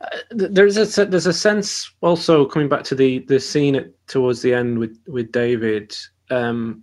uh, 0.00 0.18
there's 0.30 0.76
a 0.76 1.04
there's 1.04 1.26
a 1.26 1.32
sense 1.32 1.90
also 2.00 2.44
coming 2.44 2.68
back 2.68 2.84
to 2.84 2.94
the 2.94 3.20
the 3.20 3.40
scene 3.40 3.76
at, 3.76 4.06
towards 4.06 4.42
the 4.42 4.54
end 4.54 4.78
with 4.78 4.98
with 5.06 5.32
David. 5.32 5.96
Um, 6.30 6.82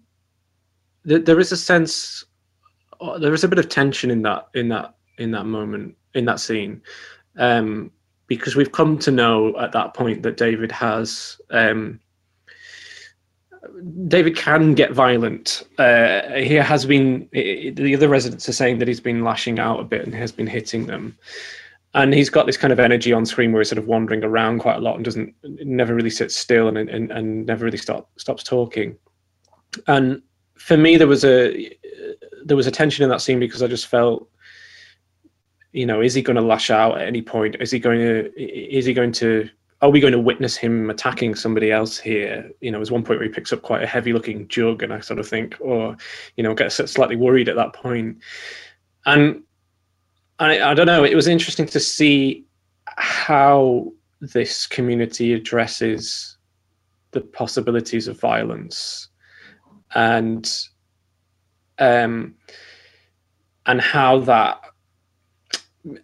th- 1.07 1.25
there 1.25 1.39
is 1.39 1.51
a 1.51 1.57
sense, 1.57 2.23
uh, 3.01 3.17
there 3.17 3.33
is 3.33 3.43
a 3.43 3.47
bit 3.47 3.59
of 3.59 3.69
tension 3.69 4.11
in 4.11 4.21
that 4.23 4.47
in 4.53 4.69
that 4.69 4.95
in 5.17 5.31
that 5.31 5.45
moment 5.45 5.95
in 6.13 6.25
that 6.25 6.39
scene, 6.39 6.81
um, 7.37 7.91
because 8.27 8.55
we've 8.55 8.71
come 8.71 8.97
to 8.99 9.11
know 9.11 9.57
at 9.59 9.71
that 9.73 9.93
point 9.93 10.23
that 10.23 10.37
David 10.37 10.71
has. 10.71 11.39
Um, 11.49 11.99
David 14.07 14.35
can 14.35 14.73
get 14.73 14.93
violent. 14.93 15.63
Uh, 15.77 16.21
he 16.33 16.55
has 16.55 16.85
been. 16.85 17.27
The 17.31 17.93
other 17.95 18.07
residents 18.07 18.47
are 18.47 18.53
saying 18.53 18.79
that 18.79 18.87
he's 18.87 19.01
been 19.01 19.23
lashing 19.23 19.59
out 19.59 19.79
a 19.79 19.83
bit 19.83 20.05
and 20.05 20.13
has 20.15 20.31
been 20.31 20.47
hitting 20.47 20.87
them 20.87 21.17
and 21.93 22.13
he's 22.13 22.29
got 22.29 22.45
this 22.45 22.57
kind 22.57 22.71
of 22.71 22.79
energy 22.79 23.11
on 23.13 23.25
screen 23.25 23.51
where 23.51 23.61
he's 23.61 23.69
sort 23.69 23.79
of 23.79 23.87
wandering 23.87 24.23
around 24.23 24.59
quite 24.59 24.77
a 24.77 24.81
lot 24.81 24.95
and 24.95 25.05
doesn't 25.05 25.33
never 25.43 25.95
really 25.95 26.09
sits 26.09 26.35
still 26.35 26.67
and 26.67 26.77
and, 26.77 27.11
and 27.11 27.45
never 27.45 27.65
really 27.65 27.77
stop, 27.77 28.09
stops 28.17 28.43
talking. 28.43 28.95
And 29.87 30.21
for 30.55 30.77
me 30.77 30.97
there 30.97 31.07
was 31.07 31.23
a 31.23 31.75
there 32.43 32.57
was 32.57 32.67
a 32.67 32.71
tension 32.71 33.03
in 33.03 33.09
that 33.09 33.21
scene 33.21 33.39
because 33.39 33.63
i 33.63 33.67
just 33.67 33.87
felt 33.87 34.29
you 35.71 35.85
know 35.85 36.01
is 36.01 36.13
he 36.13 36.21
going 36.21 36.35
to 36.35 36.41
lash 36.41 36.69
out 36.69 36.99
at 36.99 37.07
any 37.07 37.21
point? 37.21 37.55
Is 37.59 37.71
he 37.71 37.79
going 37.79 37.99
to 37.99 38.31
is 38.37 38.85
he 38.85 38.93
going 38.93 39.11
to 39.13 39.49
are 39.81 39.89
we 39.89 40.01
going 40.01 40.13
to 40.13 40.19
witness 40.19 40.57
him 40.57 40.89
attacking 40.89 41.35
somebody 41.35 41.71
else 41.71 41.97
here? 41.97 42.51
You 42.61 42.71
know 42.71 42.79
there's 42.79 42.91
one 42.91 43.03
point 43.03 43.19
where 43.19 43.27
he 43.27 43.33
picks 43.33 43.53
up 43.53 43.61
quite 43.61 43.83
a 43.83 43.87
heavy 43.87 44.13
looking 44.13 44.47
jug 44.47 44.83
and 44.83 44.93
i 44.93 44.99
sort 44.99 45.19
of 45.19 45.27
think 45.27 45.55
or 45.59 45.95
you 46.35 46.43
know 46.43 46.53
get 46.53 46.71
slightly 46.71 47.15
worried 47.15 47.49
at 47.49 47.55
that 47.55 47.73
point. 47.73 48.17
And 49.05 49.43
I, 50.39 50.71
I 50.71 50.73
don't 50.73 50.87
know. 50.87 51.03
It 51.03 51.15
was 51.15 51.27
interesting 51.27 51.65
to 51.67 51.79
see 51.79 52.45
how 52.97 53.91
this 54.21 54.67
community 54.67 55.33
addresses 55.33 56.37
the 57.11 57.21
possibilities 57.21 58.07
of 58.07 58.19
violence 58.19 59.07
and 59.95 60.51
um 61.79 62.35
and 63.65 63.81
how 63.81 64.19
that 64.19 64.61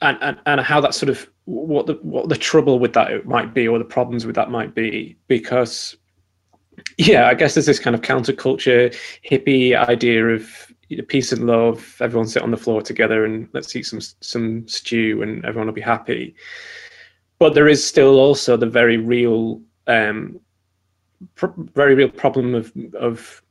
and, 0.01 0.17
and, 0.21 0.38
and 0.45 0.61
how 0.61 0.81
that 0.81 0.95
sort 0.95 1.09
of 1.09 1.29
what 1.45 1.86
the 1.86 1.93
what 2.01 2.29
the 2.29 2.38
trouble 2.38 2.79
with 2.79 2.93
that 2.93 3.25
might 3.25 3.53
be 3.53 3.67
or 3.67 3.77
the 3.77 3.86
problems 3.86 4.25
with 4.25 4.36
that 4.36 4.49
might 4.49 4.73
be 4.73 5.15
because 5.27 5.95
yeah 6.97 7.27
i 7.27 7.33
guess 7.33 7.53
there's 7.53 7.67
this 7.67 7.79
kind 7.79 7.95
of 7.95 8.01
counterculture 8.01 8.95
hippie 9.29 9.75
idea 9.88 10.25
of 10.25 10.73
peace 11.07 11.31
and 11.31 11.47
love. 11.47 11.97
Everyone 11.99 12.27
sit 12.27 12.43
on 12.43 12.51
the 12.51 12.57
floor 12.57 12.81
together 12.81 13.25
and 13.25 13.49
let's 13.53 13.75
eat 13.75 13.86
some 13.86 14.01
some 14.21 14.67
stew, 14.67 15.21
and 15.21 15.43
everyone 15.45 15.67
will 15.67 15.73
be 15.73 15.81
happy. 15.81 16.36
But 17.39 17.53
there 17.53 17.67
is 17.67 17.86
still 17.86 18.19
also 18.19 18.55
the 18.55 18.65
very 18.65 18.97
real, 18.97 19.61
um, 19.88 20.39
pr- 21.36 21.47
very 21.73 21.95
real 21.95 22.09
problem 22.09 22.55
of 22.55 22.71
of 22.99 23.41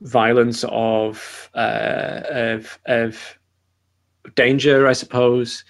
violence, 0.00 0.64
of 0.68 1.50
uh, 1.54 2.22
of 2.30 2.78
of 2.86 3.38
danger, 4.34 4.86
I 4.86 4.92
suppose. 4.92 5.64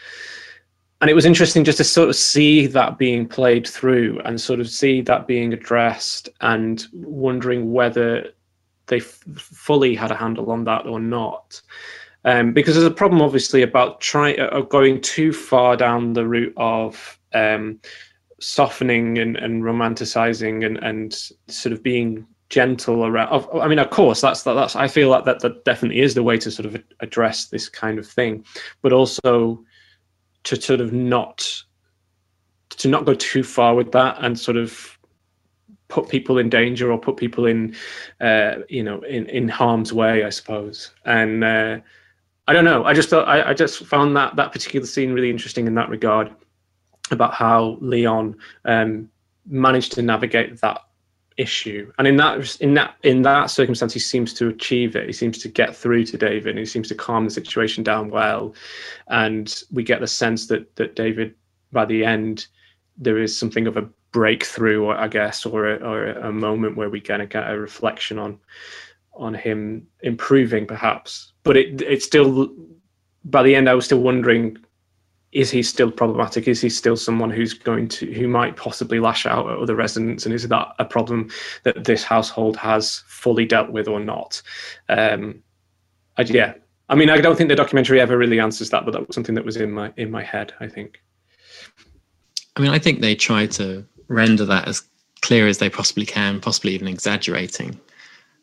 And 1.01 1.09
it 1.09 1.15
was 1.15 1.25
interesting 1.25 1.65
just 1.65 1.79
to 1.79 1.85
sort 1.85 2.11
of 2.11 2.17
see 2.17 2.67
that 2.67 2.99
being 2.99 3.27
played 3.27 3.67
through 3.67 4.21
and 4.27 4.39
sort 4.39 4.61
of 4.61 4.69
see 4.69 5.01
that 5.03 5.27
being 5.27 5.55
addressed 5.55 6.29
and 6.43 6.87
wondering 6.93 7.73
whether 7.73 8.31
they 8.91 8.99
f- 8.99 9.25
fully 9.37 9.95
had 9.95 10.11
a 10.11 10.15
handle 10.15 10.51
on 10.51 10.65
that 10.65 10.87
or 10.87 11.01
not. 11.01 11.63
Um, 12.27 12.53
because 12.53 12.75
there's 12.75 12.87
a 12.87 12.91
problem, 12.91 13.23
obviously, 13.23 13.63
about 13.63 14.03
trying 14.03 14.39
uh, 14.39 14.61
going 14.61 15.01
too 15.01 15.33
far 15.33 15.77
down 15.77 16.13
the 16.13 16.27
route 16.27 16.53
of 16.59 17.19
um, 17.33 17.81
softening 18.41 19.17
and, 19.17 19.37
and 19.39 19.63
romanticizing 19.63 20.67
and, 20.67 20.77
and 20.79 21.15
sort 21.49 21.73
of 21.73 21.83
being 21.83 22.27
gentle 22.51 23.07
around. 23.07 23.47
I 23.55 23.69
mean, 23.69 23.79
of 23.79 23.89
course, 23.89 24.21
that's 24.21 24.43
that's. 24.43 24.77
I 24.77 24.87
feel 24.89 25.09
like 25.09 25.25
that 25.25 25.41
that 25.41 25.65
definitely 25.65 26.01
is 26.01 26.15
the 26.15 26.23
way 26.23 26.37
to 26.39 26.51
sort 26.51 26.67
of 26.67 26.83
address 27.01 27.47
this 27.47 27.71
kind 27.71 27.99
of 27.99 28.07
thing, 28.07 28.45
but 28.83 28.93
also 28.93 29.65
to 30.45 30.61
sort 30.61 30.81
of 30.81 30.93
not 30.93 31.63
to 32.71 32.89
not 32.89 33.05
go 33.05 33.15
too 33.15 33.43
far 33.43 33.75
with 33.75 33.93
that 33.93 34.17
and 34.21 34.39
sort 34.39 34.57
of 34.57 34.99
put 35.91 36.09
people 36.09 36.39
in 36.39 36.49
danger 36.49 36.91
or 36.91 36.99
put 36.99 37.17
people 37.17 37.45
in, 37.47 37.77
uh, 38.21 38.57
you 38.69 38.83
know, 38.83 39.01
in, 39.03 39.27
in 39.27 39.49
harm's 39.49 39.93
way, 39.93 40.25
I 40.25 40.31
suppose. 40.31 40.93
And 41.05 41.45
uh, 41.45 41.81
I 42.49 42.53
don't 42.53 42.65
know. 42.65 42.85
I 42.85 42.95
just 42.95 43.11
thought 43.11 43.29
I, 43.29 43.51
I 43.51 43.55
just 43.55 43.85
found 43.85 44.17
that 44.17 44.37
that 44.37 44.53
particular 44.53 44.87
scene 44.87 45.13
really 45.13 45.31
interesting 45.31 45.67
in 45.67 45.75
that 45.75 45.91
regard 45.91 46.35
about 47.11 47.35
how 47.35 47.77
Leon 47.81 48.37
um, 48.65 49.11
managed 49.47 49.93
to 49.93 50.03
navigate 50.03 50.61
that 50.61 50.81
issue 51.37 51.91
and 51.97 52.07
in 52.07 52.17
that 52.19 52.57
in 52.61 52.75
that 52.75 52.97
in 53.03 53.23
that 53.23 53.47
circumstance 53.47 53.95
he 53.95 53.99
seems 53.99 54.35
to 54.35 54.49
achieve 54.49 54.95
it 54.95 55.07
he 55.07 55.13
seems 55.13 55.39
to 55.39 55.49
get 55.49 55.75
through 55.75 56.05
to 56.05 56.19
david 56.19 56.59
he 56.59 56.67
seems 56.67 56.87
to 56.87 56.95
calm 56.95 57.25
the 57.25 57.31
situation 57.31 57.83
down 57.83 58.11
well 58.11 58.55
and 59.09 59.63
we 59.73 59.83
get 59.83 60.01
the 60.01 60.07
sense 60.07 60.49
that 60.49 60.77
that 60.77 60.95
david 60.95 61.35
by 61.73 61.87
the 61.87 62.05
end 62.05 62.47
there 62.99 63.17
is 63.17 63.35
something 63.35 63.67
of 63.67 63.79
a 63.79 63.89
breakthrough, 64.13 64.89
I 64.89 65.09
guess, 65.09 65.47
or 65.47 65.67
a, 65.67 65.77
or 65.77 66.07
a 66.13 66.33
moment 66.33 66.77
where 66.77 66.91
we 66.91 67.01
kind 67.01 67.23
of 67.23 67.29
get 67.29 67.51
a 67.51 67.59
reflection 67.59 68.19
on 68.19 68.39
on 69.15 69.35
him 69.35 69.87
improving, 70.03 70.67
perhaps. 70.67 71.33
But 71.43 71.57
it 71.57 71.83
it's 71.83 72.05
still 72.05 72.51
by 73.25 73.43
the 73.43 73.55
end, 73.55 73.69
I 73.69 73.75
was 73.75 73.85
still 73.85 74.01
wondering: 74.01 74.57
is 75.33 75.51
he 75.51 75.63
still 75.63 75.91
problematic? 75.91 76.49
Is 76.49 76.61
he 76.61 76.69
still 76.69 76.97
someone 76.97 77.31
who's 77.31 77.55
going 77.55 77.89
to 77.89 78.13
who 78.13 78.29
might 78.29 78.57
possibly 78.57 78.99
lash 78.99 79.27
out 79.27 79.51
at 79.51 79.59
other 79.59 79.75
residents? 79.75 80.27
And 80.27 80.35
is 80.35 80.47
that 80.49 80.69
a 80.79 80.85
problem 80.85 81.31
that 81.63 81.85
this 81.85 82.03
household 82.03 82.57
has 82.57 83.03
fully 83.07 83.45
dealt 83.45 83.71
with 83.71 83.89
or 83.89 84.01
not? 84.01 84.43
Um, 84.89 85.43
I, 86.17 86.23
yeah, 86.23 86.55
I 86.89 86.95
mean, 86.97 87.11
I 87.11 87.21
don't 87.21 87.37
think 87.37 87.49
the 87.49 87.57
documentary 87.57 88.01
ever 88.01 88.19
really 88.19 88.41
answers 88.41 88.71
that, 88.71 88.85
but 88.85 88.93
that 88.93 89.07
was 89.07 89.15
something 89.15 89.35
that 89.37 89.45
was 89.45 89.57
in 89.57 89.71
my 89.71 89.93
in 89.97 90.11
my 90.11 90.23
head. 90.23 90.53
I 90.61 90.67
think. 90.67 91.01
I 92.57 92.63
mean, 92.63 92.73
I 92.73 92.79
think 92.79 93.01
they 93.01 93.15
try 93.15 93.47
to 93.47 93.87
render 94.11 94.45
that 94.45 94.69
as 94.69 94.83
clear 95.23 95.47
as 95.47 95.59
they 95.59 95.71
possibly 95.71 96.05
can, 96.05 96.41
possibly 96.41 96.75
even 96.75 96.89
exaggerating 96.89 97.79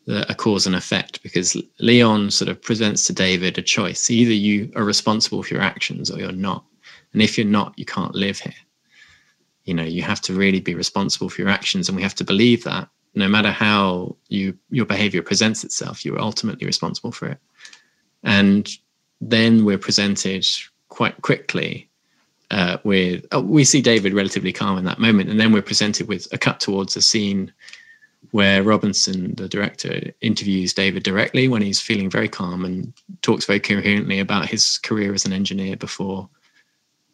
the, 0.06 0.28
a 0.30 0.34
cause 0.34 0.66
and 0.66 0.74
effect, 0.74 1.22
because 1.22 1.56
Leon 1.78 2.30
sort 2.30 2.48
of 2.48 2.60
presents 2.60 3.06
to 3.06 3.12
David 3.12 3.58
a 3.58 3.62
choice: 3.62 4.10
either 4.10 4.32
you 4.32 4.72
are 4.74 4.84
responsible 4.84 5.42
for 5.42 5.54
your 5.54 5.62
actions, 5.62 6.10
or 6.10 6.18
you're 6.18 6.32
not. 6.32 6.64
And 7.12 7.22
if 7.22 7.38
you're 7.38 7.46
not, 7.46 7.78
you 7.78 7.84
can't 7.84 8.14
live 8.14 8.38
here. 8.38 8.54
You 9.64 9.74
know, 9.74 9.84
you 9.84 10.02
have 10.02 10.20
to 10.22 10.32
really 10.32 10.60
be 10.60 10.74
responsible 10.74 11.28
for 11.28 11.42
your 11.42 11.50
actions, 11.50 11.88
and 11.88 11.96
we 11.96 12.02
have 12.02 12.14
to 12.16 12.24
believe 12.24 12.64
that 12.64 12.88
no 13.14 13.28
matter 13.28 13.50
how 13.50 14.16
you 14.28 14.56
your 14.70 14.86
behavior 14.86 15.22
presents 15.22 15.64
itself, 15.64 16.04
you're 16.04 16.20
ultimately 16.20 16.66
responsible 16.66 17.12
for 17.12 17.26
it. 17.28 17.38
And 18.22 18.68
then 19.20 19.64
we're 19.64 19.78
presented 19.78 20.46
quite 20.88 21.20
quickly 21.22 21.88
uh, 22.50 22.78
with 22.84 23.26
oh, 23.32 23.40
we 23.40 23.64
see 23.64 23.82
David 23.82 24.14
relatively 24.14 24.52
calm 24.52 24.78
in 24.78 24.84
that 24.84 24.98
moment, 24.98 25.28
and 25.28 25.38
then 25.38 25.52
we're 25.52 25.62
presented 25.62 26.08
with 26.08 26.26
a 26.32 26.38
cut 26.38 26.60
towards 26.60 26.96
a 26.96 27.02
scene 27.02 27.52
where 28.30 28.62
Robinson, 28.62 29.34
the 29.36 29.48
director, 29.48 30.12
interviews 30.20 30.72
David 30.72 31.02
directly 31.02 31.48
when 31.48 31.62
he's 31.62 31.80
feeling 31.80 32.10
very 32.10 32.28
calm 32.28 32.64
and 32.64 32.92
talks 33.22 33.46
very 33.46 33.60
coherently 33.60 34.18
about 34.18 34.48
his 34.48 34.78
career 34.78 35.14
as 35.14 35.24
an 35.24 35.32
engineer 35.32 35.76
before 35.76 36.28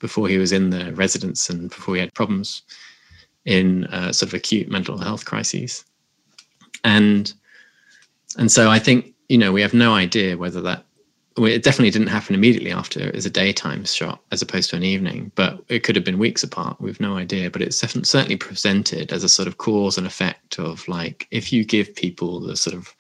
before 0.01 0.29
he 0.29 0.39
was 0.39 0.53
in 0.53 0.71
the 0.71 0.93
residence 0.95 1.49
and 1.49 1.71
before 1.71 1.95
he 1.95 2.01
had 2.01 2.13
problems 2.15 2.63
in 3.45 3.85
uh, 3.87 4.13
sort 4.13 4.29
of 4.29 4.35
acute 4.35 4.69
mental 4.69 4.99
health 4.99 5.25
crises. 5.25 5.85
And 6.83 7.33
and 8.37 8.51
so 8.51 8.71
I 8.71 8.79
think 8.79 9.15
you 9.29 9.39
know 9.39 9.53
we 9.53 9.63
have 9.63 9.75
no 9.75 9.95
idea 9.95 10.37
whether 10.37 10.61
that 10.63 10.85
it 11.37 11.65
definitely 11.65 11.91
didn't 11.91 12.09
happen 12.09 12.35
immediately 12.35 12.71
after 12.71 13.15
as 13.15 13.27
a 13.27 13.31
daytime 13.31 13.85
shot 13.85 14.21
as 14.31 14.41
opposed 14.41 14.71
to 14.71 14.77
an 14.77 14.85
evening, 14.85 15.33
but 15.35 15.65
it 15.69 15.81
could 15.83 15.97
have 15.97 16.05
been 16.05 16.19
weeks 16.19 16.45
apart. 16.45 16.81
We've 16.81 17.01
no 17.01 17.17
idea, 17.17 17.51
but 17.51 17.61
it's 17.61 17.79
certainly 17.79 18.37
presented 18.37 19.13
as 19.13 19.25
a 19.25 19.29
sort 19.29 19.49
of 19.49 19.59
cause 19.59 19.99
and 19.99 20.07
effect 20.07 20.59
of 20.59 20.87
like 20.87 21.27
if 21.33 21.53
you 21.53 21.65
give 21.65 21.95
people 21.97 22.41
the 22.41 22.57
sort 22.57 22.77
of 22.77 22.95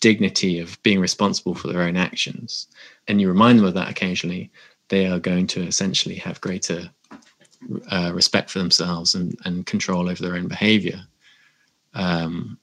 dignity 0.00 0.58
of 0.58 0.82
being 0.82 1.00
responsible 1.00 1.54
for 1.54 1.68
their 1.68 1.82
own 1.82 1.96
actions 1.96 2.66
and 3.08 3.20
you 3.20 3.28
remind 3.28 3.58
them 3.58 3.66
of 3.66 3.74
that 3.74 3.88
occasionally, 3.88 4.50
they 4.88 5.06
are 5.06 5.20
going 5.20 5.46
to 5.46 5.62
essentially 5.62 6.16
have 6.16 6.40
greater 6.40 6.90
uh, 7.90 8.10
respect 8.12 8.50
for 8.50 8.58
themselves 8.58 9.14
and, 9.14 9.38
and 9.44 9.66
control 9.66 10.08
over 10.08 10.22
their 10.22 10.34
own 10.34 10.48
behavior. 10.48 11.00
Um, 11.94 12.58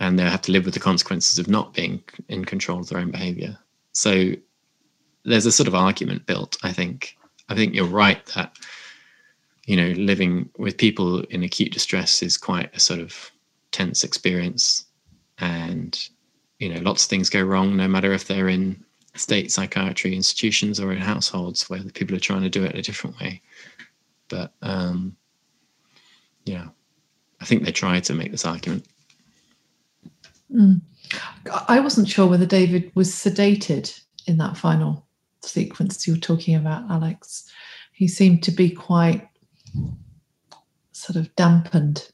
and 0.00 0.18
they'll 0.18 0.28
have 0.28 0.42
to 0.42 0.52
live 0.52 0.64
with 0.64 0.74
the 0.74 0.80
consequences 0.80 1.38
of 1.38 1.48
not 1.48 1.72
being 1.72 2.02
in 2.28 2.44
control 2.44 2.80
of 2.80 2.88
their 2.88 2.98
own 2.98 3.10
behavior. 3.10 3.56
So 3.94 4.32
there's 5.24 5.46
a 5.46 5.52
sort 5.52 5.68
of 5.68 5.74
argument 5.74 6.26
built, 6.26 6.56
I 6.62 6.72
think. 6.72 7.16
I 7.48 7.54
think 7.54 7.74
you're 7.74 7.86
right 7.86 8.24
that, 8.34 8.56
you 9.66 9.76
know, 9.76 9.88
living 9.96 10.50
with 10.58 10.76
people 10.76 11.20
in 11.30 11.42
acute 11.42 11.72
distress 11.72 12.22
is 12.22 12.36
quite 12.36 12.74
a 12.76 12.80
sort 12.80 13.00
of 13.00 13.30
tense 13.72 14.04
experience. 14.04 14.84
And, 15.38 15.98
you 16.58 16.72
know, 16.72 16.80
lots 16.80 17.04
of 17.04 17.10
things 17.10 17.30
go 17.30 17.42
wrong, 17.42 17.76
no 17.76 17.88
matter 17.88 18.12
if 18.12 18.26
they're 18.26 18.48
in 18.48 18.84
state 19.14 19.52
psychiatry 19.52 20.14
institutions 20.14 20.80
or 20.80 20.92
in 20.92 20.98
households 20.98 21.70
where 21.70 21.80
the 21.80 21.92
people 21.92 22.16
are 22.16 22.20
trying 22.20 22.42
to 22.42 22.50
do 22.50 22.64
it 22.64 22.74
a 22.74 22.82
different 22.82 23.18
way. 23.20 23.40
But 24.28 24.52
um, 24.62 25.16
yeah, 26.44 26.68
I 27.40 27.44
think 27.44 27.62
they 27.64 27.72
try 27.72 28.00
to 28.00 28.14
make 28.14 28.32
this 28.32 28.44
argument. 28.44 28.86
Mm. 30.52 30.80
I 31.68 31.80
wasn't 31.80 32.08
sure 32.08 32.26
whether 32.26 32.46
David 32.46 32.90
was 32.94 33.10
sedated 33.10 33.98
in 34.26 34.38
that 34.38 34.56
final 34.56 35.06
sequence 35.42 36.06
you 36.06 36.14
were 36.14 36.20
talking 36.20 36.54
about, 36.54 36.90
Alex. 36.90 37.50
He 37.92 38.08
seemed 38.08 38.42
to 38.44 38.50
be 38.50 38.70
quite 38.70 39.28
sort 40.92 41.16
of 41.16 41.34
dampened 41.36 42.08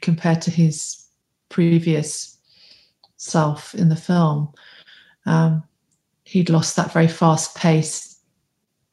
compared 0.00 0.40
to 0.42 0.50
his 0.50 1.04
previous 1.48 2.38
self 3.16 3.74
in 3.74 3.88
the 3.88 3.96
film. 3.96 4.52
Um, 5.26 5.64
he'd 6.24 6.50
lost 6.50 6.76
that 6.76 6.92
very 6.92 7.08
fast 7.08 7.56
paced 7.56 8.20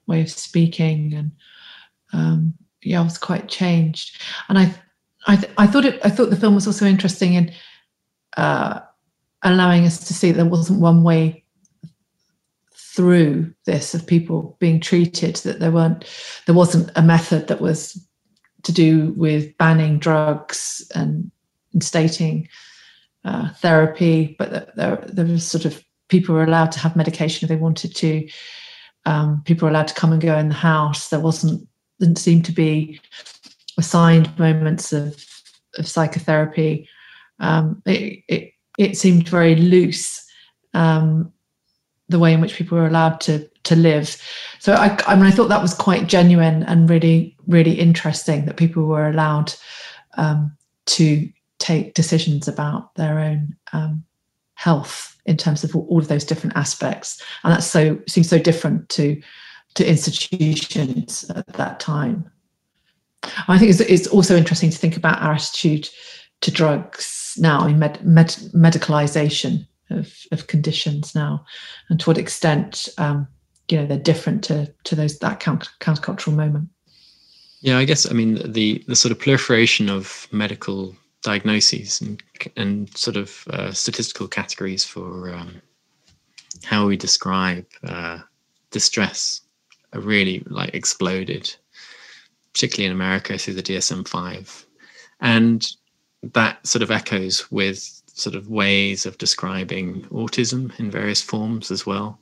way 0.08 0.22
of 0.22 0.30
speaking 0.30 1.14
and 1.14 1.32
um, 2.14 2.54
yeah, 2.82 3.02
I 3.02 3.04
was 3.04 3.18
quite 3.18 3.50
changed. 3.50 4.22
And 4.48 4.58
I, 4.58 4.74
I, 5.28 5.36
th- 5.36 5.52
I 5.58 5.68
thought 5.68 5.86
it. 5.86 6.00
I 6.04 6.10
thought 6.10 6.30
the 6.30 6.36
film 6.36 6.56
was 6.56 6.68
also 6.68 6.86
interesting 6.86 7.34
in 7.34 7.52
uh, 8.38 8.80
allowing 9.46 9.86
us 9.86 10.06
to 10.08 10.14
see 10.14 10.32
that 10.32 10.38
there 10.38 10.46
wasn't 10.46 10.82
one 10.82 11.04
way 11.04 11.44
through 12.74 13.54
this 13.66 13.94
of 13.94 14.06
people 14.06 14.58
being 14.60 14.80
treated. 14.80 15.36
That 15.38 15.60
there 15.60 15.72
weren't, 15.72 16.06
there 16.46 16.56
wasn't 16.56 16.92
a 16.96 17.02
method 17.02 17.48
that 17.48 17.62
was 17.62 18.02
to 18.64 18.72
do 18.72 19.14
with 19.16 19.58
banning 19.58 20.00
drugs 20.00 20.90
and 20.96 21.32
instating 21.76 22.48
uh, 23.24 23.50
therapy, 23.54 24.36
but 24.40 24.52
that 24.52 24.76
there, 24.76 25.04
there 25.08 25.26
was 25.26 25.46
sort 25.46 25.66
of 25.66 25.84
people 26.08 26.36
were 26.36 26.44
allowed 26.44 26.72
to 26.72 26.80
have 26.80 26.96
medication 26.96 27.46
if 27.46 27.50
they 27.50 27.56
wanted 27.56 27.96
to. 27.96 28.28
Um, 29.06 29.44
people 29.46 29.66
were 29.66 29.72
allowed 29.72 29.88
to 29.90 29.94
come 29.94 30.12
and 30.12 30.22
go 30.22 30.38
in 30.38 30.50
the 30.50 30.56
house. 30.56 31.10
There 31.10 31.20
wasn't 31.20 31.68
didn't 32.00 32.18
seem 32.18 32.42
to 32.42 32.52
be 32.52 33.00
assigned 33.78 34.38
moments 34.40 34.92
of 34.92 35.24
of 35.78 35.88
psychotherapy. 35.88 36.88
Um, 37.40 37.82
it, 37.86 38.24
it, 38.28 38.54
it 38.78 38.98
seemed 38.98 39.28
very 39.28 39.56
loose 39.56 40.26
um, 40.74 41.32
the 42.10 42.20
way 42.20 42.34
in 42.34 42.42
which 42.42 42.56
people 42.56 42.78
were 42.78 42.88
allowed 42.88 43.20
to 43.22 43.50
to 43.64 43.76
live. 43.76 44.22
So 44.60 44.74
I, 44.74 44.96
I 45.08 45.16
mean, 45.16 45.26
I 45.26 45.32
thought 45.32 45.50
that 45.50 45.62
was 45.62 45.74
quite 45.74 46.08
genuine 46.08 46.64
and 46.64 46.90
really 46.90 47.36
really 47.48 47.74
interesting 47.74 48.46
that 48.46 48.58
people 48.58 48.86
were 48.86 49.10
allowed 49.10 49.54
um, 50.18 50.56
to 50.88 51.30
take 51.60 51.94
decisions 51.94 52.48
about 52.48 52.94
their 52.96 53.20
own 53.20 53.56
um, 53.74 54.04
health 54.56 55.18
in 55.26 55.38
terms 55.38 55.64
of 55.64 55.76
all 55.76 55.98
of 55.98 56.08
those 56.08 56.24
different 56.24 56.56
aspects, 56.56 57.22
and 57.44 57.54
that 57.54 57.64
so 57.64 58.00
seems 58.08 58.30
so 58.30 58.38
different 58.38 58.88
to 58.90 59.22
to 59.74 59.90
institutions 59.90 61.30
at 61.36 61.48
that 61.54 61.80
time. 61.80 62.30
I 63.48 63.58
think 63.58 63.72
it's, 63.72 63.80
it's 63.80 64.08
also 64.08 64.38
interesting 64.38 64.70
to 64.70 64.78
think 64.78 64.96
about 64.96 65.22
our 65.22 65.34
attitude 65.34 65.90
to 66.42 66.52
drugs 66.52 67.25
now, 67.38 67.66
in 67.66 67.80
med, 67.80 68.04
med, 68.06 68.28
medicalization 68.54 69.68
of, 69.90 70.14
of 70.32 70.48
conditions 70.48 71.16
now, 71.16 71.46
and 71.90 72.00
to 72.00 72.10
what 72.10 72.18
extent 72.18 72.90
um, 72.98 73.28
you 73.70 73.78
know 73.78 73.86
they're 73.86 73.98
different 73.98 74.44
to 74.46 74.72
to 74.84 74.96
those 74.96 75.20
that 75.20 75.40
counter, 75.40 75.70
countercultural 75.80 76.34
moment. 76.34 76.70
Yeah, 77.62 77.78
I 77.78 77.86
guess 77.86 78.10
I 78.10 78.14
mean 78.14 78.52
the 78.52 78.84
the 78.88 78.96
sort 78.96 79.12
of 79.12 79.20
proliferation 79.20 79.90
of 79.90 80.28
medical 80.32 80.96
diagnoses 81.22 82.02
and 82.02 82.22
and 82.56 82.96
sort 82.96 83.18
of 83.18 83.48
uh, 83.50 83.72
statistical 83.72 84.28
categories 84.28 84.84
for 84.84 85.34
um, 85.34 85.62
how 86.64 86.88
we 86.88 86.98
describe 86.98 87.66
uh, 87.84 88.20
distress 88.72 89.42
are 89.94 90.02
really 90.02 90.44
like 90.48 90.74
exploded, 90.74 91.54
particularly 92.54 92.86
in 92.86 92.92
America 92.92 93.38
through 93.38 93.56
the 93.56 93.64
DSM 93.64 94.08
five, 94.08 94.66
and 95.20 95.68
that 96.34 96.66
sort 96.66 96.82
of 96.82 96.92
echoes 96.92 97.50
with 97.52 98.02
sort 98.08 98.36
of 98.36 98.50
ways 98.50 99.06
of 99.06 99.18
describing 99.18 100.04
autism 100.06 100.78
in 100.80 100.90
various 100.90 101.22
forms 101.22 101.72
as 101.72 101.86
well. 101.86 102.20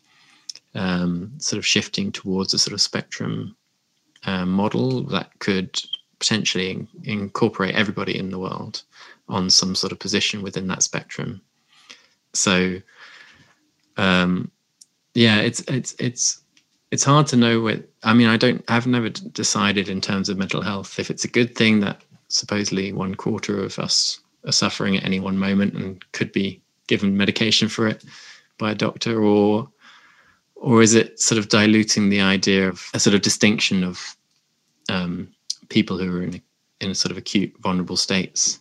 Um, 0.75 1.31
sort 1.37 1.59
of 1.59 1.65
shifting 1.67 2.11
towards 2.11 2.53
a 2.53 2.59
sort 2.59 2.73
of 2.73 2.81
spectrum 2.81 3.55
uh, 4.25 4.45
model 4.45 5.03
that 5.03 5.37
could 5.39 5.79
potentially 6.19 6.71
in- 6.71 6.87
incorporate 7.03 7.75
everybody 7.75 8.17
in 8.17 8.31
the 8.31 8.39
world 8.39 8.81
on 9.29 9.49
some 9.49 9.75
sort 9.75 9.91
of 9.91 9.99
position 9.99 10.41
within 10.41 10.67
that 10.67 10.81
spectrum. 10.81 11.41
So, 12.33 12.81
um, 13.97 14.49
yeah, 15.13 15.41
it's 15.41 15.59
it's 15.61 15.95
it's 15.99 16.41
it's 16.89 17.03
hard 17.03 17.25
to 17.25 17.35
know 17.35 17.59
what 17.59 17.83
i 18.03 18.13
mean 18.13 18.27
i 18.27 18.37
don't 18.37 18.63
i've 18.67 18.85
never 18.85 19.09
decided 19.09 19.89
in 19.89 19.99
terms 19.99 20.29
of 20.29 20.37
mental 20.37 20.61
health 20.61 20.99
if 20.99 21.09
it's 21.09 21.25
a 21.25 21.27
good 21.27 21.55
thing 21.55 21.79
that 21.79 22.03
supposedly 22.28 22.93
one 22.93 23.15
quarter 23.15 23.63
of 23.63 23.78
us 23.80 24.19
are 24.45 24.51
suffering 24.51 24.97
at 24.97 25.05
any 25.05 25.19
one 25.19 25.38
moment 25.38 25.74
and 25.74 26.03
could 26.11 26.32
be 26.32 26.61
given 26.88 27.15
medication 27.17 27.69
for 27.69 27.88
it 27.88 28.03
by 28.57 28.71
a 28.71 28.76
doctor 28.76 29.21
or 29.24 29.69
or 30.55 30.82
is 30.82 30.93
it 30.93 31.19
sort 31.19 31.38
of 31.38 31.49
diluting 31.49 32.09
the 32.09 32.21
idea 32.21 32.69
of 32.69 32.89
a 32.93 32.99
sort 32.99 33.13
of 33.13 33.21
distinction 33.21 33.84
of 33.84 34.15
um, 34.89 35.28
people 35.67 35.97
who 35.97 36.15
are 36.15 36.24
in, 36.24 36.41
in 36.80 36.91
a 36.91 36.95
sort 36.95 37.11
of 37.11 37.17
acute 37.17 37.53
vulnerable 37.59 37.97
states 37.97 38.59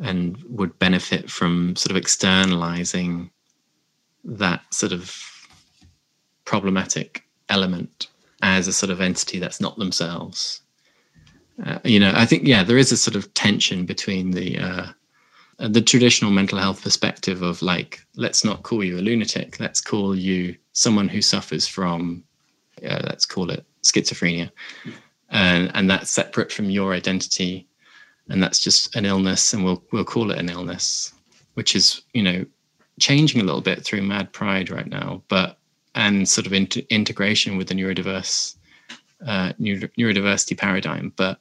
and 0.00 0.36
would 0.48 0.78
benefit 0.78 1.28
from 1.28 1.74
sort 1.74 1.90
of 1.90 1.96
externalizing 1.96 3.30
that 4.24 4.62
sort 4.72 4.92
of 4.92 5.48
problematic 6.44 7.24
element 7.48 8.06
as 8.42 8.68
a 8.68 8.72
sort 8.72 8.90
of 8.90 9.00
entity 9.00 9.38
that's 9.38 9.60
not 9.60 9.76
themselves. 9.78 10.60
Uh, 11.64 11.78
you 11.84 11.98
know, 11.98 12.12
I 12.14 12.24
think 12.24 12.46
yeah, 12.46 12.62
there 12.62 12.78
is 12.78 12.92
a 12.92 12.96
sort 12.96 13.16
of 13.16 13.32
tension 13.34 13.84
between 13.84 14.30
the 14.30 14.58
uh, 14.58 14.86
the 15.58 15.82
traditional 15.82 16.30
mental 16.30 16.58
health 16.58 16.82
perspective 16.82 17.42
of 17.42 17.62
like, 17.62 18.00
let's 18.14 18.44
not 18.44 18.62
call 18.62 18.84
you 18.84 18.98
a 18.98 19.00
lunatic, 19.00 19.58
let's 19.58 19.80
call 19.80 20.14
you 20.14 20.56
someone 20.72 21.08
who 21.08 21.20
suffers 21.20 21.66
from, 21.66 22.22
uh, 22.88 23.00
let's 23.04 23.26
call 23.26 23.50
it 23.50 23.66
schizophrenia, 23.82 24.50
and 25.30 25.70
and 25.74 25.90
that's 25.90 26.10
separate 26.10 26.52
from 26.52 26.70
your 26.70 26.92
identity, 26.94 27.66
and 28.28 28.40
that's 28.42 28.60
just 28.60 28.94
an 28.94 29.04
illness, 29.04 29.52
and 29.52 29.64
we'll 29.64 29.82
we'll 29.90 30.04
call 30.04 30.30
it 30.30 30.38
an 30.38 30.48
illness, 30.48 31.12
which 31.54 31.74
is 31.74 32.02
you 32.14 32.22
know 32.22 32.46
changing 33.00 33.40
a 33.40 33.44
little 33.44 33.60
bit 33.60 33.84
through 33.84 34.02
Mad 34.02 34.32
Pride 34.32 34.70
right 34.70 34.88
now, 34.88 35.22
but 35.28 35.58
and 35.96 36.28
sort 36.28 36.46
of 36.46 36.52
integration 36.52 37.56
with 37.56 37.66
the 37.66 37.74
neurodiverse 37.74 38.54
uh, 39.26 39.52
neuro- 39.58 39.88
neurodiversity 39.98 40.56
paradigm, 40.56 41.12
but 41.16 41.40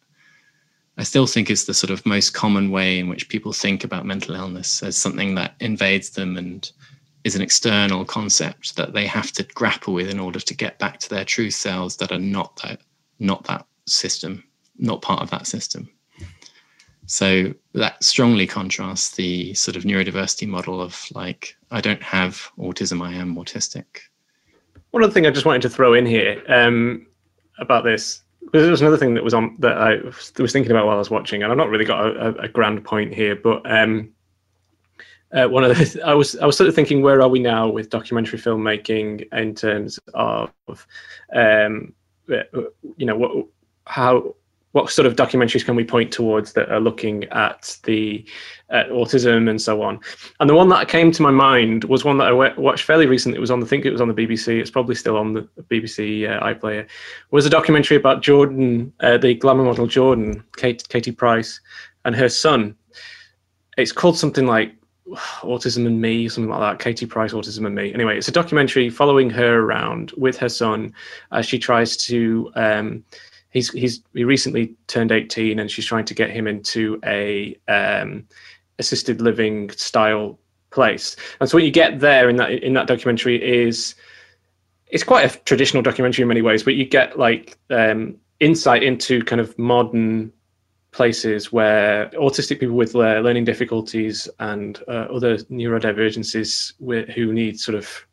I 0.98 1.04
still 1.04 1.28
think 1.28 1.50
it's 1.50 1.66
the 1.66 1.74
sort 1.74 1.92
of 1.92 2.06
most 2.06 2.34
common 2.34 2.72
way 2.72 2.98
in 2.98 3.08
which 3.08 3.30
people 3.30 3.54
think 3.54 3.84
about 3.84 4.06
mental 4.06 4.36
illness 4.36 4.82
as 4.82 4.98
something 4.98 5.36
that 5.36 5.54
invades 5.60 6.12
them 6.12 6.38
and 6.38 6.70
is 7.24 7.36
an 7.36 7.42
external 7.42 8.04
concept 8.04 8.76
that 8.78 8.94
they 8.94 9.06
have 9.06 9.32
to 9.34 9.44
grapple 9.44 9.94
with 9.94 10.10
in 10.10 10.20
order 10.20 10.40
to 10.40 10.56
get 10.56 10.80
back 10.80 11.00
to 11.00 11.10
their 11.10 11.26
true 11.26 11.52
selves 11.52 11.98
that 11.98 12.12
are 12.12 12.20
not 12.20 12.56
that 12.64 12.82
not 13.20 13.44
that 13.46 13.66
system, 13.86 14.44
not 14.78 15.02
part 15.02 15.22
of 15.22 15.30
that 15.30 15.48
system. 15.48 15.90
So 17.06 17.54
that 17.74 18.04
strongly 18.04 18.46
contrasts 18.46 19.16
the 19.16 19.54
sort 19.54 19.78
of 19.78 19.84
neurodiversity 19.84 20.48
model 20.48 20.82
of 20.82 21.06
like, 21.14 21.56
I 21.72 21.80
don't 21.80 22.04
have 22.04 22.50
autism, 22.58 23.02
I 23.02 23.14
am 23.14 23.36
autistic. 23.36 23.86
One 24.92 25.04
other 25.04 25.14
thing 25.14 25.26
I 25.26 25.32
just 25.32 25.46
wanted 25.46 25.62
to 25.64 25.70
throw 25.70 25.94
in 25.94 26.06
here 26.06 26.44
um, 26.48 27.08
about 27.60 27.84
this 27.84 28.22
there 28.54 28.72
was 28.72 28.82
another 28.82 28.98
thing 28.98 29.14
that 29.14 29.24
was 29.24 29.34
on 29.34 29.56
that 29.60 29.78
I 29.78 29.98
was 30.40 30.52
thinking 30.52 30.72
about 30.72 30.86
while 30.86 30.96
I 30.96 31.00
was 31.00 31.10
watching, 31.10 31.44
and 31.44 31.52
I've 31.52 31.58
not 31.58 31.70
really 31.70 31.86
got 31.86 32.08
a, 32.08 32.38
a 32.40 32.48
grand 32.48 32.84
point 32.84 33.14
here, 33.14 33.36
but 33.36 33.70
um, 33.70 34.14
uh, 35.32 35.48
one 35.48 35.64
of 35.64 35.78
the 35.78 36.02
I 36.06 36.14
was 36.14 36.38
I 36.38 36.46
was 36.46 36.58
sort 36.58 36.70
of 36.70 36.76
thinking, 36.76 37.02
where 37.02 37.22
are 37.22 37.28
we 37.28 37.40
now 37.40 37.68
with 37.68 37.90
documentary 37.90 38.40
filmmaking 38.40 39.32
in 39.34 39.56
terms 39.56 40.00
of, 40.14 40.52
um, 41.34 41.94
uh, 42.32 42.44
you 42.96 43.06
know, 43.06 43.18
what 43.18 43.48
how 43.86 44.36
what 44.74 44.92
sort 44.92 45.06
of 45.06 45.16
documentaries 45.16 45.66
can 45.66 45.76
we 45.76 45.84
point 45.84 46.12
towards 46.12 46.54
that 46.54 46.70
are 46.70 46.80
looking 46.80 47.24
at 47.26 47.78
the 47.84 48.26
at 48.70 48.90
autism 48.90 49.50
and 49.50 49.62
so 49.62 49.82
on? 49.82 50.00
And 50.40 50.50
the 50.50 50.56
one 50.56 50.70
that 50.70 50.88
came 50.88 51.12
to 51.12 51.22
my 51.22 51.32
mind 51.32 51.86
was 51.86 52.04
one 52.04 52.18
that 52.18 52.28
I 52.28 52.32
watched 52.60 52.84
fairly 52.84 53.08
recently. 53.08 53.38
It 53.38 53.42
was 53.42 53.52
on, 53.52 53.64
I 53.64 53.66
think 53.66 53.86
it 53.86 53.92
was 53.92 54.02
on 54.02 54.10
the 54.10 54.14
BBC. 54.14 54.60
It's 54.60 54.70
probably 54.70 54.96
still 54.96 55.18
on 55.18 55.34
the 55.34 55.48
BBC 55.70 56.30
uh, 56.30 56.44
iPlayer. 56.44 56.82
It 56.82 56.90
was 57.32 57.46
a 57.46 57.50
documentary 57.50 57.98
about 57.98 58.22
Jordan, 58.22 58.94
uh, 59.00 59.18
the 59.18 59.36
glamour 59.36 59.64
model 59.64 59.88
Jordan, 59.88 60.44
Kate, 60.58 60.88
Katie 60.90 61.12
Price, 61.12 61.60
and 62.06 62.16
her 62.16 62.30
son. 62.30 62.76
It's 63.78 63.92
called 63.92 64.18
something 64.18 64.48
like 64.48 64.74
Autism 65.42 65.86
and 65.86 66.02
Me, 66.02 66.28
something 66.28 66.50
like 66.50 66.60
that. 66.60 66.84
Katie 66.84 67.06
Price, 67.06 67.32
Autism 67.32 67.66
and 67.66 67.76
Me. 67.76 67.94
Anyway, 67.94 68.18
it's 68.18 68.28
a 68.28 68.32
documentary 68.32 68.90
following 68.90 69.30
her 69.30 69.62
around 69.62 70.12
with 70.18 70.38
her 70.38 70.50
son 70.50 70.94
as 71.32 71.46
she 71.46 71.58
tries 71.58 71.96
to. 71.98 72.52
Um, 72.56 73.04
he's 73.52 73.72
he's 73.72 74.02
he 74.14 74.24
recently 74.24 74.76
turned 74.88 75.12
18 75.12 75.60
and 75.60 75.70
she's 75.70 75.86
trying 75.86 76.06
to 76.06 76.14
get 76.14 76.30
him 76.30 76.48
into 76.48 77.00
a 77.06 77.58
um, 77.68 78.26
assisted 78.80 79.22
living 79.22 79.70
style 79.72 80.40
place. 80.72 81.16
And 81.40 81.50
so 81.50 81.58
what 81.58 81.64
you 81.64 81.72
get 81.72 82.00
there 82.00 82.30
in 82.30 82.36
that 82.38 82.52
in 82.52 82.74
that 82.74 82.88
documentary 82.88 83.44
is 83.44 83.96
it's 84.88 85.04
quite 85.04 85.34
a 85.34 85.40
traditional 85.40 85.84
documentary 85.84 86.22
in 86.22 86.28
many 86.28 86.42
ways 86.42 86.64
but 86.64 86.76
you 86.76 86.86
get 86.86 87.20
like 87.20 87.58
um, 87.70 88.16
insight 88.40 88.84
into 88.84 89.24
kind 89.24 89.42
of 89.42 89.58
modern 89.58 90.32
places 90.92 91.52
where 91.52 92.10
autistic 92.12 92.60
people 92.60 92.76
with 92.76 92.96
uh, 92.96 93.20
learning 93.20 93.44
difficulties 93.44 94.28
and 94.40 94.84
uh, 94.88 95.08
other 95.14 95.38
neurodivergencies 95.38 96.74
who 97.14 97.34
need 97.34 97.60
sort 97.60 97.76
of 97.76 98.06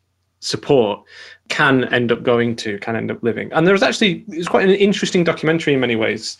support 0.45 1.03
can 1.49 1.85
end 1.93 2.11
up 2.11 2.23
going 2.23 2.55
to, 2.57 2.77
can 2.79 2.95
end 2.95 3.11
up 3.11 3.21
living. 3.23 3.51
And 3.53 3.65
there 3.65 3.73
was 3.73 3.83
actually 3.83 4.25
it's 4.29 4.47
quite 4.47 4.67
an 4.67 4.75
interesting 4.75 5.23
documentary 5.23 5.73
in 5.73 5.79
many 5.79 5.95
ways. 5.95 6.37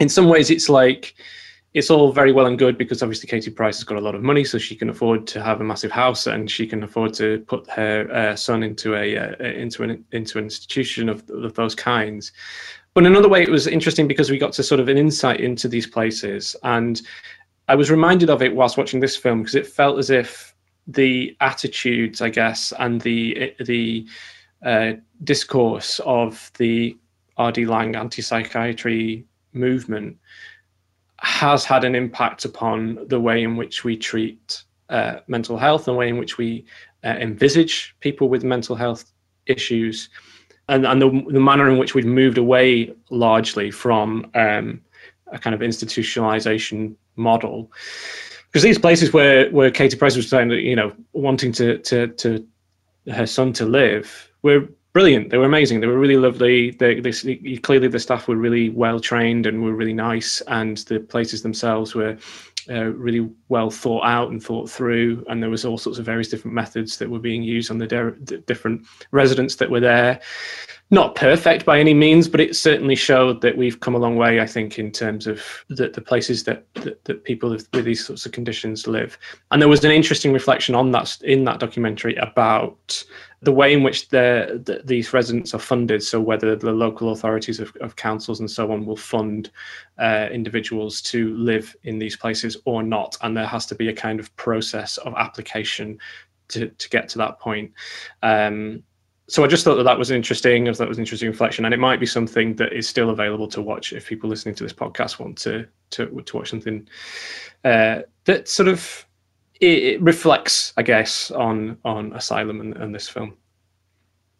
In 0.00 0.08
some 0.08 0.28
ways, 0.28 0.50
it's 0.50 0.68
like 0.68 1.14
it's 1.74 1.90
all 1.90 2.10
very 2.10 2.32
well 2.32 2.46
and 2.46 2.58
good 2.58 2.78
because 2.78 3.02
obviously 3.02 3.28
Katie 3.28 3.50
Price 3.50 3.76
has 3.76 3.84
got 3.84 3.98
a 3.98 4.00
lot 4.00 4.14
of 4.14 4.22
money, 4.22 4.44
so 4.44 4.58
she 4.58 4.74
can 4.74 4.88
afford 4.88 5.26
to 5.28 5.42
have 5.42 5.60
a 5.60 5.64
massive 5.64 5.90
house 5.90 6.26
and 6.26 6.50
she 6.50 6.66
can 6.66 6.82
afford 6.82 7.12
to 7.14 7.40
put 7.40 7.68
her 7.70 8.10
uh, 8.12 8.34
son 8.36 8.62
into 8.62 8.94
a 8.94 9.16
uh, 9.16 9.34
into 9.44 9.82
an 9.82 10.04
into 10.12 10.38
an 10.38 10.44
institution 10.44 11.08
of, 11.08 11.28
of 11.30 11.54
those 11.54 11.74
kinds. 11.74 12.32
But 12.94 13.04
another 13.04 13.28
way, 13.28 13.42
it 13.42 13.50
was 13.50 13.66
interesting 13.66 14.08
because 14.08 14.30
we 14.30 14.38
got 14.38 14.54
to 14.54 14.62
sort 14.62 14.80
of 14.80 14.88
an 14.88 14.96
insight 14.96 15.40
into 15.40 15.68
these 15.68 15.86
places, 15.86 16.56
and 16.62 17.02
I 17.68 17.74
was 17.74 17.90
reminded 17.90 18.30
of 18.30 18.42
it 18.42 18.54
whilst 18.54 18.78
watching 18.78 19.00
this 19.00 19.16
film 19.16 19.40
because 19.40 19.54
it 19.54 19.66
felt 19.66 19.98
as 19.98 20.08
if 20.08 20.55
the 20.86 21.36
attitudes, 21.40 22.20
I 22.20 22.30
guess, 22.30 22.72
and 22.78 23.00
the 23.00 23.54
the 23.64 24.06
uh, 24.64 24.92
discourse 25.24 26.00
of 26.04 26.50
the 26.58 26.96
R.D. 27.36 27.66
Laing 27.66 27.96
anti-psychiatry 27.96 29.24
movement 29.52 30.16
has 31.18 31.64
had 31.64 31.84
an 31.84 31.94
impact 31.94 32.44
upon 32.44 33.06
the 33.08 33.20
way 33.20 33.42
in 33.42 33.56
which 33.56 33.84
we 33.84 33.96
treat 33.96 34.62
uh, 34.88 35.20
mental 35.26 35.58
health, 35.58 35.84
the 35.84 35.94
way 35.94 36.08
in 36.08 36.18
which 36.18 36.38
we 36.38 36.64
uh, 37.04 37.08
envisage 37.08 37.94
people 38.00 38.28
with 38.28 38.44
mental 38.44 38.76
health 38.76 39.12
issues, 39.46 40.08
and, 40.68 40.86
and 40.86 41.00
the, 41.00 41.08
the, 41.30 41.40
manner 41.40 41.70
in 41.70 41.78
which 41.78 41.94
we've 41.94 42.06
moved 42.06 42.38
away 42.38 42.92
largely 43.10 43.70
from 43.70 44.28
um, 44.34 44.80
a 45.32 45.38
kind 45.38 45.54
of 45.54 45.60
institutionalization 45.60 46.94
model 47.16 47.70
because 48.56 48.64
these 48.64 48.78
places 48.78 49.12
where 49.12 49.50
where 49.50 49.70
Katie 49.70 49.98
Price 49.98 50.16
was 50.16 50.30
saying 50.30 50.48
that 50.48 50.62
you 50.62 50.74
know 50.74 50.90
wanting 51.12 51.52
to 51.52 51.76
to 51.76 52.06
to 52.08 52.48
her 53.12 53.26
son 53.26 53.52
to 53.52 53.66
live 53.66 54.32
were 54.40 54.66
brilliant. 54.94 55.28
They 55.28 55.36
were 55.36 55.44
amazing. 55.44 55.80
They 55.80 55.86
were 55.88 55.98
really 55.98 56.16
lovely. 56.16 56.70
They, 56.70 57.00
they 57.00 57.12
clearly 57.58 57.88
the 57.88 57.98
staff 57.98 58.28
were 58.28 58.36
really 58.36 58.70
well 58.70 58.98
trained 58.98 59.44
and 59.44 59.62
were 59.62 59.74
really 59.74 59.92
nice, 59.92 60.40
and 60.48 60.78
the 60.88 61.00
places 61.00 61.42
themselves 61.42 61.94
were 61.94 62.16
uh, 62.70 62.84
really 62.84 63.28
well 63.50 63.68
thought 63.68 64.06
out 64.06 64.30
and 64.30 64.42
thought 64.42 64.70
through. 64.70 65.22
And 65.28 65.42
there 65.42 65.50
was 65.50 65.66
all 65.66 65.76
sorts 65.76 65.98
of 65.98 66.06
various 66.06 66.28
different 66.28 66.54
methods 66.54 66.96
that 66.96 67.10
were 67.10 67.18
being 67.18 67.42
used 67.42 67.70
on 67.70 67.76
the 67.76 67.86
de- 67.86 68.38
different 68.38 68.86
residents 69.10 69.56
that 69.56 69.68
were 69.68 69.80
there 69.80 70.18
not 70.90 71.16
perfect 71.16 71.64
by 71.64 71.80
any 71.80 71.94
means, 71.94 72.28
but 72.28 72.40
it 72.40 72.54
certainly 72.54 72.94
showed 72.94 73.40
that 73.40 73.56
we've 73.56 73.80
come 73.80 73.96
a 73.96 73.98
long 73.98 74.16
way, 74.16 74.40
I 74.40 74.46
think, 74.46 74.78
in 74.78 74.92
terms 74.92 75.26
of 75.26 75.42
the, 75.68 75.88
the 75.88 76.00
places 76.00 76.44
that, 76.44 76.64
that, 76.74 77.04
that 77.04 77.24
people 77.24 77.50
with 77.50 77.70
these 77.72 78.06
sorts 78.06 78.24
of 78.24 78.30
conditions 78.30 78.86
live. 78.86 79.18
And 79.50 79.60
there 79.60 79.68
was 79.68 79.84
an 79.84 79.90
interesting 79.90 80.32
reflection 80.32 80.76
on 80.76 80.92
that 80.92 81.16
in 81.22 81.42
that 81.44 81.58
documentary 81.58 82.14
about 82.16 83.04
the 83.42 83.52
way 83.52 83.72
in 83.72 83.82
which 83.82 84.08
the, 84.10 84.62
the, 84.64 84.80
these 84.84 85.12
residents 85.12 85.54
are 85.54 85.58
funded. 85.58 86.04
So 86.04 86.20
whether 86.20 86.54
the 86.54 86.72
local 86.72 87.10
authorities 87.10 87.58
of, 87.58 87.74
of 87.80 87.96
councils 87.96 88.38
and 88.38 88.50
so 88.50 88.70
on 88.70 88.86
will 88.86 88.96
fund 88.96 89.50
uh, 89.98 90.28
individuals 90.30 91.02
to 91.02 91.36
live 91.36 91.74
in 91.82 91.98
these 91.98 92.16
places 92.16 92.56
or 92.64 92.84
not, 92.84 93.16
and 93.22 93.36
there 93.36 93.46
has 93.46 93.66
to 93.66 93.74
be 93.74 93.88
a 93.88 93.92
kind 93.92 94.20
of 94.20 94.34
process 94.36 94.98
of 94.98 95.14
application 95.16 95.98
to, 96.48 96.68
to 96.68 96.88
get 96.90 97.08
to 97.08 97.18
that 97.18 97.40
point. 97.40 97.72
Um, 98.22 98.84
so 99.28 99.42
I 99.42 99.48
just 99.48 99.64
thought 99.64 99.74
that 99.76 99.82
that 99.82 99.98
was 99.98 100.10
interesting. 100.10 100.68
I 100.68 100.72
thought 100.72 100.84
that 100.84 100.88
was 100.88 100.98
an 100.98 101.02
interesting 101.02 101.28
reflection, 101.28 101.64
and 101.64 101.74
it 101.74 101.80
might 101.80 101.98
be 101.98 102.06
something 102.06 102.54
that 102.56 102.72
is 102.72 102.88
still 102.88 103.10
available 103.10 103.48
to 103.48 103.60
watch 103.60 103.92
if 103.92 104.06
people 104.06 104.30
listening 104.30 104.54
to 104.54 104.62
this 104.62 104.72
podcast 104.72 105.18
want 105.18 105.36
to 105.38 105.66
to, 105.90 106.06
to 106.06 106.36
watch 106.36 106.50
something 106.50 106.88
uh, 107.64 108.02
that 108.24 108.48
sort 108.48 108.68
of 108.68 109.04
it, 109.60 109.82
it, 109.82 110.02
reflects, 110.02 110.72
I 110.76 110.82
guess, 110.82 111.32
on 111.32 111.76
on 111.84 112.12
asylum 112.12 112.60
and, 112.60 112.76
and 112.76 112.94
this 112.94 113.08
film. 113.08 113.36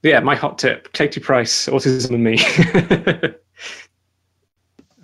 But 0.03 0.09
yeah, 0.11 0.21
my 0.21 0.37
hot 0.37 0.59
tip: 0.59 0.93
Katie 0.93 1.21
Price, 1.21 1.67
Autism 1.67 2.15
and 2.15 2.23
Me. 2.23 3.35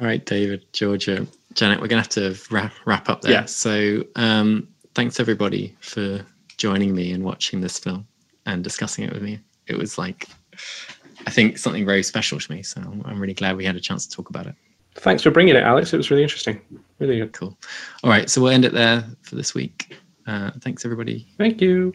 All 0.00 0.06
right, 0.06 0.24
David, 0.24 0.64
Georgia, 0.72 1.26
Janet, 1.54 1.80
we're 1.80 1.88
gonna 1.88 2.02
have 2.02 2.08
to 2.10 2.38
wrap, 2.50 2.72
wrap 2.84 3.08
up 3.08 3.22
there. 3.22 3.32
Yeah. 3.32 3.44
So 3.46 4.04
um, 4.14 4.68
thanks 4.94 5.18
everybody 5.18 5.76
for 5.80 6.24
joining 6.56 6.94
me 6.94 7.12
and 7.12 7.24
watching 7.24 7.60
this 7.60 7.80
film 7.80 8.06
and 8.46 8.62
discussing 8.62 9.04
it 9.04 9.12
with 9.12 9.22
me 9.22 9.40
it 9.66 9.76
was 9.76 9.98
like 9.98 10.28
I 11.26 11.30
think 11.30 11.58
something 11.58 11.84
very 11.84 12.02
special 12.02 12.38
to 12.38 12.52
me. 12.52 12.62
So 12.62 12.80
I'm 12.80 13.20
really 13.20 13.34
glad 13.34 13.56
we 13.56 13.64
had 13.64 13.76
a 13.76 13.80
chance 13.80 14.06
to 14.06 14.16
talk 14.16 14.28
about 14.30 14.46
it. 14.46 14.54
Thanks 14.94 15.22
for 15.22 15.30
bringing 15.30 15.54
it, 15.54 15.62
Alex. 15.62 15.92
It 15.92 15.96
was 15.96 16.10
really 16.10 16.22
interesting. 16.22 16.60
Really 16.98 17.18
good. 17.18 17.32
Cool. 17.32 17.56
All 18.04 18.10
right, 18.10 18.28
so 18.28 18.42
we'll 18.42 18.52
end 18.52 18.64
it 18.64 18.72
there 18.72 19.04
for 19.22 19.36
this 19.36 19.54
week. 19.54 19.96
Uh, 20.26 20.50
thanks, 20.60 20.84
everybody. 20.84 21.26
Thank 21.38 21.60
you. 21.60 21.94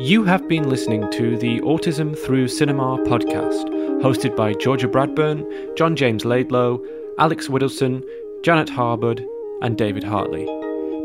You 0.00 0.22
have 0.24 0.46
been 0.48 0.68
listening 0.68 1.10
to 1.10 1.36
the 1.36 1.60
Autism 1.60 2.16
Through 2.16 2.46
Cinema 2.46 2.98
podcast, 2.98 3.68
hosted 4.00 4.36
by 4.36 4.52
Georgia 4.54 4.86
Bradburn, 4.86 5.76
John 5.76 5.96
James 5.96 6.22
Laidlow, 6.22 6.80
Alex 7.18 7.48
Widdowson, 7.48 8.04
Janet 8.44 8.68
Harbord, 8.68 9.26
and 9.60 9.76
David 9.76 10.04
Hartley. 10.04 10.46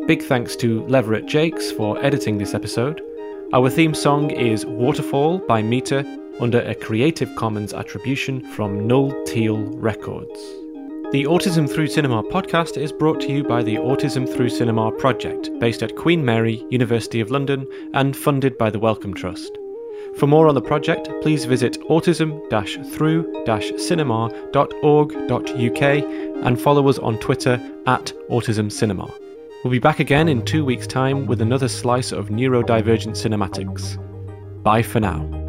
Big 0.06 0.22
thanks 0.22 0.56
to 0.58 0.86
Leverett 0.86 1.26
Jakes 1.26 1.72
for 1.72 1.98
editing 2.06 2.38
this 2.38 2.54
episode. 2.54 3.02
Our 3.54 3.70
theme 3.70 3.94
song 3.94 4.32
is 4.32 4.66
Waterfall 4.66 5.38
by 5.38 5.62
Meter 5.62 6.04
under 6.40 6.62
a 6.62 6.74
Creative 6.74 7.30
Commons 7.36 7.72
attribution 7.72 8.42
from 8.54 8.88
Null 8.88 9.12
Teal 9.26 9.60
Records. 9.76 10.40
The 11.12 11.26
Autism 11.26 11.70
Through 11.72 11.90
Cinema 11.90 12.24
podcast 12.24 12.78
is 12.78 12.92
brought 12.92 13.22
to 13.22 13.32
you 13.32 13.44
by 13.44 13.62
the 13.62 13.76
Autism 13.76 14.28
Through 14.28 14.50
Cinema 14.50 14.92
project, 14.94 15.52
based 15.60 15.84
at 15.84 15.96
Queen 15.96 16.26
Mary, 16.26 16.66
University 16.72 17.22
of 17.22 17.30
London, 17.30 17.68
and 17.94 18.18
funded 18.18 18.58
by 18.58 18.72
the 18.72 18.80
Wellcome 18.80 19.14
Trust. 19.14 19.56
For 20.18 20.26
more 20.26 20.48
on 20.48 20.56
the 20.56 20.62
project, 20.62 21.12
please 21.22 21.46
visit 21.46 21.80
autism 21.92 22.42
through 22.92 23.78
cinema.org.uk 23.78 24.64
and 26.44 26.60
follow 26.60 26.90
us 26.90 26.98
on 26.98 27.20
Twitter 27.20 27.62
at 27.86 28.14
Autism 28.32 28.72
Cinema. 28.72 29.14
We'll 29.64 29.72
be 29.72 29.80
back 29.80 30.02
again 30.02 30.28
in 30.28 30.44
two 30.44 30.66
weeks' 30.66 30.86
time 30.86 31.26
with 31.26 31.42
another 31.42 31.70
slice 31.70 32.12
of 32.12 32.28
neurodivergent 32.28 33.16
cinematics. 33.16 33.98
Bye 34.62 34.82
for 34.82 35.00
now. 35.00 35.43